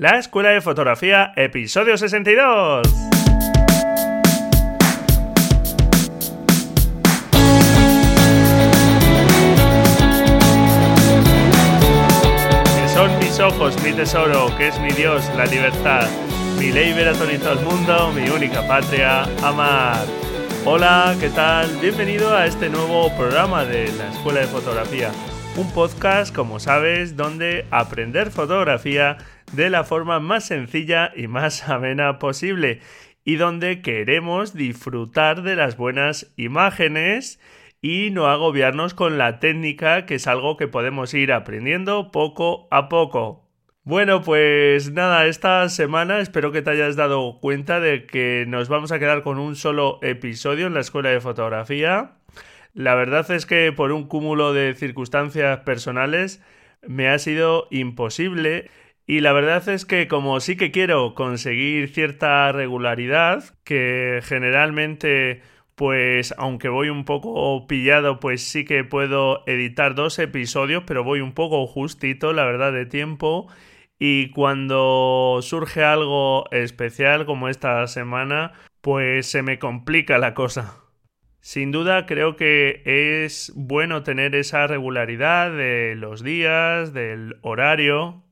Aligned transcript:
La 0.00 0.16
Escuela 0.16 0.50
de 0.50 0.60
Fotografía, 0.60 1.32
episodio 1.34 1.98
62. 1.98 2.86
Que 12.76 12.88
son 12.94 13.18
mis 13.18 13.40
ojos, 13.40 13.82
mi 13.82 13.92
tesoro, 13.92 14.56
que 14.56 14.68
es 14.68 14.78
mi 14.78 14.90
Dios, 14.90 15.28
la 15.36 15.46
libertad, 15.46 16.06
mi 16.60 16.70
ley 16.70 16.94
todo 17.40 17.54
el 17.54 17.64
mundo, 17.64 18.12
mi 18.12 18.30
única 18.30 18.64
patria, 18.68 19.24
amar. 19.42 20.06
Hola, 20.64 21.16
¿qué 21.18 21.28
tal? 21.30 21.76
Bienvenido 21.82 22.36
a 22.36 22.46
este 22.46 22.68
nuevo 22.68 23.10
programa 23.16 23.64
de 23.64 23.90
la 23.94 24.12
Escuela 24.12 24.38
de 24.38 24.46
Fotografía. 24.46 25.10
Un 25.56 25.68
podcast, 25.72 26.32
como 26.32 26.60
sabes, 26.60 27.16
donde 27.16 27.66
aprender 27.72 28.30
fotografía 28.30 29.18
de 29.52 29.70
la 29.70 29.84
forma 29.84 30.20
más 30.20 30.46
sencilla 30.46 31.12
y 31.14 31.26
más 31.26 31.68
amena 31.68 32.18
posible 32.18 32.80
y 33.24 33.36
donde 33.36 33.82
queremos 33.82 34.54
disfrutar 34.54 35.42
de 35.42 35.56
las 35.56 35.76
buenas 35.76 36.32
imágenes 36.36 37.40
y 37.80 38.10
no 38.10 38.26
agobiarnos 38.26 38.94
con 38.94 39.18
la 39.18 39.38
técnica 39.38 40.06
que 40.06 40.16
es 40.16 40.26
algo 40.26 40.56
que 40.56 40.68
podemos 40.68 41.12
ir 41.14 41.32
aprendiendo 41.32 42.10
poco 42.10 42.68
a 42.70 42.88
poco. 42.88 43.48
Bueno, 43.84 44.22
pues 44.22 44.92
nada, 44.92 45.26
esta 45.26 45.68
semana 45.68 46.20
espero 46.20 46.52
que 46.52 46.60
te 46.60 46.70
hayas 46.70 46.96
dado 46.96 47.38
cuenta 47.40 47.80
de 47.80 48.06
que 48.06 48.44
nos 48.46 48.68
vamos 48.68 48.92
a 48.92 48.98
quedar 48.98 49.22
con 49.22 49.38
un 49.38 49.56
solo 49.56 49.98
episodio 50.02 50.66
en 50.66 50.74
la 50.74 50.80
escuela 50.80 51.08
de 51.08 51.20
fotografía. 51.20 52.12
La 52.74 52.94
verdad 52.94 53.30
es 53.30 53.46
que 53.46 53.72
por 53.72 53.92
un 53.92 54.06
cúmulo 54.06 54.52
de 54.52 54.74
circunstancias 54.74 55.60
personales 55.60 56.42
me 56.86 57.08
ha 57.08 57.18
sido 57.18 57.66
imposible 57.70 58.70
y 59.08 59.22
la 59.22 59.32
verdad 59.32 59.66
es 59.70 59.86
que 59.86 60.06
como 60.06 60.38
sí 60.38 60.56
que 60.56 60.70
quiero 60.70 61.14
conseguir 61.14 61.88
cierta 61.88 62.52
regularidad, 62.52 63.42
que 63.64 64.20
generalmente 64.22 65.40
pues 65.76 66.34
aunque 66.36 66.68
voy 66.68 66.90
un 66.90 67.04
poco 67.04 67.66
pillado, 67.66 68.20
pues 68.20 68.42
sí 68.42 68.64
que 68.64 68.84
puedo 68.84 69.44
editar 69.46 69.94
dos 69.94 70.18
episodios, 70.18 70.82
pero 70.86 71.04
voy 71.04 71.20
un 71.20 71.32
poco 71.32 71.66
justito, 71.66 72.32
la 72.34 72.44
verdad, 72.44 72.72
de 72.72 72.84
tiempo. 72.84 73.48
Y 73.98 74.30
cuando 74.30 75.38
surge 75.40 75.84
algo 75.84 76.50
especial 76.50 77.26
como 77.26 77.48
esta 77.48 77.86
semana, 77.86 78.52
pues 78.82 79.30
se 79.30 79.42
me 79.42 79.58
complica 79.58 80.18
la 80.18 80.34
cosa. 80.34 80.82
Sin 81.40 81.72
duda 81.72 82.04
creo 82.06 82.36
que 82.36 82.82
es 82.84 83.52
bueno 83.56 84.02
tener 84.02 84.34
esa 84.34 84.66
regularidad 84.66 85.50
de 85.52 85.94
los 85.96 86.22
días, 86.22 86.92
del 86.92 87.36
horario, 87.42 88.24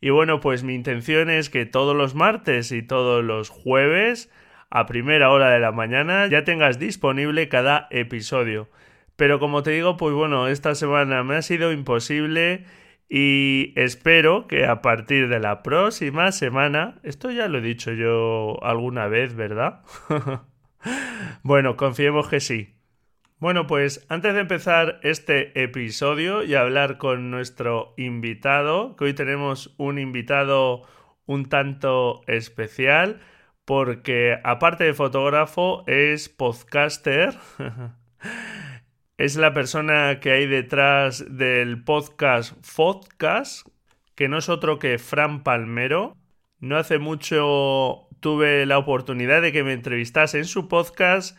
y 0.00 0.10
bueno, 0.10 0.40
pues 0.40 0.62
mi 0.62 0.74
intención 0.74 1.28
es 1.28 1.50
que 1.50 1.66
todos 1.66 1.94
los 1.94 2.14
martes 2.14 2.72
y 2.72 2.82
todos 2.82 3.22
los 3.22 3.50
jueves, 3.50 4.30
a 4.70 4.86
primera 4.86 5.30
hora 5.30 5.50
de 5.50 5.60
la 5.60 5.72
mañana, 5.72 6.26
ya 6.26 6.44
tengas 6.44 6.78
disponible 6.78 7.48
cada 7.48 7.86
episodio. 7.90 8.68
Pero 9.16 9.38
como 9.38 9.62
te 9.62 9.72
digo, 9.72 9.98
pues 9.98 10.14
bueno, 10.14 10.48
esta 10.48 10.74
semana 10.74 11.22
me 11.22 11.36
ha 11.36 11.42
sido 11.42 11.72
imposible 11.72 12.64
y 13.10 13.74
espero 13.76 14.46
que 14.46 14.64
a 14.64 14.80
partir 14.80 15.28
de 15.28 15.40
la 15.40 15.62
próxima 15.62 16.32
semana, 16.32 16.98
esto 17.02 17.30
ya 17.30 17.48
lo 17.48 17.58
he 17.58 17.60
dicho 17.62 17.92
yo 17.92 18.62
alguna 18.62 19.08
vez, 19.08 19.34
¿verdad? 19.34 19.82
bueno, 21.42 21.76
confiemos 21.76 22.28
que 22.28 22.40
sí. 22.40 22.79
Bueno, 23.40 23.66
pues 23.66 24.04
antes 24.10 24.34
de 24.34 24.40
empezar 24.40 25.00
este 25.02 25.62
episodio 25.62 26.44
y 26.44 26.54
hablar 26.54 26.98
con 26.98 27.30
nuestro 27.30 27.94
invitado, 27.96 28.96
que 28.96 29.04
hoy 29.04 29.14
tenemos 29.14 29.74
un 29.78 29.98
invitado 29.98 30.82
un 31.24 31.48
tanto 31.48 32.20
especial, 32.26 33.22
porque 33.64 34.38
aparte 34.44 34.84
de 34.84 34.92
fotógrafo 34.92 35.84
es 35.86 36.28
podcaster. 36.28 37.34
es 39.16 39.36
la 39.36 39.54
persona 39.54 40.20
que 40.20 40.32
hay 40.32 40.46
detrás 40.46 41.24
del 41.30 41.82
podcast 41.82 42.54
Podcast, 42.76 43.66
que 44.16 44.28
no 44.28 44.36
es 44.36 44.50
otro 44.50 44.78
que 44.78 44.98
Fran 44.98 45.42
Palmero. 45.42 46.14
No 46.58 46.76
hace 46.76 46.98
mucho 46.98 48.06
tuve 48.20 48.66
la 48.66 48.76
oportunidad 48.76 49.40
de 49.40 49.50
que 49.50 49.64
me 49.64 49.72
entrevistase 49.72 50.36
en 50.36 50.44
su 50.44 50.68
podcast 50.68 51.38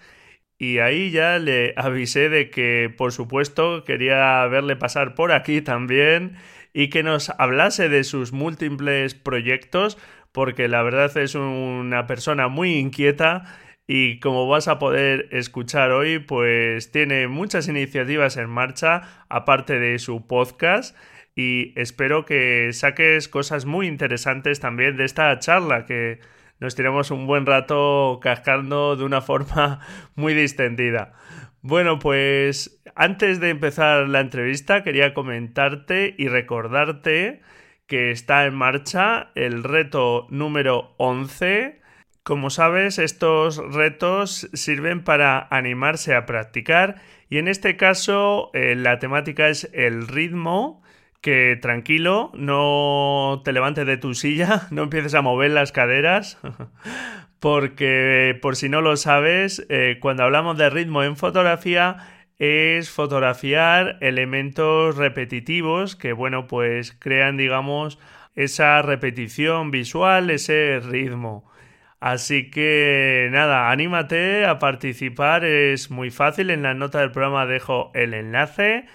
y 0.62 0.78
ahí 0.78 1.10
ya 1.10 1.40
le 1.40 1.74
avisé 1.76 2.30
de 2.30 2.52
que, 2.52 2.94
por 2.96 3.12
supuesto, 3.14 3.84
quería 3.84 4.46
verle 4.46 4.76
pasar 4.76 5.16
por 5.16 5.32
aquí 5.32 5.64
también 5.64 6.36
y 6.72 6.90
que 6.90 7.02
nos 7.02 7.32
hablase 7.40 7.90
de 7.90 8.04
sus 8.04 8.32
múltiples 8.32 9.16
proyectos, 9.16 9.98
porque 10.32 10.68
la 10.68 10.84
verdad 10.84 11.18
es 11.18 11.34
una 11.34 12.06
persona 12.06 12.48
muy 12.48 12.76
inquieta 12.76 13.58
y 13.88 14.20
como 14.20 14.48
vas 14.48 14.68
a 14.68 14.78
poder 14.78 15.30
escuchar 15.32 15.90
hoy, 15.90 16.20
pues 16.20 16.92
tiene 16.92 17.28
muchas 17.28 17.68
iniciativas 17.68 18.38
en 18.38 18.48
marcha, 18.48 19.26
aparte 19.30 19.80
de 19.80 19.98
su 19.98 20.28
podcast. 20.28 20.96
Y 21.36 21.74
espero 21.76 22.24
que 22.24 22.72
saques 22.74 23.28
cosas 23.30 23.66
muy 23.66 23.88
interesantes 23.88 24.60
también 24.60 24.96
de 24.96 25.06
esta 25.06 25.40
charla 25.40 25.88
que 25.88 26.20
nos 26.62 26.76
tiramos 26.76 27.10
un 27.10 27.26
buen 27.26 27.46
rato 27.46 28.20
cascando 28.22 28.96
de 28.96 29.04
una 29.04 29.20
forma 29.22 29.80
muy 30.16 30.34
distendida. 30.34 31.12
Bueno, 31.64 32.00
pues 32.00 32.82
antes 32.96 33.40
de 33.40 33.50
empezar 33.50 34.08
la 34.08 34.22
entrevista 34.22 34.84
quería 34.84 35.14
comentarte 35.14 36.16
y 36.18 36.28
recordarte 36.28 37.42
que 37.88 38.12
está 38.12 38.46
en 38.46 38.56
marcha 38.56 39.32
el 39.36 39.64
reto 39.64 40.28
número 40.30 40.94
11. 40.98 41.82
Como 42.24 42.52
sabes, 42.52 43.00
estos 43.00 43.58
retos 43.74 44.48
sirven 44.54 45.04
para 45.04 45.48
animarse 45.50 46.16
a 46.16 46.28
practicar 46.28 47.02
y 47.28 47.40
en 47.40 47.48
este 47.48 47.76
caso 47.76 48.52
eh, 48.54 48.76
la 48.76 49.00
temática 49.00 49.50
es 49.50 49.70
el 49.74 50.08
ritmo 50.08 50.84
que 51.22 51.58
tranquilo, 51.62 52.32
no 52.34 53.42
te 53.46 53.54
levantes 53.54 53.86
de 53.86 53.98
tu 53.98 54.16
silla, 54.16 54.68
no 54.72 54.84
empieces 54.84 55.14
a 55.14 55.22
mover 55.22 55.52
las 55.52 55.72
caderas, 55.72 56.40
porque 57.40 58.38
por 58.42 58.56
si 58.56 58.70
no 58.70 58.82
lo 58.82 58.98
sabes, 58.98 59.66
eh, 59.70 59.98
cuando 60.02 60.24
hablamos 60.24 60.58
de 60.58 60.70
ritmo 60.70 61.04
en 61.04 61.16
fotografía, 61.16 61.98
es 62.40 62.90
fotografiar 62.90 63.98
elementos 64.02 64.98
repetitivos 64.98 65.96
que, 65.96 66.12
bueno, 66.12 66.48
pues 66.48 66.92
crean, 66.92 67.38
digamos, 67.38 68.00
esa 68.36 68.82
repetición 68.82 69.70
visual, 69.70 70.32
ese 70.32 70.80
ritmo. 70.80 71.52
Así 72.00 72.50
que 72.50 73.30
nada, 73.32 73.70
anímate 73.70 74.46
a 74.46 74.58
participar, 74.58 75.46
es 75.46 75.92
muy 75.92 76.10
fácil, 76.10 76.50
en 76.50 76.64
la 76.64 76.74
nota 76.74 77.00
del 77.00 77.12
programa 77.12 77.46
dejo 77.46 77.92
el 77.94 78.16
enlace 78.16 78.86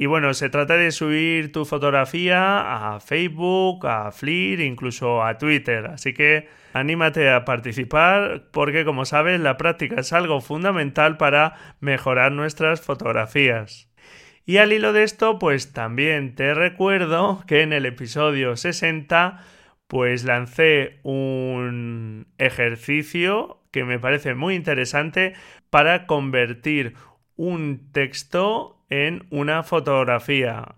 y 0.00 0.06
bueno, 0.06 0.32
se 0.32 0.48
trata 0.48 0.76
de 0.76 0.92
subir 0.92 1.50
tu 1.50 1.64
fotografía 1.64 2.94
a 2.94 3.00
Facebook, 3.00 3.84
a 3.84 4.12
Flickr, 4.12 4.62
incluso 4.62 5.24
a 5.24 5.38
Twitter. 5.38 5.86
Así 5.86 6.14
que 6.14 6.48
anímate 6.72 7.28
a 7.30 7.44
participar 7.44 8.44
porque 8.52 8.84
como 8.84 9.04
sabes 9.04 9.40
la 9.40 9.56
práctica 9.56 10.00
es 10.00 10.12
algo 10.12 10.40
fundamental 10.40 11.16
para 11.16 11.56
mejorar 11.80 12.30
nuestras 12.30 12.80
fotografías. 12.80 13.90
Y 14.46 14.58
al 14.58 14.72
hilo 14.72 14.92
de 14.92 15.02
esto, 15.02 15.40
pues 15.40 15.72
también 15.72 16.36
te 16.36 16.54
recuerdo 16.54 17.42
que 17.48 17.62
en 17.62 17.72
el 17.72 17.84
episodio 17.84 18.56
60 18.56 19.44
pues 19.88 20.22
lancé 20.22 21.00
un 21.02 22.28
ejercicio 22.38 23.62
que 23.72 23.82
me 23.82 23.98
parece 23.98 24.36
muy 24.36 24.54
interesante 24.54 25.34
para 25.70 26.06
convertir 26.06 26.94
un 27.38 27.90
texto 27.92 28.84
en 28.90 29.26
una 29.30 29.62
fotografía. 29.62 30.74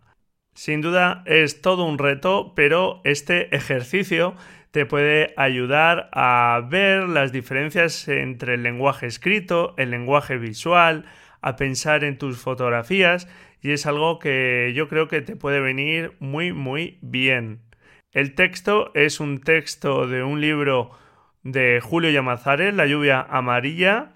Sin 0.54 0.82
duda 0.82 1.25
es 1.26 1.62
todo 1.62 1.84
un 1.84 1.98
reto, 1.98 2.53
pero 2.54 3.00
este 3.04 3.54
ejercicio 3.56 4.34
te 4.70 4.87
puede 4.87 5.34
ayudar 5.37 6.11
a 6.12 6.61
ver 6.69 7.08
las 7.08 7.32
diferencias 7.32 8.06
entre 8.06 8.55
el 8.55 8.62
lenguaje 8.62 9.06
escrito, 9.06 9.75
el 9.79 9.90
lenguaje 9.90 10.37
visual, 10.37 11.06
a 11.40 11.56
pensar 11.56 12.05
en 12.05 12.19
tus 12.19 12.38
fotografías 12.38 13.26
y 13.62 13.73
es 13.73 13.87
algo 13.87 14.19
que 14.19 14.73
yo 14.75 14.88
creo 14.88 15.08
que 15.08 15.23
te 15.23 15.37
puede 15.37 15.61
venir 15.61 16.12
muy 16.20 16.52
muy 16.52 16.99
bien. 17.00 17.62
El 18.12 18.34
texto 18.34 18.90
es 18.94 19.19
un 19.19 19.40
texto 19.40 20.06
de 20.06 20.23
un 20.23 20.40
libro 20.40 20.90
de 21.43 21.81
Julio 21.81 22.11
Llamazares, 22.11 22.75
La 22.75 22.87
lluvia 22.87 23.23
amarilla, 23.23 24.12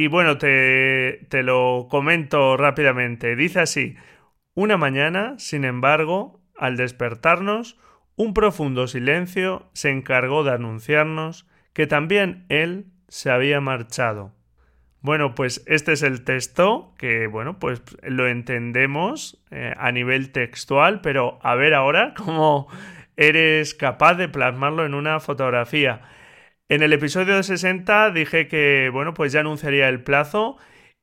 y 0.00 0.06
bueno, 0.06 0.38
te, 0.38 1.26
te 1.28 1.42
lo 1.42 1.86
comento 1.90 2.56
rápidamente. 2.56 3.36
Dice 3.36 3.60
así, 3.60 3.96
una 4.54 4.78
mañana, 4.78 5.34
sin 5.36 5.66
embargo, 5.66 6.40
al 6.56 6.78
despertarnos, 6.78 7.78
un 8.16 8.32
profundo 8.32 8.86
silencio 8.86 9.68
se 9.74 9.90
encargó 9.90 10.42
de 10.42 10.52
anunciarnos 10.52 11.46
que 11.74 11.86
también 11.86 12.46
él 12.48 12.86
se 13.08 13.30
había 13.30 13.60
marchado. 13.60 14.32
Bueno, 15.02 15.34
pues 15.34 15.62
este 15.66 15.92
es 15.92 16.02
el 16.02 16.24
texto 16.24 16.94
que, 16.96 17.26
bueno, 17.26 17.58
pues 17.58 17.82
lo 18.02 18.26
entendemos 18.26 19.44
eh, 19.50 19.74
a 19.76 19.92
nivel 19.92 20.32
textual, 20.32 21.02
pero 21.02 21.38
a 21.42 21.54
ver 21.56 21.74
ahora 21.74 22.14
cómo 22.16 22.68
eres 23.18 23.74
capaz 23.74 24.14
de 24.14 24.30
plasmarlo 24.30 24.86
en 24.86 24.94
una 24.94 25.20
fotografía. 25.20 26.00
En 26.70 26.84
el 26.84 26.92
episodio 26.92 27.42
60 27.42 28.12
dije 28.12 28.46
que, 28.46 28.90
bueno, 28.92 29.12
pues 29.12 29.32
ya 29.32 29.40
anunciaría 29.40 29.88
el 29.88 30.04
plazo 30.04 30.56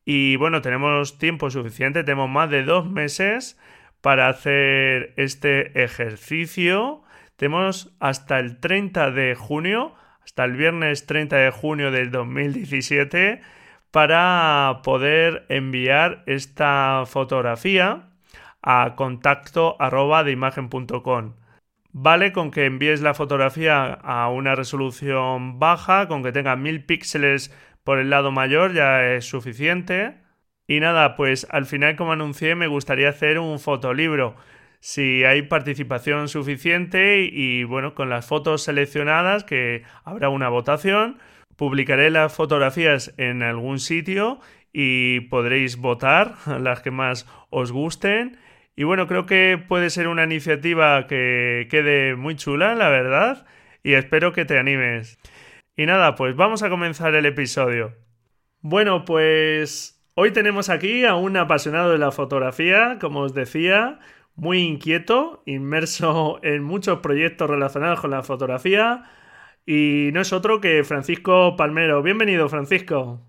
y 0.05 0.37
bueno, 0.37 0.61
tenemos 0.61 1.17
tiempo 1.17 1.49
suficiente, 1.49 2.05
tenemos 2.05 2.29
más 2.29 2.49
de 2.49 2.63
dos 2.63 2.89
meses 2.89 3.59
para 3.99 4.29
hacer 4.29 5.13
este 5.17 5.83
ejercicio. 5.83 7.03
Tenemos 7.35 7.93
hasta 7.99 8.39
el 8.39 8.61
30 8.61 9.11
de 9.11 9.35
junio, 9.35 9.93
hasta 10.23 10.45
el 10.45 10.53
viernes 10.53 11.05
30 11.05 11.35
de 11.35 11.51
junio 11.51 11.91
del 11.91 12.11
2017, 12.11 13.41
para 13.91 14.79
poder 14.85 15.45
enviar 15.49 16.23
esta 16.27 17.03
fotografía 17.07 18.07
a 18.61 18.95
contacto 18.95 19.75
arroba 19.81 20.23
de. 20.23 20.37
Vale 21.91 22.31
con 22.31 22.51
que 22.51 22.65
envíes 22.65 23.01
la 23.01 23.13
fotografía 23.13 23.93
a 23.93 24.29
una 24.29 24.55
resolución 24.55 25.59
baja, 25.59 26.07
con 26.07 26.23
que 26.23 26.31
tenga 26.31 26.55
mil 26.55 26.83
píxeles 26.83 27.51
por 27.83 27.99
el 27.99 28.09
lado 28.09 28.31
mayor 28.31 28.73
ya 28.73 29.13
es 29.13 29.25
suficiente. 29.25 30.17
Y 30.67 30.81
nada, 30.81 31.15
pues 31.15 31.47
al 31.49 31.65
final 31.65 31.95
como 31.95 32.11
anuncié 32.11 32.55
me 32.55 32.67
gustaría 32.67 33.09
hacer 33.09 33.39
un 33.39 33.59
fotolibro. 33.59 34.35
Si 34.79 35.23
hay 35.23 35.43
participación 35.43 36.27
suficiente 36.27 37.21
y, 37.23 37.63
bueno, 37.63 37.95
con 37.95 38.09
las 38.09 38.27
fotos 38.27 38.63
seleccionadas, 38.63 39.43
que 39.43 39.83
habrá 40.03 40.29
una 40.29 40.49
votación, 40.49 41.19
publicaré 41.55 42.09
las 42.11 42.33
fotografías 42.33 43.13
en 43.17 43.41
algún 43.41 43.79
sitio 43.79 44.39
y 44.73 45.21
podréis 45.21 45.77
votar 45.77 46.35
las 46.59 46.81
que 46.81 46.91
más 46.91 47.25
os 47.49 47.71
gusten. 47.71 48.37
Y 48.79 48.83
bueno, 48.83 49.07
creo 49.07 49.25
que 49.25 49.57
puede 49.57 49.89
ser 49.89 50.07
una 50.07 50.23
iniciativa 50.23 51.07
que 51.07 51.67
quede 51.71 52.15
muy 52.15 52.35
chula, 52.35 52.75
la 52.75 52.89
verdad, 52.89 53.47
y 53.81 53.93
espero 53.93 54.33
que 54.33 54.45
te 54.45 54.59
animes. 54.59 55.17
Y 55.75 55.87
nada, 55.87 56.13
pues 56.13 56.35
vamos 56.35 56.61
a 56.61 56.69
comenzar 56.69 57.15
el 57.15 57.25
episodio. 57.25 57.95
Bueno, 58.61 59.03
pues 59.03 59.99
hoy 60.13 60.29
tenemos 60.29 60.69
aquí 60.69 61.05
a 61.05 61.15
un 61.15 61.37
apasionado 61.37 61.91
de 61.91 61.97
la 61.97 62.11
fotografía, 62.11 62.99
como 63.01 63.21
os 63.21 63.33
decía, 63.33 63.97
muy 64.35 64.59
inquieto, 64.59 65.41
inmerso 65.47 66.39
en 66.43 66.61
muchos 66.61 66.99
proyectos 66.99 67.49
relacionados 67.49 67.99
con 67.99 68.11
la 68.11 68.21
fotografía, 68.21 69.05
y 69.65 70.11
no 70.13 70.21
es 70.21 70.31
otro 70.33 70.61
que 70.61 70.83
Francisco 70.83 71.55
Palmero. 71.55 72.03
Bienvenido, 72.03 72.47
Francisco. 72.47 73.21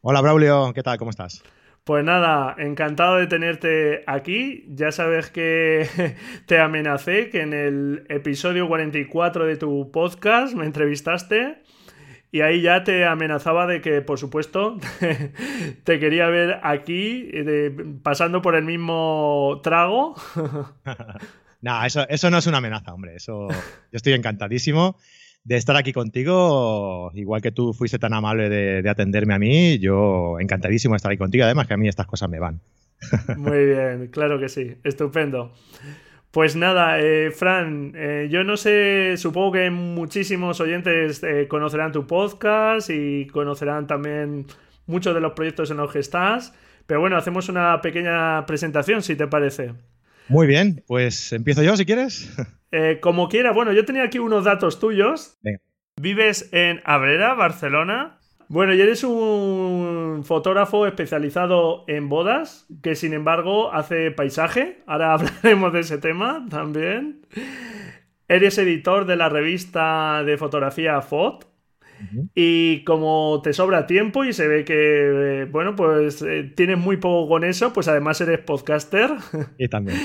Hola, 0.00 0.20
Braulio, 0.20 0.72
¿qué 0.74 0.82
tal? 0.82 0.98
¿Cómo 0.98 1.10
estás? 1.10 1.44
Pues 1.84 2.04
nada, 2.04 2.54
encantado 2.58 3.16
de 3.16 3.26
tenerte 3.26 4.04
aquí. 4.06 4.64
Ya 4.68 4.92
sabes 4.92 5.30
que 5.30 5.88
te 6.46 6.58
amenacé 6.58 7.30
que 7.30 7.40
en 7.40 7.52
el 7.52 8.06
episodio 8.08 8.68
44 8.68 9.46
de 9.46 9.56
tu 9.56 9.90
podcast 9.90 10.54
me 10.54 10.66
entrevistaste 10.66 11.62
y 12.32 12.42
ahí 12.42 12.62
ya 12.62 12.84
te 12.84 13.04
amenazaba 13.06 13.66
de 13.66 13.80
que, 13.80 14.02
por 14.02 14.18
supuesto, 14.18 14.78
te 15.84 15.98
quería 15.98 16.28
ver 16.28 16.60
aquí, 16.62 17.28
pasando 18.02 18.40
por 18.40 18.54
el 18.54 18.64
mismo 18.64 19.60
trago. 19.64 20.14
no, 21.60 21.84
eso, 21.84 22.06
eso 22.08 22.30
no 22.30 22.38
es 22.38 22.46
una 22.46 22.58
amenaza, 22.58 22.94
hombre. 22.94 23.16
Eso, 23.16 23.48
yo 23.48 23.56
estoy 23.92 24.12
encantadísimo 24.12 24.96
de 25.44 25.56
estar 25.56 25.76
aquí 25.76 25.92
contigo. 25.92 27.10
Igual 27.14 27.42
que 27.42 27.52
tú 27.52 27.72
fuiste 27.72 27.98
tan 27.98 28.12
amable 28.14 28.48
de, 28.48 28.82
de 28.82 28.90
atenderme 28.90 29.34
a 29.34 29.38
mí, 29.38 29.78
yo 29.78 30.38
encantadísimo 30.40 30.94
de 30.94 30.96
estar 30.96 31.10
aquí 31.10 31.18
contigo. 31.18 31.44
Además, 31.44 31.66
que 31.66 31.74
a 31.74 31.76
mí 31.76 31.88
estas 31.88 32.06
cosas 32.06 32.28
me 32.28 32.38
van. 32.38 32.60
Muy 33.36 33.66
bien, 33.66 34.08
claro 34.08 34.38
que 34.38 34.48
sí. 34.48 34.76
Estupendo. 34.84 35.52
Pues 36.30 36.54
nada, 36.54 37.00
eh, 37.00 37.32
Fran, 37.32 37.92
eh, 37.96 38.28
yo 38.30 38.44
no 38.44 38.56
sé, 38.56 39.16
supongo 39.16 39.52
que 39.52 39.68
muchísimos 39.70 40.60
oyentes 40.60 41.24
eh, 41.24 41.48
conocerán 41.48 41.90
tu 41.90 42.06
podcast 42.06 42.88
y 42.88 43.26
conocerán 43.26 43.88
también 43.88 44.46
muchos 44.86 45.12
de 45.12 45.20
los 45.20 45.32
proyectos 45.32 45.72
en 45.72 45.78
los 45.78 45.92
que 45.92 45.98
estás, 45.98 46.54
pero 46.86 47.00
bueno, 47.00 47.16
hacemos 47.16 47.48
una 47.48 47.80
pequeña 47.80 48.46
presentación, 48.46 49.02
si 49.02 49.16
te 49.16 49.26
parece. 49.26 49.72
Muy 50.30 50.46
bien, 50.46 50.84
pues 50.86 51.32
empiezo 51.32 51.64
yo 51.64 51.76
si 51.76 51.84
quieres. 51.84 52.32
como 53.00 53.28
quiera, 53.28 53.52
bueno, 53.52 53.72
yo 53.72 53.84
tenía 53.84 54.04
aquí 54.04 54.20
unos 54.20 54.44
datos 54.44 54.78
tuyos. 54.78 55.38
Vives 56.00 56.48
en 56.52 56.80
Abrera, 56.84 57.34
Barcelona. 57.34 58.20
Bueno, 58.46 58.72
y 58.72 58.80
eres 58.80 59.02
un 59.02 60.22
fotógrafo 60.24 60.86
especializado 60.86 61.84
en 61.88 62.08
bodas, 62.08 62.66
que 62.80 62.94
sin 62.94 63.12
embargo 63.12 63.72
hace 63.72 64.12
paisaje. 64.12 64.82
Ahora 64.86 65.12
hablaremos 65.14 65.72
de 65.72 65.80
ese 65.80 65.98
tema 65.98 66.46
también. 66.48 67.26
Eres 68.28 68.56
editor 68.58 69.06
de 69.06 69.16
la 69.16 69.28
revista 69.28 70.22
de 70.22 70.38
fotografía 70.38 71.02
FOT. 71.02 71.49
Y 72.34 72.84
como 72.84 73.40
te 73.42 73.52
sobra 73.52 73.86
tiempo 73.86 74.24
y 74.24 74.32
se 74.32 74.48
ve 74.48 74.64
que, 74.64 75.46
bueno, 75.50 75.76
pues 75.76 76.22
eh, 76.22 76.52
tienes 76.56 76.78
muy 76.78 76.96
poco 76.96 77.28
con 77.28 77.44
eso, 77.44 77.72
pues 77.72 77.88
además 77.88 78.20
eres 78.20 78.40
podcaster. 78.40 79.10
Y 79.58 79.68
también. 79.68 79.98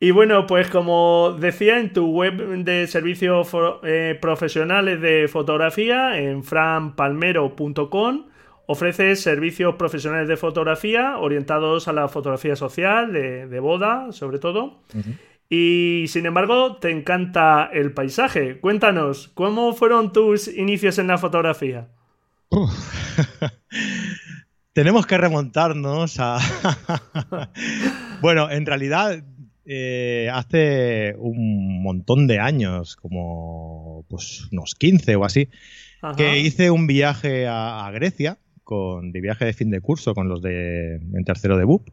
Y 0.00 0.10
bueno, 0.10 0.46
pues 0.46 0.68
como 0.68 1.36
decía 1.38 1.78
en 1.78 1.92
tu 1.92 2.10
web 2.10 2.64
de 2.64 2.86
servicios 2.86 3.48
eh, 3.84 4.18
profesionales 4.20 5.00
de 5.00 5.28
fotografía, 5.28 6.18
en 6.18 6.42
franpalmero.com, 6.42 8.26
ofreces 8.66 9.22
servicios 9.22 9.76
profesionales 9.76 10.28
de 10.28 10.36
fotografía 10.36 11.16
orientados 11.18 11.88
a 11.88 11.92
la 11.92 12.08
fotografía 12.08 12.56
social, 12.56 13.12
de, 13.12 13.60
boda, 13.60 14.12
sobre 14.12 14.38
todo. 14.38 14.82
Y 15.48 16.06
sin 16.08 16.26
embargo, 16.26 16.76
te 16.76 16.90
encanta 16.90 17.68
el 17.72 17.92
paisaje. 17.92 18.60
Cuéntanos, 18.60 19.28
¿cómo 19.34 19.74
fueron 19.74 20.12
tus 20.12 20.48
inicios 20.48 20.98
en 20.98 21.08
la 21.08 21.18
fotografía? 21.18 21.88
Tenemos 24.72 25.06
que 25.06 25.18
remontarnos 25.18 26.16
a... 26.18 26.38
bueno, 28.20 28.50
en 28.50 28.66
realidad 28.66 29.22
eh, 29.66 30.28
hace 30.32 31.14
un 31.18 31.82
montón 31.82 32.26
de 32.26 32.38
años, 32.38 32.96
como 32.96 34.04
pues 34.08 34.48
unos 34.52 34.74
15 34.74 35.16
o 35.16 35.24
así, 35.24 35.48
que 36.16 36.40
hice 36.40 36.70
un 36.70 36.86
viaje 36.86 37.46
a, 37.48 37.90
Grecia, 37.92 38.38
con, 38.62 39.12
de 39.12 39.20
viaje 39.20 39.46
de 39.46 39.52
fin 39.52 39.70
de 39.70 39.80
curso 39.80 40.14
con 40.14 40.28
los 40.28 40.42
de 40.42 40.96
en 40.96 41.24
tercero 41.24 41.56
de 41.56 41.64
BUP. 41.64 41.88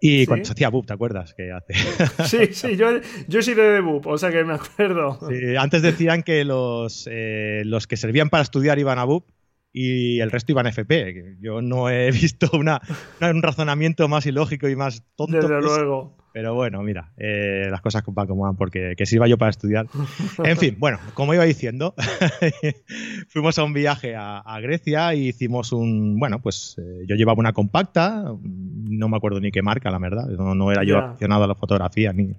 Y 0.00 0.26
cuando 0.26 0.44
se 0.44 0.52
hacía 0.52 0.68
BUP, 0.68 0.86
¿te 0.86 0.92
acuerdas? 0.92 1.34
Que 1.34 1.50
hace... 1.50 1.72
sí, 2.24 2.52
sí, 2.52 2.76
yo, 2.76 2.88
yo 3.26 3.42
sí 3.42 3.54
de 3.54 3.80
BUP, 3.80 4.06
o 4.06 4.18
sea 4.18 4.30
que 4.30 4.44
me 4.44 4.54
acuerdo. 4.54 5.18
antes 5.58 5.82
decían 5.82 6.22
que 6.22 6.44
los, 6.44 7.08
eh, 7.10 7.62
los 7.64 7.86
que 7.86 7.96
servían 7.96 8.28
para 8.28 8.42
estudiar 8.42 8.78
iban 8.78 8.98
a 8.98 9.04
BUP 9.04 9.26
y 9.72 10.20
el 10.20 10.30
resto 10.30 10.52
iban 10.52 10.66
a 10.66 10.70
FP. 10.70 11.36
Yo 11.40 11.60
no 11.60 11.90
he 11.90 12.10
visto 12.12 12.48
una, 12.52 12.80
un 13.20 13.42
razonamiento 13.42 14.08
más 14.08 14.24
ilógico 14.24 14.68
y 14.68 14.76
más 14.76 15.02
tonto. 15.16 15.36
Desde 15.36 15.60
luego. 15.60 16.16
Pero 16.34 16.52
bueno, 16.52 16.82
mira, 16.82 17.12
eh, 17.16 17.68
las 17.70 17.80
cosas 17.80 18.02
van 18.08 18.26
como 18.26 18.42
van, 18.42 18.56
porque 18.56 18.94
que 18.96 19.06
sirva 19.06 19.28
yo 19.28 19.38
para 19.38 19.50
estudiar. 19.50 19.86
En 20.44 20.56
fin, 20.56 20.74
bueno, 20.80 20.98
como 21.14 21.32
iba 21.32 21.44
diciendo, 21.44 21.94
fuimos 23.28 23.56
a 23.56 23.62
un 23.62 23.72
viaje 23.72 24.16
a, 24.16 24.42
Grecia 24.60 25.14
y 25.14 25.28
hicimos 25.28 25.70
un, 25.70 26.18
bueno, 26.18 26.42
pues 26.42 26.74
eh, 26.78 27.04
yo 27.06 27.14
llevaba 27.14 27.38
una 27.38 27.52
compacta, 27.52 28.34
no 28.42 29.08
me 29.08 29.16
acuerdo 29.16 29.38
ni 29.38 29.52
qué 29.52 29.62
marca, 29.62 29.92
la 29.92 30.00
verdad, 30.00 30.26
no, 30.26 30.72
era 30.72 30.82
yo 30.82 30.98
aficionado 30.98 31.44
a 31.44 31.46
la 31.46 31.54
fotografía 31.54 32.12
ni, 32.12 32.34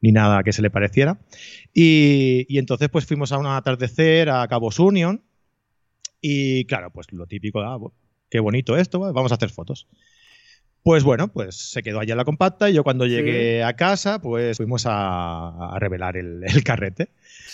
ni 0.00 0.10
nada 0.10 0.42
que 0.42 0.52
se 0.52 0.60
le 0.60 0.70
pareciera. 0.70 1.20
Y, 1.72 2.46
y, 2.48 2.58
entonces 2.58 2.88
pues 2.88 3.06
fuimos 3.06 3.30
a 3.30 3.38
un 3.38 3.46
atardecer 3.46 4.28
a 4.28 4.48
Cabos 4.48 4.80
Union 4.80 5.22
y 6.20 6.64
claro, 6.64 6.90
pues 6.90 7.12
lo 7.12 7.28
típico, 7.28 7.60
ah, 7.60 7.78
qué 8.28 8.40
bonito 8.40 8.76
esto, 8.76 8.98
vamos 8.98 9.30
a 9.30 9.36
hacer 9.36 9.50
fotos. 9.50 9.86
Pues 10.86 11.02
bueno, 11.02 11.26
pues 11.26 11.56
se 11.56 11.82
quedó 11.82 11.98
allá 11.98 12.14
la 12.14 12.24
compacta 12.24 12.70
y 12.70 12.74
yo 12.74 12.84
cuando 12.84 13.06
llegué 13.06 13.64
a 13.64 13.72
casa, 13.72 14.20
pues 14.20 14.56
fuimos 14.56 14.84
a, 14.86 15.76
revelar 15.80 16.16
el, 16.16 16.44
carrete. 16.64 17.08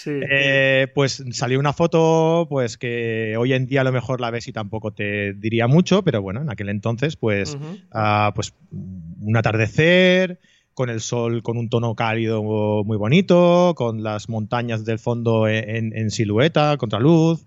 Eh, 0.05 0.89
pues 0.95 1.25
salió 1.31 1.59
una 1.59 1.73
foto, 1.73 2.47
pues 2.51 2.77
que 2.77 3.35
hoy 3.39 3.55
en 3.55 3.65
día 3.65 3.81
a 3.81 3.85
lo 3.85 3.93
mejor 3.93 4.21
la 4.21 4.31
ves 4.31 4.49
y 4.49 4.53
tampoco 4.53 4.91
te 4.91 5.33
diría 5.33 5.67
mucho, 5.67 6.03
pero 6.03 6.21
bueno, 6.21 6.43
en 6.43 6.51
aquel 6.51 6.69
entonces, 6.69 7.17
pues, 7.17 7.57
ah, 7.91 8.33
pues 8.35 8.53
un 8.71 9.35
atardecer, 9.35 10.39
con 10.75 10.91
el 10.91 11.01
sol 11.01 11.43
con 11.43 11.57
un 11.57 11.71
tono 11.71 11.95
cálido 11.95 12.43
muy 12.43 12.99
bonito, 12.99 13.73
con 13.79 14.03
las 14.03 14.29
montañas 14.29 14.85
del 14.85 14.99
fondo 14.99 15.49
en, 15.49 15.97
en 15.97 16.11
silueta, 16.11 16.77
contraluz. 16.77 17.47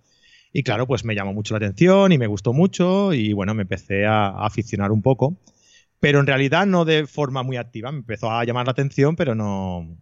Y 0.52 0.64
claro, 0.64 0.88
pues 0.88 1.06
me 1.06 1.14
llamó 1.14 1.32
mucho 1.32 1.54
la 1.54 1.58
atención 1.58 2.12
y 2.12 2.18
me 2.18 2.26
gustó 2.26 2.54
mucho 2.54 3.14
y 3.14 3.34
bueno, 3.34 3.54
me 3.54 3.62
empecé 3.62 4.08
a 4.08 4.30
aficionar 4.30 4.92
un 4.92 5.04
poco 5.04 5.38
pero 6.06 6.20
en 6.20 6.28
realidad 6.28 6.68
no 6.68 6.86
de 6.86 7.08
forma 7.08 7.42
muy 7.42 7.58
activa. 7.58 7.92
Me 7.92 7.98
empezó 7.98 8.30
a 8.30 8.46
llamar 8.46 8.68
la 8.68 8.74
atención, 8.74 9.16
pero 9.16 9.34
no, 9.34 9.98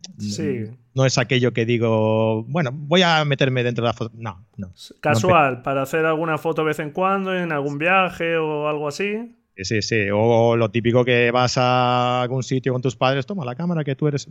no, 0.95 1.05
es 1.05 1.17
aquello 1.17 1.53
que 1.53 1.65
digo, 1.65 2.43
bueno, 2.43 2.71
voy 2.73 3.03
a 3.03 3.23
meterme 3.23 3.63
dentro 3.63 3.85
de 3.85 3.87
la 3.87 3.93
foto. 3.93 4.11
No, 4.13 4.45
no. 4.57 4.73
Casual, 4.99 5.61
para 5.61 5.83
hacer 5.83 6.05
alguna 6.05 6.37
foto 6.37 6.63
de 6.63 6.67
vez 6.67 6.79
en 6.79 6.91
cuando, 6.91 7.33
en 7.33 7.53
algún 7.53 7.77
viaje 7.77 8.35
o 8.35 8.67
algo 8.67 8.89
así. 8.89 9.33
Sí, 9.55 9.81
sí, 9.81 10.07
o 10.13 10.57
lo 10.57 10.71
típico 10.71 11.05
que 11.05 11.31
vas 11.31 11.57
a 11.57 12.23
algún 12.23 12.43
sitio 12.43 12.73
con 12.73 12.81
tus 12.81 12.97
padres, 12.97 13.25
toma 13.25 13.45
la 13.45 13.55
cámara 13.55 13.85
que 13.85 13.95
tú 13.95 14.09
eres. 14.09 14.27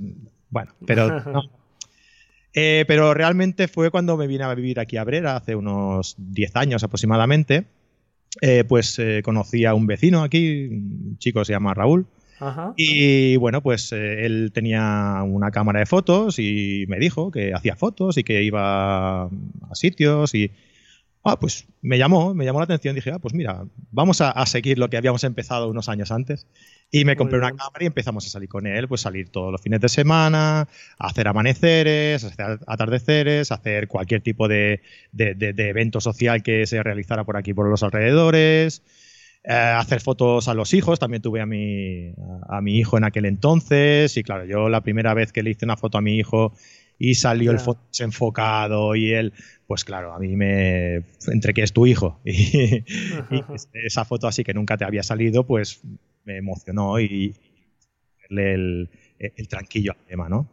Bueno, 0.51 0.75
pero 0.87 1.21
no. 1.33 1.41
Eh, 2.53 2.85
pero 2.87 3.15
realmente 3.15 3.67
fue 3.67 3.91
cuando 3.91 4.19
me 4.19 4.27
vine 4.27 4.45
a 4.45 4.55
vivir 4.55 4.79
aquí 4.79 4.99
a 4.99 5.05
Brera, 5.05 5.37
hace 5.37 5.57
unos 5.57 6.17
10 6.19 6.55
años 6.57 6.85
aproximadamente. 6.85 7.65
Eh, 8.41 8.65
pues 8.65 8.99
eh, 8.99 9.21
conocí 9.23 9.65
a 9.65 9.75
un 9.75 9.87
vecino 9.87 10.23
aquí, 10.23 10.69
un 10.69 11.19
chico 11.19 11.45
se 11.45 11.53
llama 11.53 11.75
Raúl. 11.75 12.07
Y 12.77 13.37
bueno, 13.37 13.63
pues 13.63 13.93
él 13.93 14.51
tenía 14.53 15.23
una 15.25 15.53
cámara 15.53 15.79
de 15.79 15.87
fotos 15.87 16.41
y 16.41 16.87
me 16.89 16.99
dijo 16.99 17.31
que 17.31 17.55
hacía 17.55 17.77
fotos 17.77 18.19
y 18.19 18.25
que 18.25 18.43
iba 18.43 19.27
a 19.27 19.31
sitios 19.75 20.35
y 20.35 20.51
Ah, 21.25 21.39
pues 21.39 21.69
me 21.83 21.99
llamó, 21.99 22.35
me 22.35 22.45
llamó 22.45 22.59
la 22.59 22.65
atención. 22.65 22.97
Dije, 22.97 23.13
ah, 23.13 23.19
pues 23.21 23.33
mira, 23.33 23.65
vamos 23.93 24.21
a, 24.21 24.45
seguir 24.47 24.79
lo 24.79 24.91
que 24.91 24.97
habíamos 24.97 25.23
empezado 25.23 25.69
unos 25.69 25.89
años 25.89 26.11
antes. 26.11 26.49
Y 26.91 27.05
me 27.05 27.17
compré 27.17 27.39
una 27.39 27.51
cámara 27.51 27.83
y 27.83 27.87
empezamos 27.87 28.27
a 28.27 28.29
salir 28.29 28.49
con 28.49 28.67
él, 28.67 28.89
pues 28.89 29.03
salir 29.03 29.31
todos 29.31 29.53
los 29.53 29.63
fines 29.63 29.81
de 29.81 29.89
semana, 29.89 30.69
a 30.99 31.07
hacer 31.07 31.29
amaneceres, 31.29 32.25
hacer 32.25 32.59
atardeceres, 32.67 33.53
hacer 33.53 33.87
cualquier 33.89 34.21
tipo 34.21 34.49
de, 34.49 34.83
evento 35.17 36.01
social 36.01 36.43
que 36.43 36.67
se 36.67 36.83
realizara 36.83 37.25
por 37.25 37.37
aquí, 37.37 37.55
por 37.55 37.69
los 37.69 37.83
alrededores. 37.83 38.83
Eh, 39.45 39.53
hacer 39.53 40.01
fotos 40.01 40.49
a 40.49 40.55
los 40.55 40.73
hijos, 40.75 41.01
también 41.01 41.23
tuve 41.23 41.41
a 41.41 41.47
mi, 41.47 42.15
a 42.49 42.61
mi 42.61 42.79
hijo 42.79 42.97
en 42.97 43.03
aquel 43.03 43.25
entonces 43.25 44.17
y 44.17 44.23
claro, 44.23 44.45
yo 44.45 44.69
la 44.69 44.83
primera 44.83 45.15
vez 45.15 45.33
que 45.33 45.43
le 45.43 45.51
hice 45.51 45.65
una 45.65 45.77
foto 45.77 45.99
a 45.99 46.01
mi 46.01 46.17
hijo 46.17 46.53
y 46.99 47.15
salió 47.15 47.51
el 47.51 47.59
foto 47.59 47.81
enfocado 48.01 48.95
y 48.95 49.13
él, 49.13 49.33
pues 49.67 49.85
claro, 49.85 50.15
a 50.15 50.19
mí 50.19 50.37
me, 50.37 51.03
entre 51.27 51.53
que 51.55 51.63
es 51.63 51.73
tu 51.73 51.87
hijo 51.87 52.21
y, 52.25 52.85
esa 53.73 54.05
foto 54.05 54.27
así 54.29 54.45
que 54.45 54.55
nunca 54.55 54.77
te 54.77 54.85
había 54.85 55.03
salido, 55.03 55.47
pues 55.47 55.81
me 56.25 56.37
emocionó 56.39 57.01
y 57.01 57.35
el, 58.31 58.89
el, 59.19 59.49
tranquillo 59.49 59.93
al 59.93 60.07
tema, 60.07 60.29
¿no? 60.29 60.49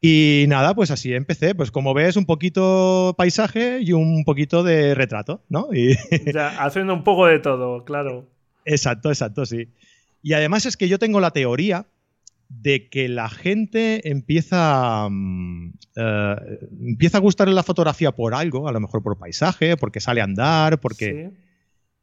Y 0.00 0.44
nada, 0.48 0.74
pues 0.74 0.90
así 0.90 1.12
empecé. 1.12 1.54
Pues 1.54 1.70
como 1.70 1.92
ves, 1.92 2.16
un 2.16 2.24
poquito 2.24 3.14
paisaje 3.18 3.80
y 3.80 3.92
un 3.92 4.24
poquito 4.24 4.62
de 4.62 4.94
retrato, 4.94 5.42
¿no? 5.48 5.68
Y... 5.72 5.96
haciendo 6.58 6.94
un 6.94 7.04
poco 7.04 7.26
de 7.26 7.40
todo, 7.40 7.84
claro. 7.84 8.26
Exacto, 8.64 9.08
exacto, 9.08 9.44
sí. 9.44 9.68
Y 10.22 10.32
además 10.34 10.66
es 10.66 10.76
que 10.76 10.88
yo 10.88 10.98
tengo 10.98 11.20
la 11.20 11.30
teoría 11.30 11.86
de 12.48 12.88
que 12.88 13.08
la 13.08 13.28
gente 13.28 14.08
empieza, 14.10 15.08
mm, 15.10 15.74
eh, 15.96 16.36
empieza 16.80 17.18
a 17.18 17.20
gustarle 17.20 17.54
la 17.54 17.62
fotografía 17.62 18.12
por 18.12 18.34
algo, 18.34 18.68
a 18.68 18.72
lo 18.72 18.80
mejor 18.80 19.02
por 19.02 19.18
paisaje, 19.18 19.76
porque 19.76 20.00
sale 20.00 20.20
a 20.20 20.24
andar, 20.24 20.80
porque... 20.80 21.30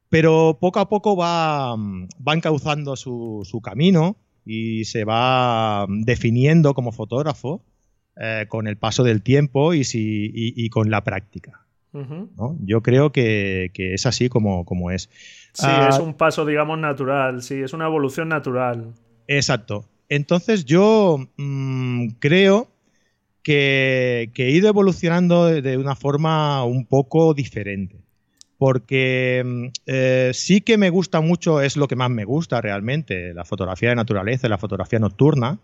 Pero 0.08 0.60
poco 0.62 0.80
a 0.80 0.88
poco 0.88 1.18
va, 1.18 1.76
mm, 1.76 2.08
va 2.26 2.36
encauzando 2.36 2.96
su, 2.96 3.42
su, 3.44 3.60
camino 3.60 4.18
y 4.46 4.86
se 4.86 5.04
va 5.04 5.88
mm, 5.88 6.04
definiendo 6.04 6.76
como 6.76 6.92
fotógrafo 6.92 7.66
eh, 8.16 8.46
con 8.48 8.68
el 8.68 8.78
paso 8.78 9.04
del 9.04 9.24
tiempo 9.24 9.74
y, 9.74 9.84
si, 9.84 10.32
y, 10.34 10.70
con 10.70 10.90
la 10.90 11.04
práctica. 11.04 11.66
Yo 12.60 12.82
creo 12.82 13.12
que, 13.12 13.72
que, 13.74 13.94
es 13.94 14.06
así 14.06 14.30
como, 14.30 14.66
como 14.66 14.92
es. 14.92 15.10
Sí, 15.54 15.66
es 15.66 15.96
ah, 15.98 16.02
un 16.02 16.14
paso, 16.14 16.46
digamos, 16.46 16.78
natural, 16.78 17.42
sí, 17.42 17.56
es 17.56 17.74
una 17.74 17.86
evolución 17.86 18.28
natural. 18.28 18.94
Exacto. 19.28 19.86
Entonces 20.10 20.66
yo 20.66 21.28
mm, 21.38 22.08
creo 22.20 22.70
que, 23.44 24.32
he 24.36 24.52
ido 24.52 24.68
evolucionando 24.68 25.46
de, 25.46 25.78
una 25.78 25.96
forma 25.96 26.64
un 26.64 26.86
poco 26.86 27.34
diferente. 27.34 27.98
Porque 28.58 29.44
mm, 29.46 29.66
eh, 29.86 30.32
sí 30.34 30.62
que 30.62 30.78
me 30.78 30.90
gusta 30.90 31.22
mucho, 31.22 31.62
es 31.62 31.78
lo 31.78 31.88
que 31.88 31.96
más 31.96 32.10
me 32.10 32.26
gusta 32.26 32.62
realmente, 32.62 33.34
la 33.34 33.46
fotografía 33.46 33.90
de 33.90 33.96
naturaleza, 33.96 34.50
la 34.50 34.58
fotografía 34.58 35.00
nocturna, 35.00 35.60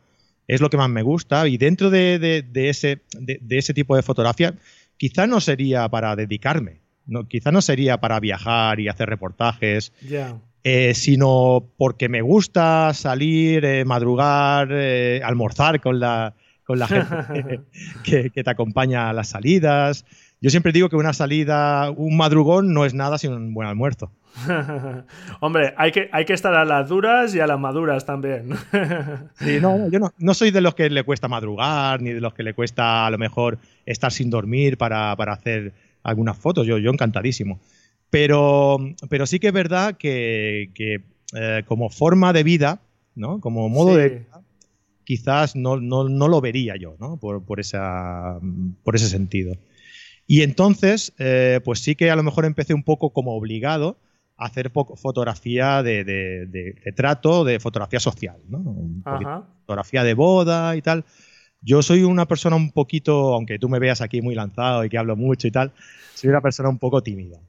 es 0.47 0.61
lo 0.61 0.69
que 0.69 0.77
más 0.77 0.89
me 0.89 1.01
gusta. 1.01 1.47
Y 1.47 1.57
dentro 1.57 1.89
de, 1.89 2.45
ese, 2.53 3.73
tipo 3.73 3.95
de 3.95 4.03
fotografía, 4.03 4.53
quizá 4.97 5.25
no 5.25 5.39
sería 5.39 5.87
para 5.89 6.15
dedicarme, 6.15 6.81
no, 7.05 7.27
quizá 7.27 7.51
no 7.51 7.61
sería 7.61 7.99
para 7.99 8.19
viajar 8.19 8.79
y 8.79 8.89
hacer 8.89 9.09
reportajes. 9.09 9.91
Eh, 10.63 10.93
sino 10.93 11.71
porque 11.75 12.07
me 12.07 12.21
gusta 12.21 12.93
salir, 12.93 13.65
eh, 13.65 13.83
madrugar, 13.83 14.67
eh, 14.71 15.19
almorzar 15.23 15.81
con 15.81 15.99
la, 15.99 16.35
con 16.63 16.77
la 16.77 16.87
gente 16.87 17.61
que, 18.03 18.29
te 18.29 18.49
acompaña 18.49 19.09
a 19.09 19.13
las 19.13 19.29
salidas. 19.29 20.05
Yo 20.39 20.51
siempre 20.51 20.71
digo 20.71 20.87
que 20.87 20.95
una 20.97 21.13
salida, 21.13 21.89
un 21.89 22.15
madrugón 22.15 22.75
no 22.75 22.85
es 22.85 22.93
nada 22.93 23.17
sin 23.17 23.33
un 23.33 23.55
buen 23.55 23.67
almuerzo. 23.67 24.11
Hombre, 25.39 25.73
hay 25.77 25.91
que, 25.91 26.09
hay 26.11 26.25
que 26.25 26.33
estar 26.33 26.53
a 26.53 26.63
las 26.63 26.89
duras 26.89 27.33
y 27.33 27.39
a 27.39 27.47
las 27.47 27.59
maduras 27.59 28.05
también. 28.05 28.51
sí, 29.39 29.59
no, 29.59 29.89
yo 29.89 29.97
no, 29.97 30.13
no, 30.19 30.33
soy 30.35 30.51
de 30.51 30.61
los 30.61 30.75
que 30.75 30.91
le 30.91 31.03
cuesta 31.03 31.27
madrugar, 31.27 32.03
ni 32.03 32.11
de 32.11 32.21
los 32.21 32.35
que 32.35 32.43
le 32.43 32.53
cuesta 32.53 33.07
a 33.07 33.09
lo 33.09 33.17
mejor 33.17 33.57
estar 33.87 34.11
sin 34.11 34.29
dormir 34.29 34.77
para, 34.77 35.15
para 35.15 35.33
hacer 35.33 35.73
algunas 36.03 36.37
fotos. 36.37 36.67
Yo, 36.67 36.77
yo 36.77 36.91
encantadísimo. 36.91 37.59
Pero, 38.11 38.77
pero 39.09 39.25
sí 39.25 39.39
que 39.39 39.47
es 39.47 39.53
verdad 39.53 39.97
que, 39.97 40.69
eh, 41.33 41.63
como 41.65 41.89
forma 41.89 42.33
de 42.33 42.43
vida, 42.43 42.81
¿no? 43.15 43.39
Como 43.39 43.69
modo 43.69 43.95
de 43.95 44.09
vida, 44.09 44.41
quizás 45.05 45.55
no, 45.55 45.77
lo 45.77 46.41
vería 46.41 46.75
yo, 46.75 46.95
¿no? 46.99 47.17
Por, 47.17 47.59
esa, 47.59 48.37
por 48.83 48.95
ese 48.95 49.07
sentido. 49.07 49.55
Y 50.27 50.43
entonces, 50.43 51.13
eh, 51.19 51.61
pues 51.63 51.79
sí 51.79 51.95
que 51.95 52.11
a 52.11 52.15
lo 52.17 52.23
mejor 52.23 52.45
empecé 52.45 52.73
un 52.73 52.83
poco 52.83 53.11
como 53.11 53.33
obligado 53.35 53.97
a 54.35 54.45
hacer 54.47 54.71
fotografía 54.71 55.81
de, 55.81 56.03
de, 56.03 56.93
trato, 56.93 57.45
de 57.45 57.61
fotografía 57.61 58.01
social, 58.01 58.37
¿no? 58.49 58.61
Fotografía 59.61 60.03
de 60.03 60.13
boda 60.15 60.75
y 60.75 60.81
tal. 60.81 61.05
Yo 61.61 61.81
soy 61.81 62.03
una 62.03 62.27
persona 62.27 62.57
un 62.57 62.71
poquito, 62.71 63.35
aunque 63.35 63.57
tú 63.57 63.69
me 63.69 63.79
veas 63.79 64.01
aquí 64.01 64.21
muy 64.21 64.35
lanzado 64.35 64.83
y 64.83 64.89
que 64.89 64.97
hablo 64.97 65.15
mucho 65.15 65.47
y 65.47 65.51
tal, 65.51 65.71
soy 66.13 66.29
una 66.29 66.41
persona 66.41 66.67
un 66.67 66.79
poco 66.79 67.01
tímida. 67.03 67.39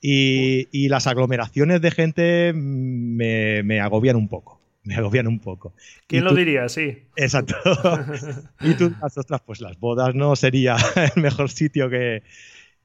Y, 0.00 0.88
las 0.88 1.06
aglomeraciones 1.06 1.80
de 1.80 1.90
gente 1.90 2.52
me, 2.54 3.80
agobian 3.80 4.16
un 4.16 4.28
poco. 4.28 4.60
Me 4.84 4.94
agobian 4.94 5.26
un 5.26 5.40
poco. 5.40 5.74
¿Quién 6.06 6.24
lo 6.24 6.34
diría? 6.34 6.68
Sí. 6.68 6.98
Exacto. 7.16 7.54
y 8.60 8.74
tú, 8.74 8.92
las 9.02 9.18
otras, 9.18 9.42
pues 9.42 9.60
las 9.60 9.78
bodas 9.78 10.14
no 10.14 10.34
sería 10.36 10.76
el 11.14 11.22
mejor 11.22 11.50
sitio 11.50 11.90
que. 11.90 12.22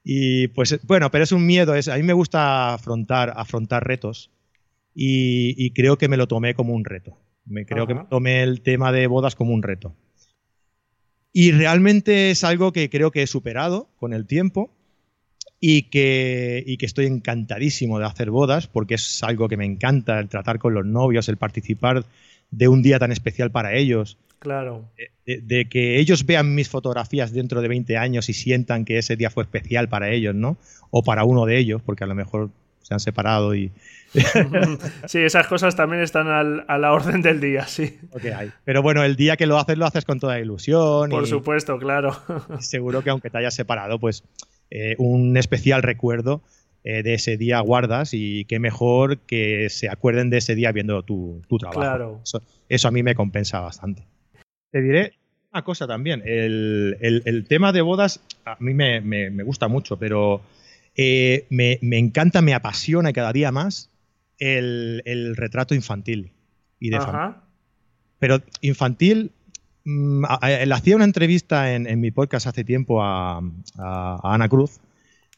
Y 0.02 0.48
pues 0.48 0.78
bueno, 0.86 1.10
pero 1.10 1.24
es 1.24 1.32
un 1.32 1.46
miedo. 1.46 1.74
Es, 1.74 1.88
a 1.88 1.96
mí 1.96 2.02
me 2.02 2.12
gusta 2.12 2.74
afrontar, 2.74 3.32
afrontar 3.36 3.86
retos 3.86 4.30
y, 4.94 5.70
creo 5.70 5.98
que 5.98 6.08
me 6.08 6.16
lo 6.16 6.28
tomé 6.28 6.54
como 6.54 6.74
un 6.74 6.84
reto. 6.84 7.18
Me 7.46 7.66
creo 7.66 7.86
que 7.86 7.94
me 7.94 8.04
tomé 8.04 8.42
el 8.42 8.62
tema 8.62 8.92
de 8.92 9.06
bodas 9.06 9.34
como 9.34 9.52
un 9.52 9.62
reto. 9.62 9.94
Y 11.32 11.50
realmente 11.52 12.30
es 12.30 12.44
algo 12.44 12.72
que 12.72 12.88
creo 12.88 13.10
que 13.10 13.22
he 13.22 13.26
superado 13.26 13.90
con 13.96 14.12
el 14.12 14.26
tiempo 14.26 14.70
y 15.66 15.84
que, 15.84 16.62
y 16.66 16.76
que 16.76 16.84
estoy 16.84 17.06
encantadísimo 17.06 17.98
de 17.98 18.04
hacer 18.04 18.30
bodas 18.30 18.66
porque 18.66 18.96
es 18.96 19.22
algo 19.22 19.48
que 19.48 19.56
me 19.56 19.64
encanta, 19.64 20.20
el 20.20 20.28
tratar 20.28 20.58
con 20.58 20.74
los 20.74 20.84
novios, 20.84 21.26
el 21.30 21.38
participar 21.38 22.04
de 22.50 22.68
un 22.68 22.82
día 22.82 22.98
tan 22.98 23.12
especial 23.12 23.50
para 23.50 23.72
ellos. 23.72 24.18
Claro. 24.40 24.90
De, 25.24 25.66
que 25.70 25.98
ellos 25.98 26.26
vean 26.26 26.54
mis 26.54 26.68
fotografías 26.68 27.32
dentro 27.32 27.62
de 27.62 27.68
20 27.68 27.96
años 27.96 28.28
y 28.28 28.34
sientan 28.34 28.84
que 28.84 28.98
ese 28.98 29.16
día 29.16 29.30
fue 29.30 29.44
especial 29.44 29.88
para 29.88 30.10
ellos, 30.10 30.34
¿no? 30.34 30.58
O 30.90 31.02
para 31.02 31.24
uno 31.24 31.46
de 31.46 31.56
ellos, 31.56 31.80
porque 31.80 32.04
a 32.04 32.08
lo 32.08 32.14
mejor 32.14 32.50
se 32.82 32.92
han 32.92 33.00
separado 33.00 33.54
y... 33.54 33.72
sí, 35.06 35.20
esas 35.20 35.46
cosas 35.46 35.74
también 35.74 36.02
están 36.02 36.28
a 36.28 36.76
la 36.76 36.92
orden 36.92 37.22
del 37.22 37.40
día, 37.40 37.66
sí. 37.66 37.98
Pero 38.66 38.82
bueno, 38.82 39.02
el 39.02 39.16
día 39.16 39.38
que 39.38 39.46
lo 39.46 39.58
haces, 39.58 39.78
lo 39.78 39.86
haces 39.86 40.04
con 40.04 40.20
toda 40.20 40.38
ilusión. 40.38 41.08
Por 41.08 41.26
supuesto, 41.26 41.78
claro. 41.78 42.14
seguro 42.60 43.02
que 43.02 43.08
aunque 43.08 43.30
te 43.30 43.38
hayas 43.38 43.54
separado, 43.54 43.98
pues 43.98 44.24
eh, 44.70 44.94
un 44.98 45.36
especial 45.36 45.82
recuerdo 45.82 46.42
eh, 46.86 47.02
de 47.02 47.14
ese 47.14 47.36
día 47.36 47.60
guardas 47.60 48.12
y 48.12 48.44
qué 48.44 48.58
mejor 48.58 49.18
que 49.20 49.70
se 49.70 49.88
acuerden 49.88 50.28
de 50.28 50.38
ese 50.38 50.54
día 50.54 50.70
viendo 50.70 51.02
tu, 51.02 51.40
trabajo. 51.58 52.20
Eso, 52.68 52.88
a 52.88 52.90
mí 52.90 53.02
me 53.02 53.14
compensa 53.14 53.60
bastante. 53.60 54.06
Te 54.70 54.82
diré 54.82 55.14
una 55.52 55.62
cosa 55.62 55.86
también, 55.86 56.20
el, 56.26 57.46
tema 57.48 57.72
de 57.72 57.80
bodas 57.80 58.20
a 58.44 58.56
mí 58.58 58.74
me, 58.74 59.30
gusta 59.44 59.68
mucho, 59.68 59.96
pero 59.96 60.42
eh, 60.96 61.46
me, 61.48 61.78
encanta, 61.80 62.42
me 62.42 62.54
apasiona 62.54 63.12
cada 63.12 63.32
día 63.32 63.52
más 63.52 63.88
el, 64.38 65.34
retrato 65.36 65.74
infantil 65.74 66.32
y 66.80 66.90
de 66.90 66.98
Pero 68.18 68.42
infantil 68.60 69.30
Mm, 69.84 70.24
le 70.66 70.74
hacía 70.74 70.96
una 70.96 71.04
entrevista 71.04 71.74
en, 71.74 72.00
mi 72.00 72.10
podcast 72.10 72.46
hace 72.46 72.64
tiempo 72.64 73.02
a, 73.02 73.42
Ana 73.76 74.48
Cruz 74.48 74.80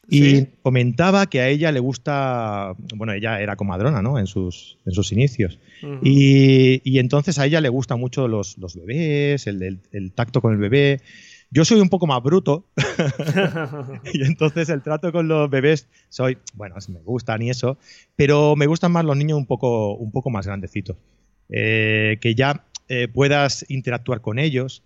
y 0.09 0.45
comentaba 0.63 1.25
que 1.25 1.41
a 1.41 1.49
ella 1.49 1.69
le 1.73 1.81
gusta, 1.81 2.73
bueno, 2.95 3.11
ella 3.11 3.41
era 3.41 3.57
comadrona, 3.57 4.01
¿no? 4.01 4.17
En 4.17 4.25
sus, 4.25 4.77
en 4.85 4.93
sus 4.93 5.11
inicios. 5.11 5.59
y, 6.01 6.97
entonces 6.97 7.39
a 7.39 7.45
ella 7.45 7.59
le 7.59 7.69
gustan 7.69 7.99
mucho 7.99 8.27
los, 8.29 8.57
bebés, 8.75 9.47
el, 9.47 10.11
tacto 10.15 10.41
con 10.41 10.53
el 10.53 10.59
bebé. 10.59 11.01
Yo 11.49 11.65
soy 11.65 11.79
un 11.79 11.89
poco 11.89 12.07
más 12.07 12.21
bruto 12.23 12.65
y 14.13 14.23
entonces 14.23 14.69
el 14.69 14.81
trato 14.81 15.11
con 15.11 15.27
los 15.27 15.49
bebés 15.49 15.87
soy, 16.09 16.37
bueno, 16.53 16.75
me 16.89 16.99
gustan 17.01 17.41
y 17.41 17.49
eso, 17.49 17.77
pero 18.15 18.55
me 18.55 18.65
gustan 18.67 18.91
más 18.91 19.03
los 19.03 19.17
niños 19.17 19.37
un 19.37 19.45
poco, 19.45 19.93
un 19.95 20.11
poco 20.11 20.29
más 20.29 20.45
grandecitos. 20.45 20.95
Eh, 21.49 22.17
que 22.19 22.35
ya 22.35 22.65
eh, 22.89 23.07
puedas 23.07 23.65
interactuar 23.69 24.21
con 24.21 24.39
ellos, 24.39 24.83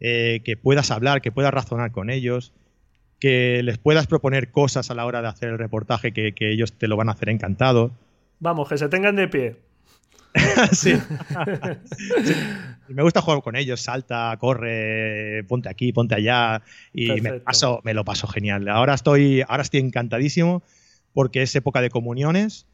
eh, 0.00 0.40
que 0.44 0.56
puedas 0.56 0.90
hablar, 0.90 1.22
que 1.22 1.32
puedas 1.32 1.54
razonar 1.54 1.92
con 1.92 2.10
ellos, 2.10 2.52
que 3.20 3.62
les 3.62 3.78
puedas 3.78 4.06
proponer 4.06 4.50
cosas 4.50 4.90
a 4.90 4.94
la 4.94 5.06
hora 5.06 5.22
de 5.22 5.28
hacer 5.28 5.50
el 5.50 5.58
reportaje 5.58 6.12
que, 6.12 6.34
ellos 6.38 6.72
te 6.72 6.88
lo 6.88 6.96
van 6.96 7.08
a 7.08 7.12
hacer 7.12 7.28
encantado. 7.28 7.92
Vamos, 8.40 8.68
que 8.68 8.76
se 8.76 8.88
tengan 8.88 9.16
de 9.16 9.28
pie. 9.28 9.56
sí. 10.72 10.94
Me 12.88 13.02
gusta 13.02 13.20
jugar 13.20 13.40
con 13.42 13.56
ellos, 13.56 13.80
salta, 13.80 14.36
corre, 14.38 15.44
ponte 15.48 15.68
aquí, 15.68 15.92
ponte 15.92 16.16
allá 16.16 16.60
y 16.92 17.20
me, 17.20 17.34
paso, 17.34 17.80
me 17.84 17.94
lo 17.94 18.04
paso 18.04 18.26
genial. 18.26 18.68
Ahora 18.68 18.94
estoy, 18.94 19.42
ahora 19.46 19.62
estoy 19.62 19.80
encantadísimo 19.80 20.62
porque 21.12 21.42
es 21.42 21.54
época 21.54 21.80
de 21.80 21.88
comuniones 21.88 22.66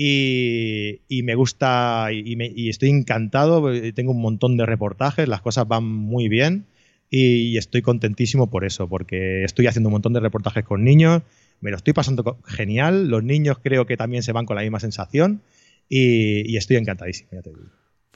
y, 0.00 1.22
me 1.24 1.34
gusta 1.34 2.10
y, 2.12 2.68
estoy 2.68 2.90
encantado. 2.90 3.68
Tengo 3.92 4.12
un 4.12 4.20
montón 4.20 4.56
de 4.56 4.64
reportajes, 4.64 5.26
las 5.26 5.40
cosas 5.40 5.66
van 5.66 5.84
muy 5.84 6.28
bien 6.28 6.66
y, 7.10 7.56
estoy 7.58 7.82
contentísimo 7.82 8.48
por 8.48 8.64
eso, 8.64 8.88
porque 8.88 9.42
estoy 9.42 9.66
haciendo 9.66 9.88
un 9.88 9.94
montón 9.94 10.12
de 10.12 10.20
reportajes 10.20 10.64
con 10.64 10.84
niños, 10.84 11.22
me 11.60 11.70
lo 11.70 11.76
estoy 11.76 11.94
pasando 11.94 12.38
genial. 12.46 13.08
Los 13.08 13.24
niños 13.24 13.58
creo 13.60 13.86
que 13.86 13.96
también 13.96 14.22
se 14.22 14.30
van 14.30 14.46
con 14.46 14.54
la 14.54 14.62
misma 14.62 14.78
sensación 14.78 15.42
y, 15.88 16.56
estoy 16.56 16.76
encantadísimo, 16.76 17.30
ya 17.32 17.42
te 17.42 17.50
digo. 17.50 17.62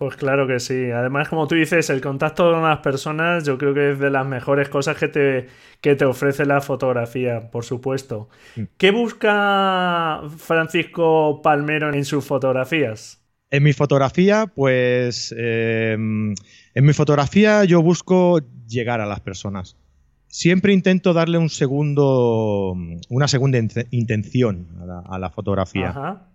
Pues 0.02 0.16
claro 0.16 0.49
que 0.49 0.59
sí. 0.59 0.90
Además, 0.90 1.28
como 1.28 1.47
tú 1.47 1.54
dices, 1.54 1.88
el 1.88 2.00
contacto 2.00 2.50
con 2.50 2.64
las 2.64 2.80
personas 2.80 3.44
yo 3.44 3.56
creo 3.56 3.73
que 3.73 3.92
es 3.92 4.00
de 4.00 4.11
las 4.11 4.26
mejores 4.26 4.68
cosas 4.68 4.97
que 4.97 5.06
te, 5.06 5.47
que 5.80 5.94
te 5.94 6.04
ofrece 6.04 6.44
la 6.44 6.61
fotografía, 6.61 7.52
por 7.52 7.64
supuesto. 7.64 8.28
Mm. 8.56 8.62
¿Qué 8.78 8.90
busca 8.90 10.23
Francisco 10.38 11.40
Palmero 11.40 11.94
en 11.94 12.04
sus 12.04 12.25
fotografías? 12.25 13.23
En 13.49 13.62
mi 13.62 13.73
fotografía, 13.73 14.49
pues 14.52 15.32
em, 15.38 16.35
en 16.75 16.85
mi 16.85 16.92
fotografía 16.92 17.62
yo 17.62 17.80
busco 17.80 18.40
llegar 18.66 19.00
a 19.00 19.06
las 19.06 19.21
personas. 19.21 19.76
Siempre 20.26 20.73
intento 20.73 21.12
darle 21.12 21.38
un 21.38 21.49
segundo, 21.49 22.75
una 23.09 23.28
segunda 23.28 23.61
intención 23.92 24.66
a 25.09 25.16
la, 25.21 25.30
fotografía. 25.30 25.90
Ajá. 25.90 26.28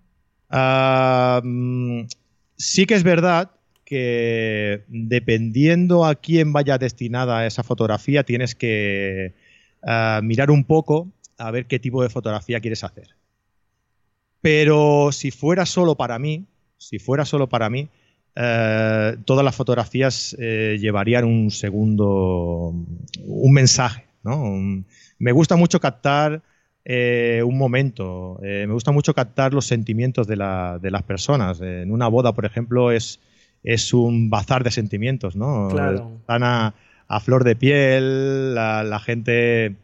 Ah, 0.50 1.41
mm, 1.43 2.03
sí 2.55 2.86
que 2.86 2.95
es 2.95 3.03
verdad 3.03 3.57
que 3.88 4.84
dependiendo 4.89 6.03
a 6.03 6.15
quién 6.15 6.51
vaya 6.51 6.77
destinada 6.77 7.46
esa 7.46 7.63
fotografía, 7.63 8.24
tienes 8.24 8.53
que 8.53 9.34
ah, 9.82 10.20
mirar 10.22 10.51
un 10.51 10.65
poco 10.65 11.08
a 11.38 11.51
ver 11.51 11.67
qué 11.67 11.79
tipo 11.79 12.03
de 12.03 12.10
fotografía 12.10 12.60
quieres 12.60 12.84
hacer. 12.84 13.15
Pero 14.41 15.13
si 15.13 15.32
fuera 15.32 15.65
solo 15.65 15.96
para 15.96 16.20
mí, 16.20 16.44
si 16.77 17.00
fuera 17.00 17.24
solo 17.24 17.48
para 17.48 17.70
mí, 17.70 17.88
eh, 18.36 19.15
todas 19.24 19.46
las 19.46 19.56
fotografías 19.56 20.36
eh, 20.38 20.77
llevarían 20.82 21.24
un 21.24 21.50
segundo, 21.50 22.74
un 23.24 23.53
mensaje. 23.53 24.03
me 25.17 25.32
gusta 25.32 25.56
mucho 25.56 25.79
captar 25.79 26.41
eh, 26.84 27.41
un 27.46 27.58
momento, 27.58 28.38
me 28.41 28.74
gusta 28.74 28.91
mucho 28.91 29.13
captar 29.13 29.53
los 29.53 29.65
sentimientos 29.65 30.27
de, 30.27 30.36
las 30.36 31.03
personas. 31.03 31.62
En 31.62 31.89
una 31.89 32.10
boda, 32.10 32.34
por 32.34 32.44
ejemplo, 32.44 32.91
es, 32.91 33.22
es 33.74 33.93
un 33.93 34.29
bazar 34.29 34.63
de 34.63 34.71
sentimientos, 34.71 35.36
¿no? 35.36 35.69
Están 35.69 36.43
a, 36.43 36.74
flor 37.21 37.43
de 37.43 37.55
piel, 37.55 38.55
la 38.55 39.00
gente 39.00 39.75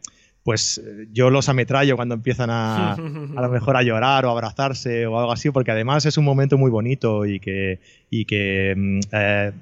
pues 0.44 0.82
yo 1.10 1.30
los 1.30 1.48
ametrallo 1.48 1.96
cuando 1.96 2.14
empiezan 2.14 2.50
a, 2.50 2.92
a 2.92 2.96
lo 3.42 3.48
mejor 3.48 3.78
a 3.78 3.82
llorar 3.82 4.26
o 4.26 4.28
a 4.28 4.32
abrazarse 4.32 5.06
o 5.06 5.18
algo 5.18 5.32
así, 5.32 5.50
porque 5.50 5.70
además 5.70 6.04
es 6.04 6.18
un 6.18 6.24
momento 6.26 6.58
muy 6.58 6.70
bonito 6.70 7.24
y 7.24 7.40
que, 7.40 7.80
y 8.10 8.26
que 8.26 8.74
mm, 8.76 9.00
eh, 9.10 9.52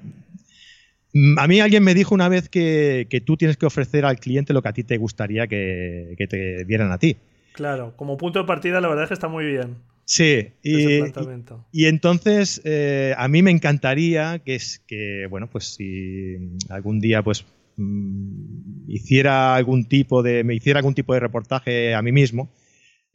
mm, 1.13 1.39
a 1.39 1.47
mí 1.47 1.61
alguien 1.61 1.85
me 1.85 1.93
dijo 1.93 2.13
una 2.13 2.27
vez 2.27 2.49
que, 2.49 3.23
tú 3.25 3.37
tienes 3.37 3.55
que 3.55 3.65
ofrecer 3.65 4.05
al 4.05 4.19
cliente 4.19 4.51
lo 4.51 4.61
que 4.61 4.67
a 4.67 4.73
ti 4.73 4.83
te 4.83 4.97
gustaría 4.97 5.47
que, 5.47 6.15
te 6.29 6.65
dieran 6.65 6.91
a 6.91 6.97
ti. 6.97 7.15
Claro, 7.53 7.93
como 7.95 8.17
punto 8.17 8.39
de 8.39 8.45
partida 8.45 8.81
la 8.81 8.89
verdad 8.89 9.05
es 9.05 9.07
que 9.07 9.13
está 9.13 9.29
muy 9.29 9.45
bien. 9.45 9.77
Sí, 10.05 10.49
y, 10.61 10.99
y, 11.71 11.85
entonces 11.85 12.61
eh, 12.65 13.13
a 13.17 13.27
mí 13.29 13.41
me 13.41 13.51
encantaría 13.51 14.39
que 14.39 14.55
es 14.55 14.83
que, 14.85 15.27
bueno, 15.29 15.49
pues 15.49 15.75
si 15.75 16.35
algún 16.69 16.99
día 16.99 17.23
pues 17.23 17.45
Mm, 17.75 18.87
hiciera 18.87 19.55
algún 19.55 19.85
tipo 19.85 20.21
de 20.21 20.43
me 20.43 20.53
hiciera 20.53 20.77
algún 20.77 20.93
tipo 20.93 21.15
de 21.15 21.19
reportaje 21.19 21.95
a 21.95 22.03
mí 22.03 22.11
mismo 22.11 22.51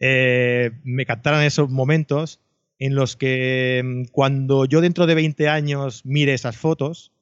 eh, 0.01 0.73
me 0.83 1.07
captaran 1.07 1.45
esos 1.45 1.71
momentos 1.71 2.41
en 2.81 2.97
los 2.97 3.15
que 3.15 3.83
mm, 3.85 4.11
cuando 4.11 4.65
yo 4.65 4.81
dentro 4.81 5.07
de 5.07 5.15
20 5.15 5.49
años 5.49 6.05
mire 6.05 6.35
esas 6.35 6.57
fotos 6.57 7.13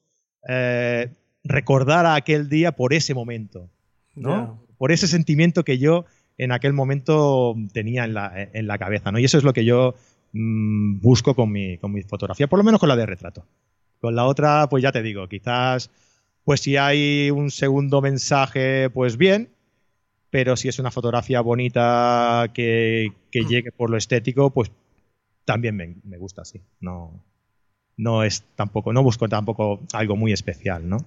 eh, 0.49 1.09
recordara 1.43 2.15
aquel 2.15 2.49
día 2.49 2.71
por 2.71 2.95
ese 2.95 3.13
momento 3.13 3.69
¿no? 4.15 4.65
por 4.79 4.91
ese 4.91 5.07
sentimiento 5.07 5.63
que 5.63 5.77
yo 5.77 6.05
en 6.37 6.51
aquel 6.51 6.73
momento 6.73 7.55
tenía 7.73 8.05
en 8.05 8.13
la, 8.13 8.31
en 8.35 8.67
la 8.67 8.77
cabeza 8.77 9.11
¿no? 9.11 9.19
y 9.19 9.25
eso 9.25 9.37
es 9.37 9.43
lo 9.43 9.53
que 9.53 9.65
yo 9.65 9.95
mm, 10.33 10.99
busco 10.99 11.35
con 11.35 11.51
mi, 11.51 11.77
con 11.77 11.91
mi 11.91 12.03
fotografía 12.03 12.47
por 12.47 12.59
lo 12.59 12.63
menos 12.63 12.79
con 12.79 12.89
la 12.89 12.95
de 12.95 13.05
retrato 13.05 13.45
con 13.99 14.15
la 14.15 14.25
otra 14.25 14.67
pues 14.69 14.83
ya 14.83 14.91
te 14.91 15.01
digo 15.01 15.27
quizás 15.27 15.89
pues 16.47 16.61
si 16.61 16.77
hay 16.77 17.29
un 17.29 17.51
segundo 17.51 17.99
mensaje, 17.99 18.89
pues 18.89 19.17
bien, 19.17 19.49
pero 20.29 20.55
si 20.55 20.69
es 20.69 20.79
una 20.79 20.91
fotografía 20.91 21.41
bonita 21.41 22.49
que, 22.53 23.11
mm. 23.33 23.47
llegue 23.49 23.73
por 23.73 23.89
lo 23.89 23.97
estético, 23.97 24.51
pues 24.51 24.71
también 25.43 25.75
me, 25.75 26.17
gusta 26.17 26.43
así. 26.43 26.61
No, 26.79 27.21
no 27.97 28.23
es 28.23 28.45
tampoco, 28.55 28.93
no 28.93 29.03
busco 29.03 29.27
tampoco 29.27 29.81
algo 29.91 30.15
muy 30.15 30.31
especial, 30.31 30.87
¿no? 30.87 30.99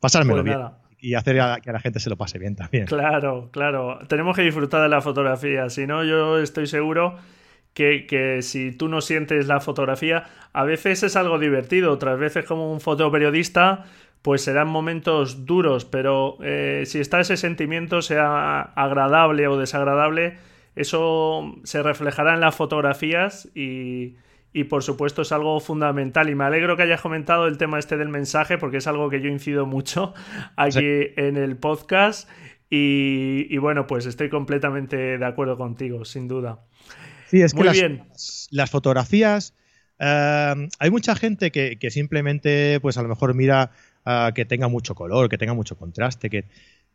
Pasármelo 0.00 0.42
pues 0.42 0.56
bien. 0.56 0.66
Y 1.00 1.14
hacer 1.14 1.36
que 1.62 1.70
a 1.70 1.72
la 1.72 1.80
gente 1.80 1.98
se 2.00 2.10
lo 2.10 2.16
pase 2.16 2.38
bien 2.38 2.56
también. 2.56 2.86
Claro, 2.86 3.48
claro. 3.52 4.00
Tenemos 4.08 4.36
que 4.36 4.42
disfrutar 4.42 4.82
de 4.82 4.88
la 4.88 5.00
fotografía. 5.00 5.70
Si 5.70 5.86
no, 5.86 6.04
yo 6.04 6.38
estoy 6.38 6.66
seguro 6.66 7.16
que, 7.72 8.06
que, 8.06 8.42
si 8.42 8.72
tú 8.72 8.88
no 8.88 9.00
sientes 9.00 9.46
la 9.46 9.60
fotografía, 9.60 10.24
a 10.52 10.64
veces 10.64 11.02
es 11.02 11.16
algo 11.16 11.38
divertido, 11.38 11.92
otras 11.92 12.18
veces 12.18 12.44
como 12.44 12.70
un 12.72 12.80
fotoperiodista, 12.80 13.84
pues 14.22 14.42
serán 14.42 14.68
momentos 14.68 15.46
duros, 15.46 15.84
pero 15.84 16.36
eh, 16.42 16.82
si 16.84 17.00
está 17.00 17.20
ese 17.20 17.36
sentimiento, 17.36 18.02
sea 18.02 18.60
agradable 18.60 19.48
o 19.48 19.56
desagradable, 19.56 20.36
eso 20.76 21.56
se 21.64 21.82
reflejará 21.82 22.34
en 22.34 22.40
las 22.40 22.54
fotografías 22.54 23.48
y, 23.54 24.16
por 24.64 24.82
supuesto 24.82 25.22
es 25.22 25.32
algo 25.32 25.60
fundamental. 25.60 26.28
Y 26.28 26.34
me 26.34 26.44
alegro 26.44 26.76
que 26.76 26.82
hayas 26.82 27.00
comentado 27.00 27.46
el 27.46 27.58
tema 27.58 27.78
este 27.78 27.96
del 27.96 28.08
mensaje, 28.08 28.58
porque 28.58 28.78
es 28.78 28.86
algo 28.86 29.08
que 29.10 29.20
yo 29.20 29.28
incido 29.28 29.66
mucho 29.66 30.14
aquí 30.56 30.78
en 31.16 31.36
el 31.36 31.56
podcast. 31.56 32.28
Y, 32.72 33.56
bueno, 33.58 33.86
pues 33.88 34.06
estoy 34.06 34.28
completamente 34.28 35.18
de 35.18 35.24
acuerdo 35.24 35.56
contigo, 35.56 36.04
sin 36.04 36.28
duda. 36.28 36.60
Sí, 37.26 37.42
es 37.42 37.52
que 37.52 37.64
las, 37.64 37.74
bien. 37.74 38.04
las 38.50 38.70
fotografías. 38.70 39.54
Eh, 39.98 40.68
hay 40.78 40.90
mucha 40.90 41.16
gente 41.16 41.50
que, 41.50 41.78
que, 41.78 41.90
simplemente, 41.90 42.78
pues 42.80 42.96
a 42.96 43.02
lo 43.02 43.08
mejor 43.08 43.34
mira 43.34 43.72
que 44.34 44.44
tenga 44.44 44.68
mucho 44.68 44.94
color, 44.94 45.28
que 45.28 45.38
tenga 45.38 45.54
mucho 45.54 45.76
contraste, 45.76 46.30
que 46.30 46.44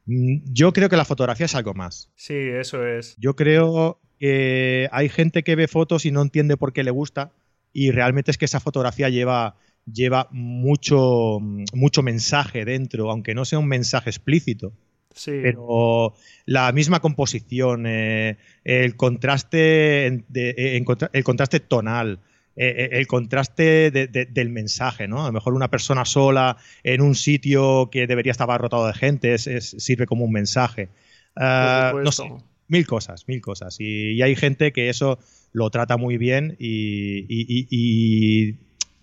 mm, 0.05 0.53
yo 0.53 0.73
creo 0.73 0.89
que 0.89 0.97
la 0.97 1.05
fotografía 1.05 1.45
es 1.45 1.55
algo 1.55 1.73
más. 1.73 2.11
Sí, 2.15 2.33
eso 2.33 2.85
es. 2.85 3.15
Yo 3.17 3.35
creo 3.35 3.99
que 4.19 4.89
hay 4.91 5.09
gente 5.09 5.43
que 5.43 5.55
ve 5.55 5.67
fotos 5.67 6.05
y 6.05 6.11
no 6.11 6.21
entiende 6.21 6.57
por 6.57 6.73
qué 6.73 6.83
le 6.83 6.91
gusta 6.91 7.31
y 7.75 7.91
realmente 7.91 8.31
es 8.31 8.37
que 8.37 8.45
esa 8.45 8.61
fotografía 8.61 9.09
lleva, 9.09 9.57
lleva 9.85 10.29
mucho, 10.31 11.39
mucho 11.73 12.03
mensaje 12.03 12.63
dentro, 12.63 13.11
aunque 13.11 13.35
no 13.35 13.43
sea 13.43 13.59
un 13.59 13.67
mensaje 13.67 14.09
explícito. 14.09 14.71
Sí. 15.13 15.31
Pero 15.43 16.13
la 16.45 16.71
misma 16.71 17.01
composición, 17.01 17.85
eh, 17.85 18.37
el 18.63 18.95
contraste, 18.95 20.05
el 20.05 21.23
contraste 21.25 21.59
tonal, 21.59 22.19
eh, 22.55 22.75
eh, 22.77 22.89
el 22.93 23.07
contraste 23.07 23.91
del 23.91 24.49
mensaje, 24.51 25.09
¿no? 25.09 25.23
A 25.23 25.27
lo 25.27 25.33
mejor 25.33 25.53
una 25.53 25.69
persona 25.69 26.05
sola 26.05 26.55
en 26.81 27.01
un 27.01 27.13
sitio 27.13 27.89
que 27.91 28.07
debería 28.07 28.31
estar 28.31 28.45
abarrotado 28.45 28.87
de 28.87 28.93
gente 28.93 29.37
sirve 29.37 30.05
como 30.05 30.23
un 30.23 30.31
mensaje. 30.31 30.87
Ah, 31.35 31.91
no 32.01 32.13
sé, 32.13 32.23
mil 32.67 32.87
cosas, 32.87 33.27
mil 33.27 33.41
cosas. 33.41 33.77
Y, 33.79 34.21
hay 34.21 34.35
gente 34.35 34.71
que 34.71 34.89
eso 34.89 35.19
lo 35.55 35.69
trata 35.69 35.95
muy 35.95 36.17
bien 36.17 36.57
y, 36.59 38.55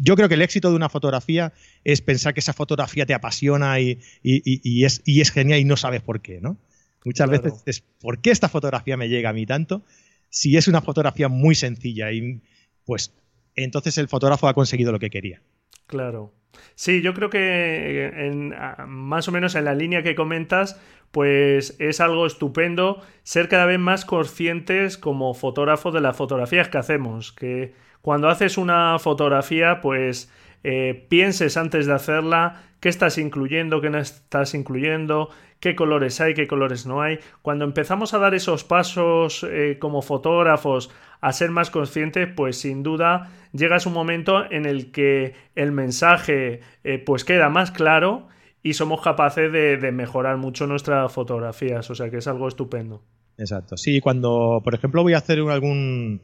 yo 0.04 0.16
creo 0.16 0.28
que 0.28 0.34
el 0.34 0.42
éxito 0.42 0.68
de 0.68 0.76
una 0.76 0.88
fotografía 0.88 1.52
es 1.84 2.00
pensar 2.00 2.34
que 2.34 2.40
esa 2.40 2.52
fotografía 2.52 3.06
te 3.06 3.14
apasiona 3.14 3.78
y, 3.80 4.00
es, 4.22 5.02
es, 5.06 5.30
genial 5.30 5.60
y 5.60 5.64
no 5.64 5.76
sabes 5.76 6.02
por 6.02 6.20
qué, 6.20 6.40
¿no? 6.40 6.58
Muchas 7.04 7.30
veces 7.30 7.62
es, 7.66 7.84
¿por 8.00 8.20
qué 8.20 8.30
esta 8.30 8.48
fotografía 8.48 8.96
me 8.96 9.08
llega 9.08 9.30
a 9.30 9.32
mí 9.32 9.46
tanto? 9.46 9.82
Si 10.28 10.56
es 10.56 10.68
una 10.68 10.82
fotografía 10.82 11.28
muy 11.28 11.54
sencilla 11.54 12.10
y 12.12 12.40
pues 12.84 13.12
entonces 13.54 13.96
el 13.96 14.08
fotógrafo 14.08 14.48
ha 14.48 14.54
conseguido 14.54 14.92
lo 14.92 14.98
que 14.98 15.10
quería. 15.10 15.40
Claro. 15.86 16.34
Sí, 16.74 17.02
yo 17.02 17.14
creo 17.14 17.30
que 17.30 18.06
en, 18.06 18.54
más 18.86 19.28
o 19.28 19.32
menos 19.32 19.54
en 19.54 19.64
la 19.64 19.74
línea 19.74 20.02
que 20.02 20.14
comentas, 20.14 20.80
pues 21.10 21.76
es 21.78 22.00
algo 22.00 22.26
estupendo 22.26 23.02
ser 23.22 23.48
cada 23.48 23.66
vez 23.66 23.78
más 23.78 24.04
conscientes 24.04 24.96
como 24.96 25.34
fotógrafos 25.34 25.92
de 25.94 26.00
las 26.00 26.16
fotografías 26.16 26.68
que 26.68 26.78
hacemos. 26.78 27.32
Que 27.32 27.74
cuando 28.00 28.28
haces 28.28 28.58
una 28.58 28.98
fotografía, 28.98 29.80
pues 29.80 30.32
eh, 30.64 31.06
pienses 31.08 31.56
antes 31.56 31.86
de 31.86 31.92
hacerla 31.92 32.62
qué 32.80 32.88
estás 32.88 33.18
incluyendo, 33.18 33.80
qué 33.80 33.90
no 33.90 33.98
estás 33.98 34.54
incluyendo, 34.54 35.30
qué 35.60 35.76
colores 35.76 36.20
hay, 36.20 36.34
qué 36.34 36.48
colores 36.48 36.86
no 36.86 37.02
hay. 37.02 37.20
Cuando 37.42 37.64
empezamos 37.64 38.14
a 38.14 38.18
dar 38.18 38.34
esos 38.34 38.64
pasos 38.64 39.46
eh, 39.48 39.78
como 39.80 40.02
fotógrafos 40.02 40.90
a 41.22 41.32
ser 41.32 41.50
más 41.50 41.70
conscientes, 41.70 42.28
pues 42.36 42.58
sin 42.58 42.82
duda 42.82 43.30
llegas 43.52 43.86
un 43.86 43.92
momento 43.92 44.50
en 44.50 44.66
el 44.66 44.90
que 44.90 45.34
el 45.54 45.72
mensaje 45.72 46.60
eh, 46.84 46.98
pues 46.98 47.24
queda 47.24 47.48
más 47.48 47.70
claro 47.70 48.28
y 48.62 48.74
somos 48.74 49.00
capaces 49.00 49.50
de, 49.52 49.92
mejorar 49.92 50.36
mucho 50.36 50.66
nuestras 50.66 51.10
fotografías, 51.12 51.88
o 51.90 51.94
sea 51.94 52.10
que 52.10 52.18
es 52.18 52.26
algo 52.26 52.48
estupendo. 52.48 53.02
Exacto, 53.38 53.76
sí, 53.76 54.00
cuando 54.00 54.60
por 54.62 54.74
ejemplo 54.74 55.02
voy 55.02 55.14
a 55.14 55.18
hacer 55.18 55.38
algún, 55.38 56.20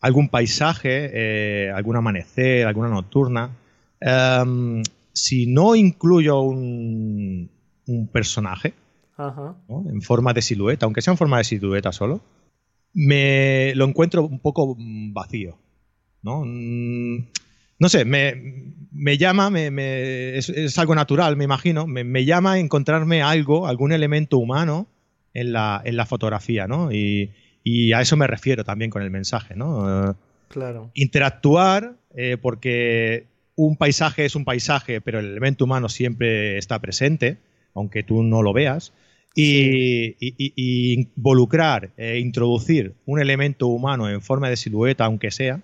algún 0.00 0.28
paisaje, 0.28 1.10
eh, 1.12 1.70
algún 1.72 1.96
amanecer, 1.96 2.66
alguna 2.66 2.88
nocturna, 2.88 3.50
em, 4.00 4.82
si 5.12 5.46
no 5.46 5.74
incluyo 5.74 6.40
un, 6.40 7.50
un 7.88 8.08
personaje 8.08 8.74
en 9.18 10.02
forma 10.02 10.32
de 10.34 10.42
silueta, 10.42 10.86
aunque 10.86 11.02
sea 11.02 11.12
en 11.12 11.18
forma 11.18 11.38
de 11.38 11.44
silueta 11.44 11.90
solo, 11.90 12.20
me 12.96 13.74
lo 13.74 13.84
encuentro 13.84 14.26
un 14.26 14.40
poco 14.40 14.74
vacío. 14.78 15.58
No, 16.22 16.44
mm, 16.46 17.26
no 17.78 17.88
sé, 17.90 18.06
me, 18.06 18.72
me 18.90 19.18
llama, 19.18 19.50
me, 19.50 20.38
es, 20.38 20.78
algo 20.78 20.94
natural, 20.94 21.36
me 21.36 21.44
imagino, 21.44 21.86
me, 21.86 22.24
llama 22.24 22.52
a 22.52 22.58
encontrarme 22.58 23.22
algo, 23.22 23.66
algún 23.66 23.92
elemento 23.92 24.38
humano 24.38 24.88
en 25.34 25.52
la, 25.52 25.82
en 25.84 25.96
la 25.96 26.06
fotografía, 26.06 26.66
¿no? 26.66 26.90
Y, 26.90 27.32
y, 27.62 27.92
a 27.92 28.00
eso 28.00 28.16
me 28.16 28.26
refiero 28.26 28.64
también 28.64 28.90
con 28.90 29.02
el 29.02 29.10
mensaje, 29.10 29.54
¿no? 29.54 30.16
Claro. 30.48 30.90
Interactuar, 30.94 31.96
eh, 32.14 32.38
porque 32.40 33.26
un 33.56 33.76
paisaje 33.76 34.24
es 34.24 34.36
un 34.36 34.46
paisaje, 34.46 35.02
pero 35.02 35.18
el 35.18 35.26
elemento 35.26 35.66
humano 35.66 35.90
siempre 35.90 36.56
está 36.56 36.78
presente, 36.78 37.36
aunque 37.74 38.02
tú 38.02 38.22
no 38.22 38.40
lo 38.40 38.54
veas. 38.54 38.94
Y, 39.38 40.94
involucrar 40.94 41.90
e 41.98 42.18
introducir 42.18 42.94
un 43.04 43.20
elemento 43.20 43.66
humano 43.66 44.08
en 44.08 44.22
forma 44.22 44.48
de 44.48 44.56
silueta, 44.56 45.04
aunque 45.04 45.30
sea, 45.30 45.60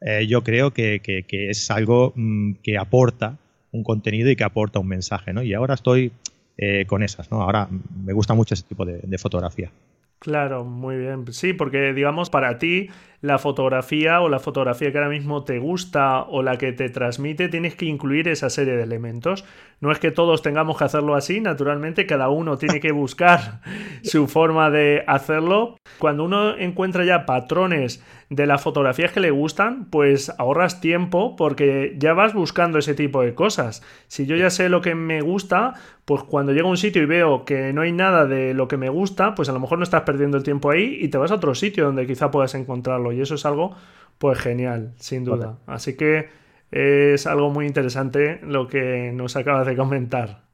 eh, 0.00 0.26
yo 0.28 0.44
creo 0.44 0.72
que, 0.72 1.00
es 1.28 1.70
algo 1.70 2.12
mm, 2.14 2.54
que 2.62 2.78
aporta 2.78 3.38
un 3.72 3.82
contenido 3.82 4.30
y 4.30 4.36
que 4.36 4.44
aporta 4.44 4.78
un 4.78 4.88
mensaje, 4.88 5.32
¿no? 5.32 5.42
Y 5.42 5.54
ahora 5.54 5.74
estoy 5.74 6.12
eh, 6.56 6.86
con 6.86 7.02
esas, 7.02 7.30
¿no? 7.30 7.42
Ahora 7.42 7.68
me 8.04 8.12
gusta 8.12 8.34
mucho 8.34 8.54
ese 8.54 8.62
tipo 8.62 8.86
de 8.86 9.18
fotografía. 9.18 9.70
Claro, 10.18 10.64
muy 10.64 10.96
bien. 10.96 11.24
Sí, 11.32 11.52
porque 11.52 11.92
digamos 11.92 12.30
para 12.30 12.58
ti 12.58 12.88
la 13.26 13.38
fotografía 13.38 14.20
o 14.20 14.28
la 14.28 14.38
fotografía 14.38 14.92
que 14.92 14.98
ahora 14.98 15.10
mismo 15.10 15.44
te 15.44 15.58
gusta 15.58 16.22
o 16.22 16.42
la 16.42 16.56
que 16.56 16.72
te 16.72 16.88
transmite, 16.88 17.48
tienes 17.48 17.74
que 17.74 17.86
incluir 17.86 18.28
esa 18.28 18.48
serie 18.50 18.76
de 18.76 18.84
elementos. 18.84 19.44
No 19.80 19.92
es 19.92 19.98
que 19.98 20.10
todos 20.10 20.40
tengamos 20.40 20.78
que 20.78 20.84
hacerlo 20.84 21.14
así, 21.14 21.40
naturalmente 21.40 22.06
cada 22.06 22.30
uno 22.30 22.56
tiene 22.56 22.80
que 22.80 22.92
buscar 22.92 23.60
su 24.02 24.26
forma 24.28 24.70
de 24.70 25.04
hacerlo. 25.06 25.76
Cuando 25.98 26.24
uno 26.24 26.56
encuentra 26.56 27.04
ya 27.04 27.26
patrones 27.26 28.02
de 28.30 28.46
las 28.46 28.62
fotografías 28.62 29.12
que 29.12 29.20
le 29.20 29.30
gustan, 29.30 29.88
pues 29.90 30.32
ahorras 30.38 30.80
tiempo 30.80 31.36
porque 31.36 31.94
ya 31.98 32.12
vas 32.12 32.32
buscando 32.32 32.78
ese 32.78 32.94
tipo 32.94 33.22
de 33.22 33.34
cosas. 33.34 33.82
Si 34.08 34.26
yo 34.26 34.36
ya 34.36 34.50
sé 34.50 34.68
lo 34.68 34.80
que 34.80 34.94
me 34.94 35.20
gusta, 35.20 35.74
pues 36.04 36.22
cuando 36.22 36.52
llego 36.52 36.68
a 36.68 36.70
un 36.70 36.76
sitio 36.76 37.02
y 37.02 37.06
veo 37.06 37.44
que 37.44 37.72
no 37.72 37.82
hay 37.82 37.92
nada 37.92 38.26
de 38.26 38.54
lo 38.54 38.68
que 38.68 38.76
me 38.76 38.88
gusta, 38.88 39.34
pues 39.34 39.48
a 39.48 39.52
lo 39.52 39.60
mejor 39.60 39.78
no 39.78 39.84
estás 39.84 40.02
perdiendo 40.02 40.36
el 40.36 40.42
tiempo 40.42 40.70
ahí 40.70 40.98
y 41.00 41.08
te 41.08 41.18
vas 41.18 41.30
a 41.30 41.34
otro 41.34 41.54
sitio 41.54 41.84
donde 41.84 42.06
quizá 42.06 42.30
puedas 42.30 42.54
encontrarlo. 42.54 43.12
Y 43.16 43.20
eso 43.22 43.34
es 43.34 43.46
algo, 43.46 43.74
pues 44.18 44.38
genial, 44.38 44.92
sin 44.98 45.24
duda. 45.24 45.58
Así 45.66 45.96
que 45.96 46.28
es 46.70 47.26
algo 47.26 47.50
muy 47.50 47.66
interesante 47.66 48.40
lo 48.42 48.68
que 48.68 49.10
nos 49.12 49.36
acabas 49.36 49.66
de 49.66 49.76
comentar. 49.76 50.46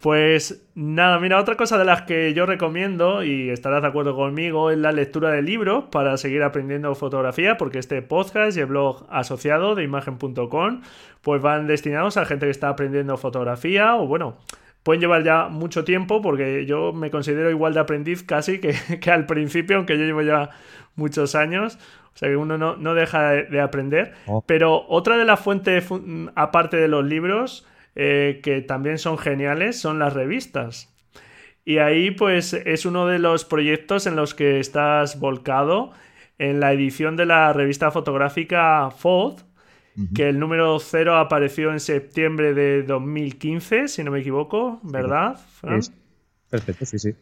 Pues 0.00 0.66
nada, 0.74 1.18
mira, 1.18 1.38
otra 1.38 1.56
cosa 1.56 1.76
de 1.76 1.84
las 1.84 2.02
que 2.02 2.32
yo 2.32 2.46
recomiendo, 2.46 3.22
y 3.22 3.50
estarás 3.50 3.82
de 3.82 3.88
acuerdo 3.88 4.16
conmigo, 4.16 4.70
es 4.70 4.78
la 4.78 4.92
lectura 4.92 5.30
de 5.30 5.42
libros 5.42 5.84
para 5.90 6.16
seguir 6.16 6.42
aprendiendo 6.42 6.94
fotografía, 6.94 7.58
porque 7.58 7.78
este 7.78 8.00
podcast 8.00 8.56
y 8.56 8.60
el 8.60 8.66
blog 8.66 9.06
asociado 9.10 9.74
de 9.74 9.84
imagen.com, 9.84 10.80
pues 11.20 11.42
van 11.42 11.66
destinados 11.66 12.16
a 12.16 12.24
gente 12.24 12.46
que 12.46 12.50
está 12.50 12.70
aprendiendo 12.70 13.18
fotografía, 13.18 13.94
o 13.96 14.06
bueno, 14.06 14.38
pueden 14.82 15.02
llevar 15.02 15.22
ya 15.22 15.48
mucho 15.48 15.84
tiempo, 15.84 16.22
porque 16.22 16.64
yo 16.64 16.94
me 16.94 17.10
considero 17.10 17.50
igual 17.50 17.74
de 17.74 17.80
aprendiz 17.80 18.22
casi 18.22 18.60
que, 18.60 18.74
que 19.00 19.10
al 19.10 19.26
principio, 19.26 19.76
aunque 19.76 19.98
yo 19.98 20.04
llevo 20.04 20.22
ya 20.22 20.48
muchos 20.96 21.34
años. 21.34 21.78
O 22.18 22.20
sea 22.20 22.30
que 22.30 22.36
uno 22.36 22.58
no, 22.58 22.94
deja 22.94 23.30
de 23.30 23.60
aprender. 23.60 24.12
Oh. 24.26 24.42
Pero 24.44 24.84
otra 24.88 25.16
de 25.16 25.24
las 25.24 25.38
fuentes, 25.38 25.86
aparte 26.34 26.76
de 26.76 26.88
los 26.88 27.04
libros, 27.04 27.64
eh, 27.94 28.40
que 28.42 28.60
también 28.60 28.98
son 28.98 29.18
geniales 29.18 29.80
son 29.80 30.00
las 30.00 30.14
revistas. 30.14 30.92
Y 31.64 31.78
ahí 31.78 32.10
pues 32.10 32.54
es 32.54 32.86
uno 32.86 33.06
de 33.06 33.20
los 33.20 33.44
proyectos 33.44 34.08
en 34.08 34.16
los 34.16 34.34
que 34.34 34.58
estás 34.58 35.20
volcado 35.20 35.92
en 36.38 36.58
la 36.58 36.72
edición 36.72 37.14
de 37.14 37.26
la 37.26 37.52
revista 37.52 37.92
fotográfica 37.92 38.90
Fold, 38.90 39.44
que 40.12 40.28
el 40.28 40.40
número 40.40 40.76
0 40.80 41.18
apareció 41.18 41.70
en 41.70 41.78
septiembre 41.78 42.52
de 42.52 42.82
2015, 42.82 43.86
si 43.86 44.02
no 44.02 44.10
me 44.10 44.20
equivoco, 44.20 44.80
¿verdad? 44.82 45.38
Perfecto, 46.50 46.84
sí, 46.84 46.98
sí. 46.98 47.14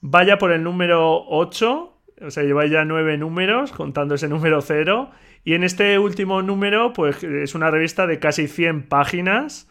Vaya 0.00 0.38
por 0.38 0.52
el 0.52 0.62
número 0.62 1.26
8, 1.26 1.97
o 2.22 2.30
sea, 2.30 2.42
lleva 2.42 2.66
ya 2.66 2.84
nueve 2.84 3.16
números, 3.18 3.72
contando 3.72 4.14
ese 4.14 4.28
número 4.28 4.60
0. 4.60 5.10
Y 5.44 5.54
en 5.54 5.64
este 5.64 5.98
último 5.98 6.42
número, 6.42 6.92
pues 6.92 7.22
es 7.22 7.54
una 7.54 7.70
revista 7.70 8.06
de 8.06 8.18
casi 8.18 8.48
100 8.48 8.88
páginas 8.88 9.68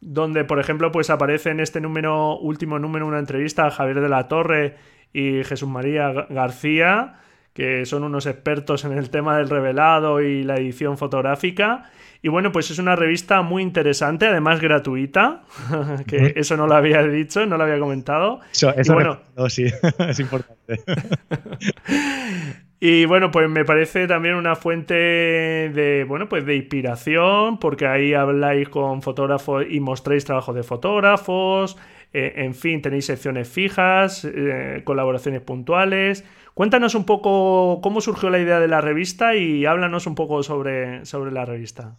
donde, 0.00 0.44
por 0.44 0.60
ejemplo, 0.60 0.92
pues 0.92 1.10
aparece 1.10 1.50
en 1.50 1.60
este 1.60 1.80
número, 1.80 2.38
último 2.38 2.78
número, 2.78 3.06
una 3.06 3.18
entrevista 3.18 3.66
a 3.66 3.70
Javier 3.70 4.00
de 4.00 4.08
la 4.08 4.28
Torre 4.28 4.76
y 5.12 5.42
Jesús 5.44 5.68
María 5.68 6.12
García, 6.28 7.20
que 7.56 7.86
son 7.86 8.04
unos 8.04 8.26
expertos 8.26 8.84
en 8.84 8.92
el 8.92 9.08
tema 9.08 9.38
del 9.38 9.48
revelado 9.48 10.20
y 10.20 10.44
la 10.44 10.56
edición 10.56 10.98
fotográfica. 10.98 11.90
Y 12.20 12.28
bueno, 12.28 12.52
pues 12.52 12.70
es 12.70 12.78
una 12.78 12.96
revista 12.96 13.40
muy 13.40 13.62
interesante, 13.62 14.26
además 14.26 14.60
gratuita, 14.60 15.42
que 16.06 16.34
eso 16.36 16.58
no 16.58 16.66
lo 16.66 16.74
había 16.74 17.02
dicho, 17.02 17.46
no 17.46 17.56
lo 17.56 17.64
había 17.64 17.78
comentado. 17.78 18.40
Eso, 18.52 18.74
eso 18.76 18.92
bueno, 18.92 19.20
sí, 19.48 19.64
es 20.06 20.20
importante. 20.20 20.82
Y 22.78 23.06
bueno, 23.06 23.30
pues 23.30 23.48
me 23.48 23.64
parece 23.64 24.06
también 24.06 24.34
una 24.34 24.54
fuente 24.54 24.92
de, 24.94 26.04
bueno, 26.06 26.28
pues 26.28 26.44
de 26.44 26.56
inspiración, 26.56 27.58
porque 27.58 27.86
ahí 27.86 28.12
habláis 28.12 28.68
con 28.68 29.00
fotógrafos 29.00 29.64
y 29.66 29.80
mostráis 29.80 30.26
trabajos 30.26 30.54
de 30.54 30.62
fotógrafos, 30.62 31.78
eh, 32.12 32.34
en 32.36 32.54
fin, 32.54 32.82
tenéis 32.82 33.06
secciones 33.06 33.48
fijas, 33.48 34.26
eh, 34.26 34.82
colaboraciones 34.84 35.40
puntuales. 35.40 36.22
Cuéntanos 36.56 36.94
un 36.94 37.04
poco 37.04 37.82
cómo 37.82 38.00
surgió 38.00 38.30
la 38.30 38.38
idea 38.38 38.58
de 38.58 38.66
la 38.66 38.80
revista 38.80 39.36
y 39.36 39.66
háblanos 39.66 40.06
un 40.06 40.14
poco 40.14 40.42
sobre, 40.42 41.04
sobre 41.04 41.30
la 41.30 41.44
revista. 41.44 41.98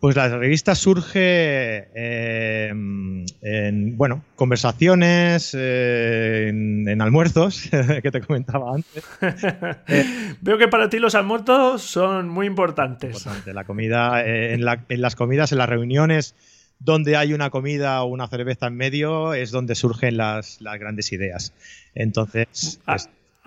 Pues 0.00 0.16
la 0.16 0.34
revista 0.34 0.74
surge 0.74 1.90
eh, 1.94 2.68
en, 2.70 3.96
bueno, 3.98 4.24
conversaciones, 4.34 5.54
eh, 5.54 6.46
en, 6.48 7.02
almuerzos, 7.02 7.68
que 8.02 8.10
te 8.10 8.22
comentaba 8.22 8.76
antes. 8.76 9.04
Veo 10.40 10.56
que 10.56 10.68
para 10.68 10.88
ti 10.88 11.00
los 11.00 11.14
almuerzos 11.14 11.82
son 11.82 12.30
muy 12.30 12.46
importantes. 12.46 13.26
La 13.44 13.64
comida, 13.64 14.24
eh, 14.24 14.54
en, 14.54 14.64
las 15.02 15.16
comidas, 15.16 15.52
en 15.52 15.58
las 15.58 15.68
reuniones 15.68 16.34
donde 16.78 17.18
hay 17.18 17.34
una 17.34 17.50
comida 17.50 18.02
o 18.02 18.06
una 18.06 18.26
cerveza 18.28 18.68
en 18.68 18.76
medio, 18.76 19.34
es 19.34 19.50
donde 19.50 19.74
surgen 19.74 20.16
las, 20.16 20.60
grandes 20.62 21.12
ideas. 21.12 21.52
Entonces... 21.94 22.80
Ah, 22.86 22.96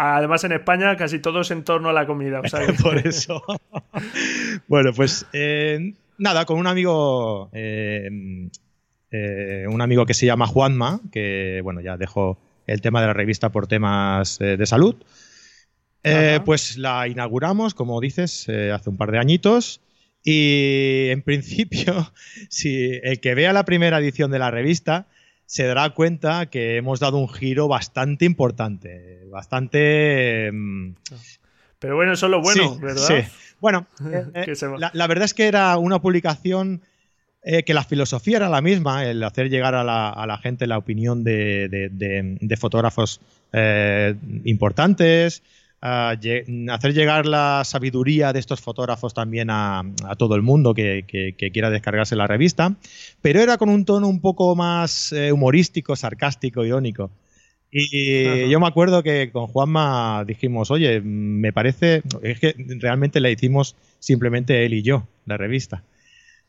además, 0.02 0.44
en 0.44 0.54
España 0.54 0.96
casi 0.98 1.20
todo 1.20 1.42
es 1.42 1.52
en 1.52 1.64
torno 1.64 1.90
a 1.90 1.94
la 1.94 2.06
comida. 2.06 2.42
Por 2.82 2.98
eso. 3.08 3.44
bueno, 4.68 4.92
pues 4.94 5.26
nada, 6.22 6.46
con 6.46 6.60
un 6.60 6.68
amigo, 6.68 7.50
eh, 7.52 8.10
eh, 9.12 9.66
un 9.68 9.82
amigo 9.82 10.06
que 10.06 10.14
se 10.14 10.28
llama 10.28 10.48
Juanma, 10.48 11.02
que 11.12 11.62
bueno, 11.64 11.82
ya 11.82 11.98
dejó 11.98 12.38
el 12.68 12.80
tema 12.80 13.02
de 13.02 13.08
la 13.08 13.14
revista 13.14 13.50
por 13.52 13.68
temas 13.68 14.40
eh, 14.40 14.56
de 14.56 14.66
salud. 14.66 14.96
pues 16.46 16.78
la 16.78 17.08
inauguramos, 17.08 17.74
como 17.74 18.00
dices, 18.00 18.48
hace 18.48 18.90
un 18.90 18.98
par 18.98 19.12
de 19.12 19.20
añitos. 19.20 19.82
Y 20.24 21.08
en 21.10 21.24
principio, 21.24 22.14
si 22.50 23.00
el 23.04 23.20
que 23.20 23.34
vea 23.34 23.52
la 23.52 23.66
primera 23.66 23.98
edición 23.98 24.30
de 24.32 24.40
la 24.40 24.52
revista 24.52 25.08
se 25.52 25.66
dará 25.66 25.90
cuenta 25.90 26.46
que 26.46 26.78
hemos 26.78 27.02
dado 27.02 27.18
un 27.18 27.28
giro 27.28 27.68
bastante 27.68 28.24
importante, 28.24 29.26
bastante... 29.30 30.50
Mm, 30.50 30.94
Pero 31.78 31.98
bueno, 31.98 32.14
eso 32.14 32.28
es 32.28 32.32
lo 32.32 32.42
bueno, 32.42 32.80
¿verdad? 32.80 33.06
Sí. 33.06 33.16
Bueno, 33.60 33.86
eh, 34.10 34.24
eh, 34.34 34.54
la, 34.94 35.08
verdad 35.08 35.26
es 35.26 35.34
que 35.34 35.48
era 35.48 35.78
una 35.78 36.00
publicación 36.00 36.84
eh, 37.44 37.64
que 37.64 37.74
la 37.74 37.84
filosofía 37.84 38.38
era 38.38 38.48
la 38.48 38.62
misma, 38.62 39.04
el 39.04 39.22
hacer 39.26 39.50
llegar 39.50 39.76
a 39.76 39.84
la, 39.84 40.40
gente 40.42 40.68
la 40.68 40.78
opinión 40.78 41.26
de, 41.26 42.58
fotógrafos 42.58 43.20
importantes, 44.46 45.44
hacer 45.82 46.94
llegar 46.94 47.26
la 47.26 47.63
sabiduría 47.65 48.34
de 48.34 48.39
estos 48.39 48.62
fotógrafos 48.62 49.13
también 49.13 49.50
a, 49.50 49.84
todo 50.17 50.36
el 50.36 50.44
mundo 50.44 50.74
que, 50.74 51.06
quiera 51.52 51.70
descargarse 51.70 52.15
la 52.15 52.28
revista, 52.28 52.76
pero 53.22 53.41
era 53.41 53.58
con 53.58 53.70
un 53.70 53.86
tono 53.86 54.08
un 54.08 54.22
poco 54.22 54.56
más 54.56 55.12
eh, 55.12 55.32
humorístico, 55.32 55.96
sarcástico, 55.96 56.63
irónico. 56.63 57.10
Y 57.74 58.50
yo 58.50 58.60
me 58.60 58.67
acuerdo 58.67 59.02
que 59.02 59.32
con 59.32 59.48
Juanma 59.48 60.26
dijimos, 60.28 60.72
oye, 60.72 61.00
me 61.00 61.54
parece, 61.54 62.04
es 62.22 62.39
que 62.39 62.54
realmente 62.80 63.22
la 63.22 63.30
hicimos 63.30 63.78
simplemente 63.98 64.65
él 64.65 64.74
y 64.74 64.82
yo, 64.82 65.08
la 65.26 65.38
revista. 65.38 65.84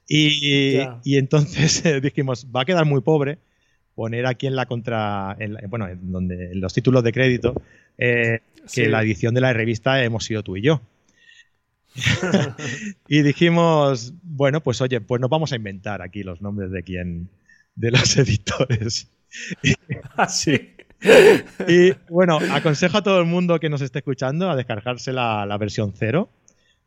Y, 0.08 0.80
entonces 1.04 1.84
dijimos, 2.02 2.48
va 2.54 2.62
a 2.62 2.64
quedar 2.64 2.84
muy 2.86 3.00
pobre 3.02 3.38
poner 3.94 4.26
aquí 4.26 4.46
en 4.46 4.56
la 4.56 4.66
contra, 4.66 5.36
bueno, 5.68 5.86
en, 5.86 6.10
donde, 6.10 6.52
en 6.52 6.60
los 6.60 6.74
títulos 6.74 7.04
de 7.04 7.12
crédito, 7.12 7.54
eh, 7.98 8.40
que 8.72 8.88
la 8.88 9.02
edición 9.02 9.34
de 9.34 9.40
la 9.40 9.52
revista 9.52 10.02
hemos 10.02 10.24
sido 10.24 10.42
tú 10.42 10.56
y 10.56 10.62
yo. 10.62 10.80
y 13.08 13.22
dijimos, 13.22 14.14
bueno, 14.22 14.62
pues 14.62 14.80
oye, 14.80 15.00
pues 15.00 15.20
nos 15.20 15.30
vamos 15.30 15.52
a 15.52 15.56
inventar 15.56 16.02
aquí 16.02 16.22
los 16.22 16.40
nombres 16.40 16.70
de 16.70 16.82
quién, 16.82 17.28
de 17.74 17.90
los 17.90 18.16
editores. 18.18 19.10
Así. 20.16 20.74
y 21.68 21.92
bueno, 22.08 22.38
aconsejo 22.52 22.98
a 22.98 23.02
todo 23.02 23.18
el 23.20 23.26
mundo 23.26 23.58
que 23.58 23.68
nos 23.68 23.80
esté 23.80 23.98
escuchando 23.98 24.50
a 24.50 24.56
descargarse 24.56 25.12
la, 25.12 25.56
versión 25.58 25.92
cero 25.96 26.30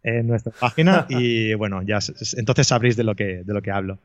en 0.03 0.27
nuestra 0.27 0.53
página 0.53 1.05
y 1.09 1.53
bueno, 1.55 1.81
ya 1.81 1.99
entonces 2.37 2.67
sabréis 2.67 2.95
de 2.95 3.03
lo 3.03 3.15
que, 3.15 3.43
de 3.43 3.53
lo 3.53 3.61
que 3.61 3.71
hablo. 3.71 3.99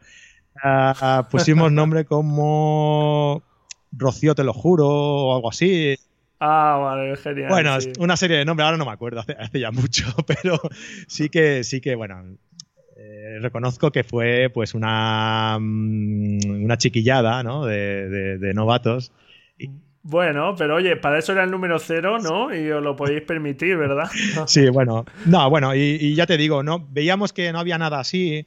Ah, 0.63 1.29
pusimos 1.31 1.71
nombre 1.71 2.05
como 2.05 3.43
Rocío, 3.93 4.35
te 4.35 4.45
lo 4.45 4.53
juro, 4.53 4.89
o 4.89 5.37
algo 5.37 5.51
así. 5.51 5.97
Ah, 6.41 6.79
vale, 6.81 7.17
genial. 7.17 7.51
Bueno, 7.51 7.77
una 7.99 8.17
serie 8.17 8.39
de 8.39 8.45
nombres, 8.47 8.65
ahora 8.65 8.79
no 8.79 8.87
me 8.87 8.93
acuerdo, 8.93 9.21
hace, 9.21 9.61
ya 9.61 9.71
mucho, 9.71 10.07
pero 10.27 10.59
sí 11.07 11.29
que, 11.29 11.63
sí 11.65 11.83
que, 11.83 11.95
bueno, 11.95 12.25
eh, 12.97 13.39
reconozco 13.41 13.91
que 13.91 14.05
fue 14.05 14.51
pues 14.53 14.73
una, 14.75 15.59
mm, 15.61 16.65
una 16.65 16.79
chiquillada, 16.79 17.43
¿no? 17.43 17.67
De, 17.67 18.39
de, 18.39 18.55
novatos. 18.55 19.13
Bueno, 20.03 20.55
pero 20.57 20.77
oye, 20.77 20.97
para 20.97 21.19
eso 21.19 21.33
era 21.33 21.45
el 21.45 21.51
número 21.51 21.79
cero, 21.79 22.19
¿no? 22.19 22.55
Y 22.55 22.71
os 22.71 22.83
lo 22.83 22.97
podéis 22.97 23.21
permitir, 23.21 23.77
¿verdad? 23.77 24.09
sí, 24.47 24.71
bueno. 24.71 25.05
No, 25.27 25.51
bueno, 25.51 25.75
y, 25.75 25.99
y, 26.01 26.15
ya 26.15 26.27
te 26.27 26.39
digo, 26.39 26.63
¿no? 26.63 26.89
Veíamos 26.91 27.35
que 27.35 27.53
no 27.53 27.59
había 27.59 27.77
nada 27.77 28.01
así. 28.01 28.47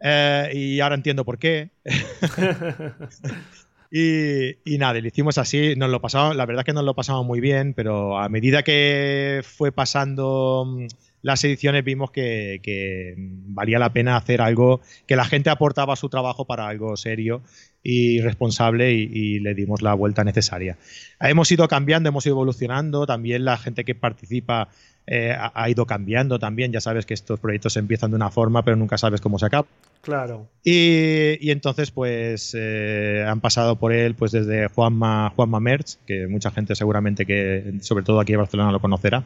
Eh, 0.00 0.50
y 0.52 0.80
ahora 0.80 0.96
entiendo 0.96 1.24
por 1.24 1.38
qué. 1.38 1.70
Y, 3.94 4.78
nada, 4.78 4.98
lo 4.98 5.06
hicimos 5.06 5.36
así, 5.36 5.74
nos 5.76 5.90
lo 5.90 6.00
pasamos, 6.00 6.34
la 6.34 6.46
verdad 6.46 6.64
que 6.64 6.72
nos 6.72 6.82
lo 6.82 6.94
pasamos 6.94 7.26
muy 7.26 7.40
bien, 7.40 7.74
pero 7.74 8.18
a 8.18 8.30
medida 8.30 8.62
que 8.62 9.42
fue 9.44 9.70
pasando 9.70 10.64
mm, 10.66 10.86
las 11.20 11.44
ediciones 11.44 11.84
vimos 11.84 12.10
que, 12.10 13.14
valía 13.18 13.78
la 13.78 13.92
pena 13.92 14.16
hacer 14.16 14.40
algo, 14.40 14.80
que 15.06 15.14
la 15.14 15.26
gente 15.26 15.50
aportaba 15.50 15.94
su 15.96 16.08
trabajo 16.08 16.46
para 16.46 16.68
algo 16.68 16.96
serio 16.96 17.42
y 17.82 18.22
responsable 18.22 18.92
y, 18.92 19.40
le 19.40 19.54
dimos 19.54 19.82
la 19.82 19.92
vuelta 19.92 20.24
necesaria. 20.24 20.78
Hemos 21.20 21.52
ido 21.52 21.68
cambiando, 21.68 22.08
hemos 22.08 22.24
ido 22.24 22.36
evolucionando, 22.36 23.04
también 23.04 23.44
la 23.44 23.58
gente 23.58 23.84
que 23.84 23.94
participa 23.94 24.70
eh, 25.06 25.34
ha, 25.36 25.68
ido 25.68 25.84
cambiando 25.86 26.38
también, 26.38 26.72
ya 26.72 26.80
sabes 26.80 27.06
que 27.06 27.14
estos 27.14 27.40
proyectos 27.40 27.76
empiezan 27.76 28.10
de 28.10 28.16
una 28.16 28.30
forma 28.30 28.64
pero 28.64 28.76
nunca 28.76 28.98
sabes 28.98 29.20
cómo 29.20 29.38
se 29.38 29.46
acaba. 29.46 29.66
Claro. 30.00 30.48
Y, 30.64 31.50
entonces, 31.50 31.92
pues 31.92 32.56
eh, 32.58 33.24
han 33.26 33.40
pasado 33.40 33.76
por 33.76 33.92
él, 33.92 34.14
pues 34.14 34.32
desde 34.32 34.66
Juanma, 34.68 35.32
Juanma 35.36 35.60
Merch, 35.60 35.96
que 36.06 36.26
mucha 36.26 36.50
gente 36.50 36.74
seguramente 36.74 37.24
que, 37.24 37.74
sobre 37.80 38.04
todo 38.04 38.18
aquí 38.18 38.32
en 38.32 38.40
Barcelona, 38.40 38.72
lo 38.72 38.80
conocerá. 38.80 39.24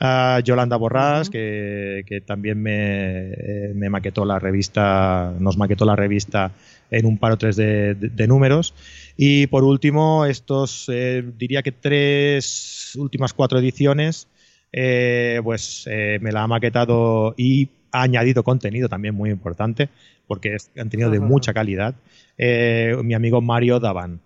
a 0.00 0.40
Yolanda 0.42 0.76
Borrás, 0.76 1.30
que, 1.30 2.22
también 2.26 2.60
me, 2.60 3.72
me, 3.74 3.88
maquetó 3.88 4.24
la 4.24 4.38
revista, 4.40 5.32
nos 5.38 5.56
maquetó 5.56 5.84
la 5.84 5.94
revista 5.94 6.52
en 6.90 7.06
un 7.06 7.18
par 7.18 7.32
o 7.32 7.38
tres 7.38 7.56
de, 7.56 8.26
números. 8.26 8.74
Y 9.16 9.46
por 9.46 9.64
último, 9.64 10.26
estos, 10.26 10.86
eh, 10.88 11.24
diría 11.38 11.62
que 11.62 11.72
tres 11.72 12.96
últimas 12.98 13.32
cuatro 13.32 13.58
ediciones, 13.58 14.26
eh, 14.72 15.40
pues 15.42 15.84
me 15.86 16.32
la 16.32 16.42
ha 16.42 16.46
maquetado 16.46 17.34
y 17.36 17.68
ha 17.92 18.02
añadido 18.02 18.42
contenido 18.42 18.88
también 18.88 19.14
muy 19.14 19.30
importante, 19.30 19.88
porque 20.26 20.54
es 20.54 20.70
contenido 20.76 21.10
de 21.10 21.20
mucha 21.20 21.52
calidad. 21.52 21.94
Eh, 22.38 22.96
mi 23.02 23.14
amigo 23.14 23.40
Mario 23.40 23.80
Davan. 23.80 24.20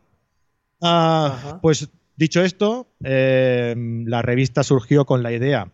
Ah, 0.81 1.59
pues 1.63 1.89
dicho 2.17 2.43
esto, 2.43 2.87
eh, 3.03 3.75
la 4.07 4.23
revista 4.23 4.63
surgió 4.63 5.05
con 5.05 5.23
la 5.23 5.33
idea 5.33 5.69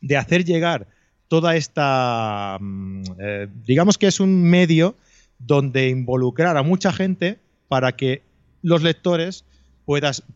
de 0.00 0.16
hacer 0.16 0.44
llegar 0.44 0.86
toda 1.28 1.56
esta, 1.56 2.56
mm, 2.60 3.02
eh, 3.20 3.48
digamos 3.64 3.98
que 3.98 4.06
es 4.06 4.20
un 4.20 4.42
medio 4.42 4.96
donde 5.38 5.88
involucrar 5.88 6.56
a 6.56 6.62
mucha 6.62 6.92
gente 6.92 7.38
para 7.68 7.92
que 7.92 8.22
los 8.62 8.82
lectores 8.82 9.44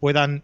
puedan 0.00 0.42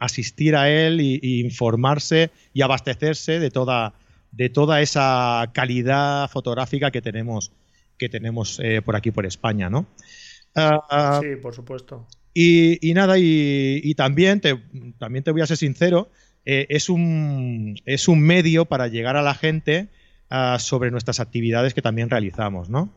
asistir 0.00 0.56
a 0.56 0.68
él 0.70 1.00
e 1.00 1.40
informarse 1.40 2.30
y 2.52 2.62
abastecerse 2.62 3.38
de 3.38 3.50
toda, 3.50 3.94
de 4.32 4.48
toda 4.48 4.80
esa 4.80 5.50
calidad 5.52 6.30
fotográfica 6.30 6.90
que 6.90 7.02
tenemos, 7.02 7.52
que 7.96 8.08
tenemos 8.08 8.60
eh, 8.62 8.82
por 8.82 8.96
aquí, 8.96 9.10
por 9.10 9.26
España, 9.26 9.70
¿no? 9.70 9.86
Ah, 10.54 11.20
sí, 11.22 11.36
por 11.36 11.54
supuesto. 11.54 12.06
Y, 12.34 12.92
nada, 12.94 13.16
y, 13.18 13.94
también, 13.94 14.40
te, 14.40 14.56
también 14.98 15.24
te 15.24 15.32
voy 15.32 15.40
a 15.40 15.46
ser 15.46 15.56
sincero, 15.56 16.08
eh, 16.44 16.66
es, 16.68 16.88
un, 16.88 17.76
es 17.84 18.06
un 18.06 18.20
medio 18.20 18.64
para 18.64 18.86
llegar 18.86 19.16
a 19.16 19.22
la 19.22 19.34
gente 19.34 19.88
ah, 20.30 20.58
sobre 20.60 20.92
nuestras 20.92 21.18
actividades 21.18 21.74
que 21.74 21.82
también 21.82 22.10
realizamos, 22.10 22.70
¿no? 22.70 22.92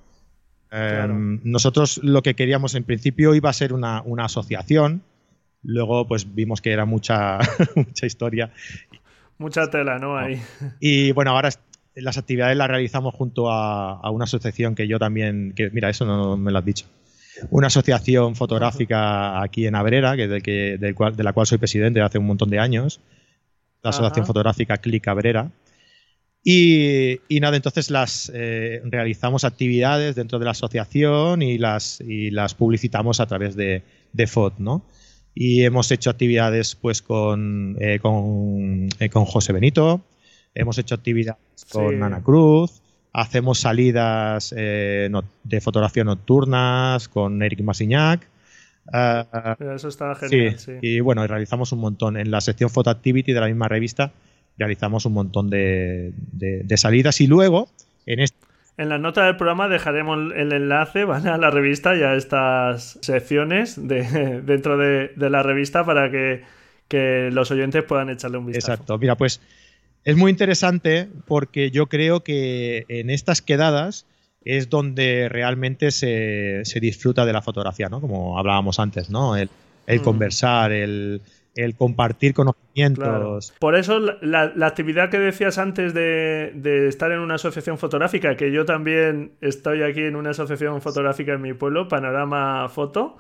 Em, 0.70 1.42
nosotros 1.44 2.00
lo 2.04 2.22
que 2.22 2.36
queríamos 2.36 2.76
en 2.76 2.84
principio 2.84 3.34
iba 3.36 3.50
a 3.50 3.54
ser 3.54 3.74
una, 3.74 4.02
una 4.04 4.26
asociación, 4.26 5.02
luego 5.63 6.08
pues 6.08 6.34
vimos 6.34 6.62
que 6.62 6.71
era 6.71 6.86
mucha, 6.86 7.39
mucha 7.76 8.06
historia 8.06 8.52
Mucha 9.41 9.71
tela, 9.71 9.97
¿no? 9.97 10.19
Ahí. 10.19 10.39
Y 10.80 11.13
bueno, 11.13 11.32
ahora 11.32 11.50
las 11.95 12.17
actividades 12.19 12.56
las 12.56 12.67
realizamos 12.67 13.15
junto 13.15 13.52
a, 13.52 14.08
una 14.12 14.26
asociación 14.26 14.76
que 14.76 14.88
yo 14.88 15.00
también, 15.00 15.54
que 15.56 15.71
mira, 15.71 15.89
eso 15.89 16.06
no 16.06 16.38
me 16.38 16.52
lo 16.52 16.60
has 16.60 16.65
dicho. 16.65 16.86
Una 17.50 17.67
asociación 17.67 18.36
fotográfica 18.36 19.41
aquí 19.41 19.65
en 19.65 19.74
Abrera, 19.74 20.15
que, 20.15 20.28
de, 20.28 20.41
que 20.41 20.78
del 20.78 20.93
cual, 20.93 21.15
de 21.15 21.24
la 21.24 21.34
cual 21.34 21.47
soy 21.47 21.58
presidente 21.58 22.02
hace 22.02 22.19
un 22.19 22.28
montón 22.28 22.52
de 22.52 22.60
años. 22.60 23.02
La 23.82 23.89
asociación 23.89 24.28
fotográfica 24.28 24.78
Click 24.78 25.08
Abrera. 25.08 25.50
Y, 26.43 27.19
nada, 27.41 27.56
entonces 27.56 27.89
las 27.89 28.32
eh, 28.36 28.82
realizamos 28.84 29.43
actividades 29.43 30.13
dentro 30.13 30.38
de 30.38 30.45
la 30.45 30.52
asociación 30.52 31.41
y 31.41 31.58
las, 31.58 32.00
y 32.00 32.30
las 32.30 32.54
publicitamos 32.54 33.19
a 33.19 33.26
través 33.26 33.56
de, 33.56 33.82
de 34.13 34.28
FOD, 34.28 34.60
¿no? 34.60 34.86
Y 35.34 35.63
hemos 35.63 35.91
hecho 35.91 36.10
actividades 36.10 36.76
pues 36.76 37.02
con, 37.02 37.78
eh, 37.80 38.00
con, 38.00 38.89
eh, 39.00 39.10
con, 39.10 39.26
José 39.26 39.54
Benito, 39.54 40.02
hemos 40.54 40.78
hecho 40.78 40.96
actividades 40.96 41.65
con 41.72 42.04
Ana 42.04 42.22
Cruz, 42.22 42.82
hacemos 43.13 43.60
salidas 43.60 44.54
eh, 44.58 45.10
de 45.44 45.62
fotografía 45.62 46.04
nocturnas 46.04 47.08
con 47.08 47.41
Eric 47.41 47.62
Masiñac. 47.62 48.28
Eso 49.76 49.88
está 49.88 50.15
genial, 50.15 50.60
sí, 50.60 50.74
Y 50.82 51.00
bueno, 51.00 51.26
realizamos 51.26 51.72
un 51.72 51.80
montón. 51.80 52.17
En 52.17 52.32
la 52.32 52.41
sección 52.41 52.70
Photo 52.70 52.89
Activity 52.89 53.32
de 53.32 53.39
la 53.39 53.48
misma 53.48 53.67
revista 53.67 54.12
realizamos 54.58 55.06
un 55.06 55.13
montón 55.13 55.50
de, 55.50 56.13
de 56.34 56.78
salidas 56.78 57.22
y 57.22 57.28
luego 57.28 57.70
en 58.06 58.20
este 58.20 58.51
en 58.78 58.90
la 58.90 58.98
nota 58.98 59.26
del 59.26 59.36
programa 59.36 59.68
dejaremos 59.68 60.34
el 60.36 60.52
enlace 60.54 61.02
a 61.02 61.38
la 61.38 61.52
revista 61.52 61.96
y 61.96 62.04
a 62.04 62.16
estas 62.16 62.98
secciones 63.02 63.88
de, 63.88 64.42
dentro 64.46 64.78
de, 64.78 65.12
la 65.18 65.44
revista 65.44 65.86
para 65.86 66.10
que, 66.10 66.44
los 67.32 67.52
oyentes 67.52 67.84
puedan 67.84 68.10
echarle 68.10 68.38
un 68.38 68.48
vistazo. 68.48 68.74
Exacto. 68.74 68.98
Mira, 68.98 69.16
pues 69.16 69.40
es 70.04 70.18
muy 70.18 70.30
interesante 70.30 71.08
porque 71.26 71.72
yo 71.72 71.88
creo 71.88 72.22
que 72.22 72.86
en 72.90 73.10
estas 73.10 73.42
quedadas 73.42 74.06
es 74.44 74.70
donde 74.70 75.30
realmente 75.30 75.92
se, 75.92 76.64
disfruta 76.82 77.26
de 77.26 77.34
la 77.34 77.42
fotografía, 77.42 77.88
¿no? 77.88 78.02
Como 78.02 78.38
hablábamos 78.38 78.80
antes, 78.80 79.10
¿no? 79.10 79.38
El, 79.38 79.50
mm. 79.88 80.04
conversar, 80.04 80.72
el, 80.72 81.22
el 81.56 81.76
compartir 81.76 82.34
conocimientos. 82.34 83.54
Por 83.60 83.76
eso 83.76 84.00
la, 84.00 84.54
actividad 84.66 85.10
que 85.10 85.20
decías 85.20 85.58
antes 85.58 85.94
de, 85.94 86.88
estar 86.88 87.12
en 87.12 87.20
una 87.20 87.36
asociación 87.36 87.78
fotográfica, 87.78 88.36
que 88.38 88.52
yo 88.52 88.66
también 88.66 89.34
estoy 89.42 89.84
aquí 89.84 90.02
en 90.02 90.16
una 90.16 90.32
asociación 90.32 90.82
fotográfica 90.82 91.34
en 91.34 91.42
mi 91.42 91.54
pueblo, 91.54 91.88
Panorama 91.88 92.70
Foto, 92.70 93.18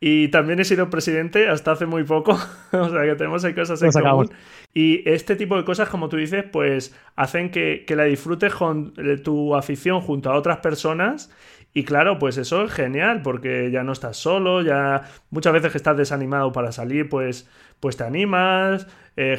y 0.00 0.28
también 0.28 0.58
he 0.58 0.64
sido 0.64 0.90
presidente 0.90 1.48
hasta 1.48 1.72
hace 1.72 1.86
muy 1.86 2.04
poco, 2.04 2.32
o 2.72 2.88
sea 2.90 3.02
que 3.04 3.14
tenemos 3.14 3.44
ahí 3.44 3.54
cosas 3.54 3.82
en 3.82 3.92
común. 3.92 4.30
Y 4.74 5.08
este 5.08 5.36
tipo 5.36 5.56
de 5.56 5.64
cosas, 5.64 5.88
como 5.88 6.08
tú 6.08 6.16
dices, 6.16 6.44
pues 6.50 6.94
hacen 7.14 7.50
que, 7.50 7.84
la 7.88 8.04
disfrutes 8.04 8.54
con 8.54 8.94
tu 9.22 9.54
afición 9.54 10.00
junto 10.00 10.30
a 10.30 10.36
otras 10.36 10.58
personas 10.58 11.30
Y 11.74 11.84
claro, 11.84 12.18
pues 12.18 12.36
eso 12.36 12.64
es 12.64 12.72
genial, 12.72 13.22
porque 13.22 13.70
ya 13.70 13.82
no 13.82 13.92
estás 13.92 14.18
solo, 14.18 14.62
ya 14.62 15.08
muchas 15.30 15.54
veces 15.54 15.72
que 15.72 15.78
estás 15.78 15.96
desanimado 15.96 16.52
para 16.52 16.70
salir, 16.70 17.08
pues, 17.08 17.48
pues 17.80 17.96
te 17.96 18.04
animas, 18.04 18.86
eh, 19.16 19.38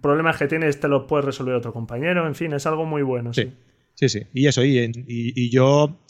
problemas 0.00 0.38
que 0.38 0.48
tienes 0.48 0.80
te 0.80 0.88
los 0.88 1.04
puedes 1.04 1.26
resolver 1.26 1.54
otro 1.54 1.72
compañero, 1.72 2.26
en 2.26 2.34
fin, 2.34 2.52
es 2.54 2.66
algo 2.66 2.86
muy 2.86 3.02
bueno. 3.02 3.34
Sí, 3.34 3.52
sí, 3.94 4.08
sí. 4.08 4.22
Y 4.32 4.46
eso, 4.46 4.64
y, 4.64 4.90
y, 5.06 5.50
yo, 5.50 6.00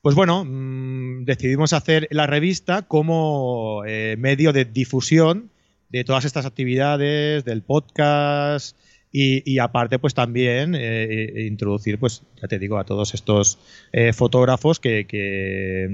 pues 0.00 0.14
bueno, 0.14 0.44
mm, 0.44 1.24
decidimos 1.24 1.72
hacer 1.72 2.06
la 2.10 2.28
revista 2.28 2.82
como 2.82 3.82
eh, 3.86 4.14
medio 4.16 4.52
de 4.52 4.64
difusión 4.64 5.50
de 5.88 6.04
todas 6.04 6.24
estas 6.24 6.46
actividades, 6.46 7.44
del 7.44 7.62
podcast, 7.62 8.78
y, 9.12 9.58
aparte, 9.58 9.98
pues 9.98 10.14
también 10.14 10.76
eh, 10.76 11.04
eh, 11.04 11.46
introducir, 11.46 11.98
pues 11.98 12.22
ya 12.40 12.46
te 12.46 12.60
digo, 12.60 12.78
a 12.78 12.84
todos 12.84 13.12
estos 13.12 13.58
eh, 13.92 14.12
fotógrafos 14.12 14.78
que, 14.78 15.88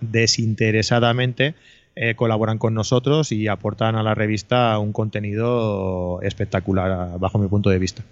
desinteresadamente 0.00 1.54
colaboran 2.16 2.56
con 2.56 2.72
nosotros 2.72 3.32
y 3.32 3.48
aportan 3.48 3.96
a 3.96 4.02
la 4.02 4.14
revista 4.14 4.78
un 4.78 4.92
contenido 4.92 6.20
espectacular, 6.22 7.18
bajo 7.18 7.38
mi 7.38 7.48
punto 7.48 7.68
de 7.68 7.78
vista. 7.78 8.02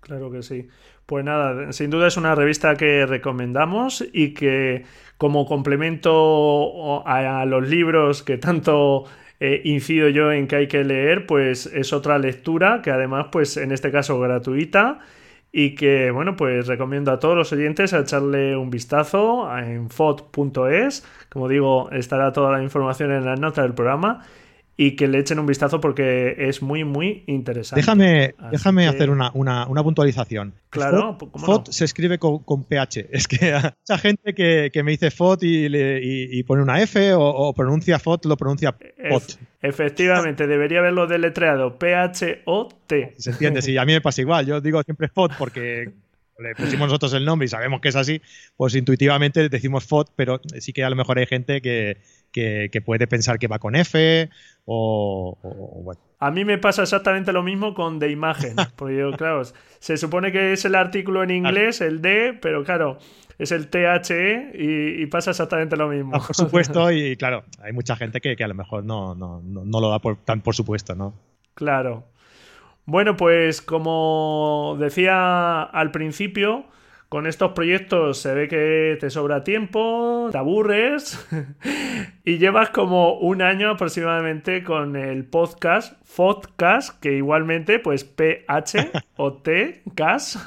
Claro 0.00 0.30
que 0.30 0.42
sí. 0.42 0.68
Pues 1.04 1.24
nada, 1.24 1.72
sin 1.72 1.90
duda 1.90 2.08
es 2.08 2.16
una 2.16 2.34
revista 2.34 2.76
que 2.76 3.06
recomendamos 3.06 4.04
y 4.12 4.34
que 4.34 4.84
como 5.18 5.46
complemento 5.46 7.06
a 7.06 7.44
los 7.46 7.68
libros 7.68 8.24
que 8.24 8.38
tanto 8.38 9.04
eh, 9.40 9.60
incido 9.64 10.08
yo 10.08 10.32
en 10.32 10.46
que 10.46 10.56
hay 10.56 10.68
que 10.68 10.84
leer, 10.84 11.26
pues 11.26 11.66
es 11.66 11.92
otra 11.92 12.18
lectura 12.18 12.80
que 12.82 12.90
además, 12.90 13.26
pues 13.32 13.56
en 13.56 13.72
este 13.72 13.90
caso 13.90 14.18
gratuita 14.18 15.00
y 15.52 15.74
que, 15.74 16.10
bueno, 16.10 16.36
pues 16.36 16.66
recomiendo 16.66 17.12
a 17.12 17.18
todos 17.18 17.36
los 17.36 17.52
oyentes 17.52 17.92
a 17.94 18.00
echarle 18.00 18.56
un 18.56 18.70
vistazo 18.70 19.48
en 19.58 19.90
fot.es. 19.90 21.06
Como 21.30 21.48
digo, 21.48 21.90
estará 21.92 22.32
toda 22.32 22.52
la 22.52 22.62
información 22.62 23.12
en 23.12 23.24
la 23.24 23.36
nota 23.36 23.62
del 23.62 23.74
programa 23.74 24.22
y 24.78 24.94
que 24.94 25.08
le 25.08 25.18
echen 25.18 25.38
un 25.38 25.46
vistazo 25.46 25.80
porque 25.80 26.34
es 26.38 26.60
muy, 26.60 26.84
muy 26.84 27.24
interesante. 27.26 27.80
Déjame, 27.80 28.34
déjame 28.50 28.86
hacer 28.86 29.08
una, 29.10 29.32
puntualización. 29.82 30.54
Claro, 30.68 31.16
FOT, 31.34 31.70
se 31.70 31.84
escribe 31.84 32.18
con, 32.18 32.64
PH. 32.64 33.08
Es 33.16 33.26
que 33.26 33.54
hay 33.54 33.62
mucha 33.62 33.98
gente 33.98 34.34
que, 34.34 34.82
me 34.82 34.90
dice 34.90 35.10
FOT 35.10 35.40
y, 35.42 36.42
pone 36.42 36.62
una 36.62 36.82
F 36.82 37.14
o, 37.14 37.54
pronuncia 37.54 37.98
FOT, 37.98 38.26
lo 38.26 38.36
pronuncia 38.36 38.76
FOT. 39.10 39.38
efectivamente, 39.62 40.46
debería 40.46 40.80
haberlo 40.80 41.06
deletreado 41.06 41.78
P-H-O-T. 41.78 43.14
Se 43.16 43.30
entiende, 43.30 43.62
sí, 43.62 43.78
a 43.78 43.84
mí 43.86 43.94
me 43.94 44.00
pasa 44.02 44.20
igual. 44.20 44.46
Yo 44.46 44.60
digo 44.60 44.82
siempre 44.82 45.08
FOT 45.08 45.32
porque 45.38 45.90
le 46.38 46.54
pusimos 46.54 46.88
nosotros 46.88 47.12
el 47.14 47.24
nombre 47.24 47.46
y 47.46 47.48
sabemos 47.48 47.80
que 47.80 47.88
es 47.88 47.96
así, 47.96 48.20
pues 48.56 48.74
intuitivamente 48.74 49.48
decimos 49.48 49.84
FOT, 49.84 50.10
pero 50.16 50.40
sí 50.58 50.72
que 50.72 50.84
a 50.84 50.90
lo 50.90 50.96
mejor 50.96 51.18
hay 51.18 51.26
gente 51.26 51.60
que, 51.60 51.98
que, 52.32 52.82
puede 52.84 53.06
pensar 53.06 53.38
que 53.38 53.48
va 53.48 53.58
con 53.58 53.76
F 53.76 54.28
o, 54.64 55.38
bueno. 55.82 56.00
A 56.18 56.30
mí 56.30 56.44
me 56.44 56.58
pasa 56.58 56.82
exactamente 56.82 57.32
lo 57.32 57.42
mismo 57.42 57.74
con 57.74 57.98
de 57.98 58.10
imagen, 58.10 58.56
porque 58.76 58.98
yo, 58.98 59.12
claro, 59.12 59.42
se 59.78 59.96
supone 59.96 60.32
que 60.32 60.52
es 60.52 60.64
el 60.64 60.74
artículo 60.74 61.22
en 61.22 61.30
inglés, 61.30 61.80
el 61.80 62.02
D, 62.02 62.38
pero 62.40 62.64
claro, 62.64 62.98
es 63.38 63.52
el 63.52 63.68
THE 63.68 64.52
y, 64.54 65.06
pasa 65.06 65.30
exactamente 65.30 65.76
lo 65.76 65.88
mismo. 65.88 66.12
por 66.12 66.34
supuesto, 66.34 66.90
y 66.92 67.16
claro, 67.16 67.44
hay 67.62 67.72
mucha 67.72 67.96
gente 67.96 68.20
que, 68.20 68.36
a 68.42 68.48
lo 68.48 68.54
mejor 68.54 68.84
no, 68.84 69.14
no, 69.14 69.42
no, 69.42 69.80
lo 69.80 69.90
da 69.90 69.98
por, 69.98 70.16
tan 70.16 70.40
por 70.40 70.54
supuesto, 70.54 70.94
¿no? 70.94 71.14
Claro. 71.54 72.04
Bueno, 72.86 73.16
pues 73.16 73.62
como 73.62 74.76
decía 74.78 75.62
al 75.62 75.90
principio, 75.90 76.66
con 77.08 77.26
estos 77.26 77.50
proyectos 77.50 78.18
se 78.18 78.32
ve 78.32 78.46
que 78.46 78.96
te 79.00 79.10
sobra 79.10 79.42
tiempo, 79.42 80.28
te 80.30 80.38
aburres 80.38 81.28
y 82.24 82.38
llevas 82.38 82.70
como 82.70 83.18
un 83.18 83.42
año 83.42 83.70
aproximadamente 83.70 84.62
con 84.62 84.94
el 84.94 85.24
podcast, 85.24 86.00
podcast, 86.16 87.00
que 87.00 87.16
igualmente 87.16 87.80
pues 87.80 88.04
PH 88.04 88.92
o 89.16 89.32
T, 89.34 89.82
CAS. 89.96 90.38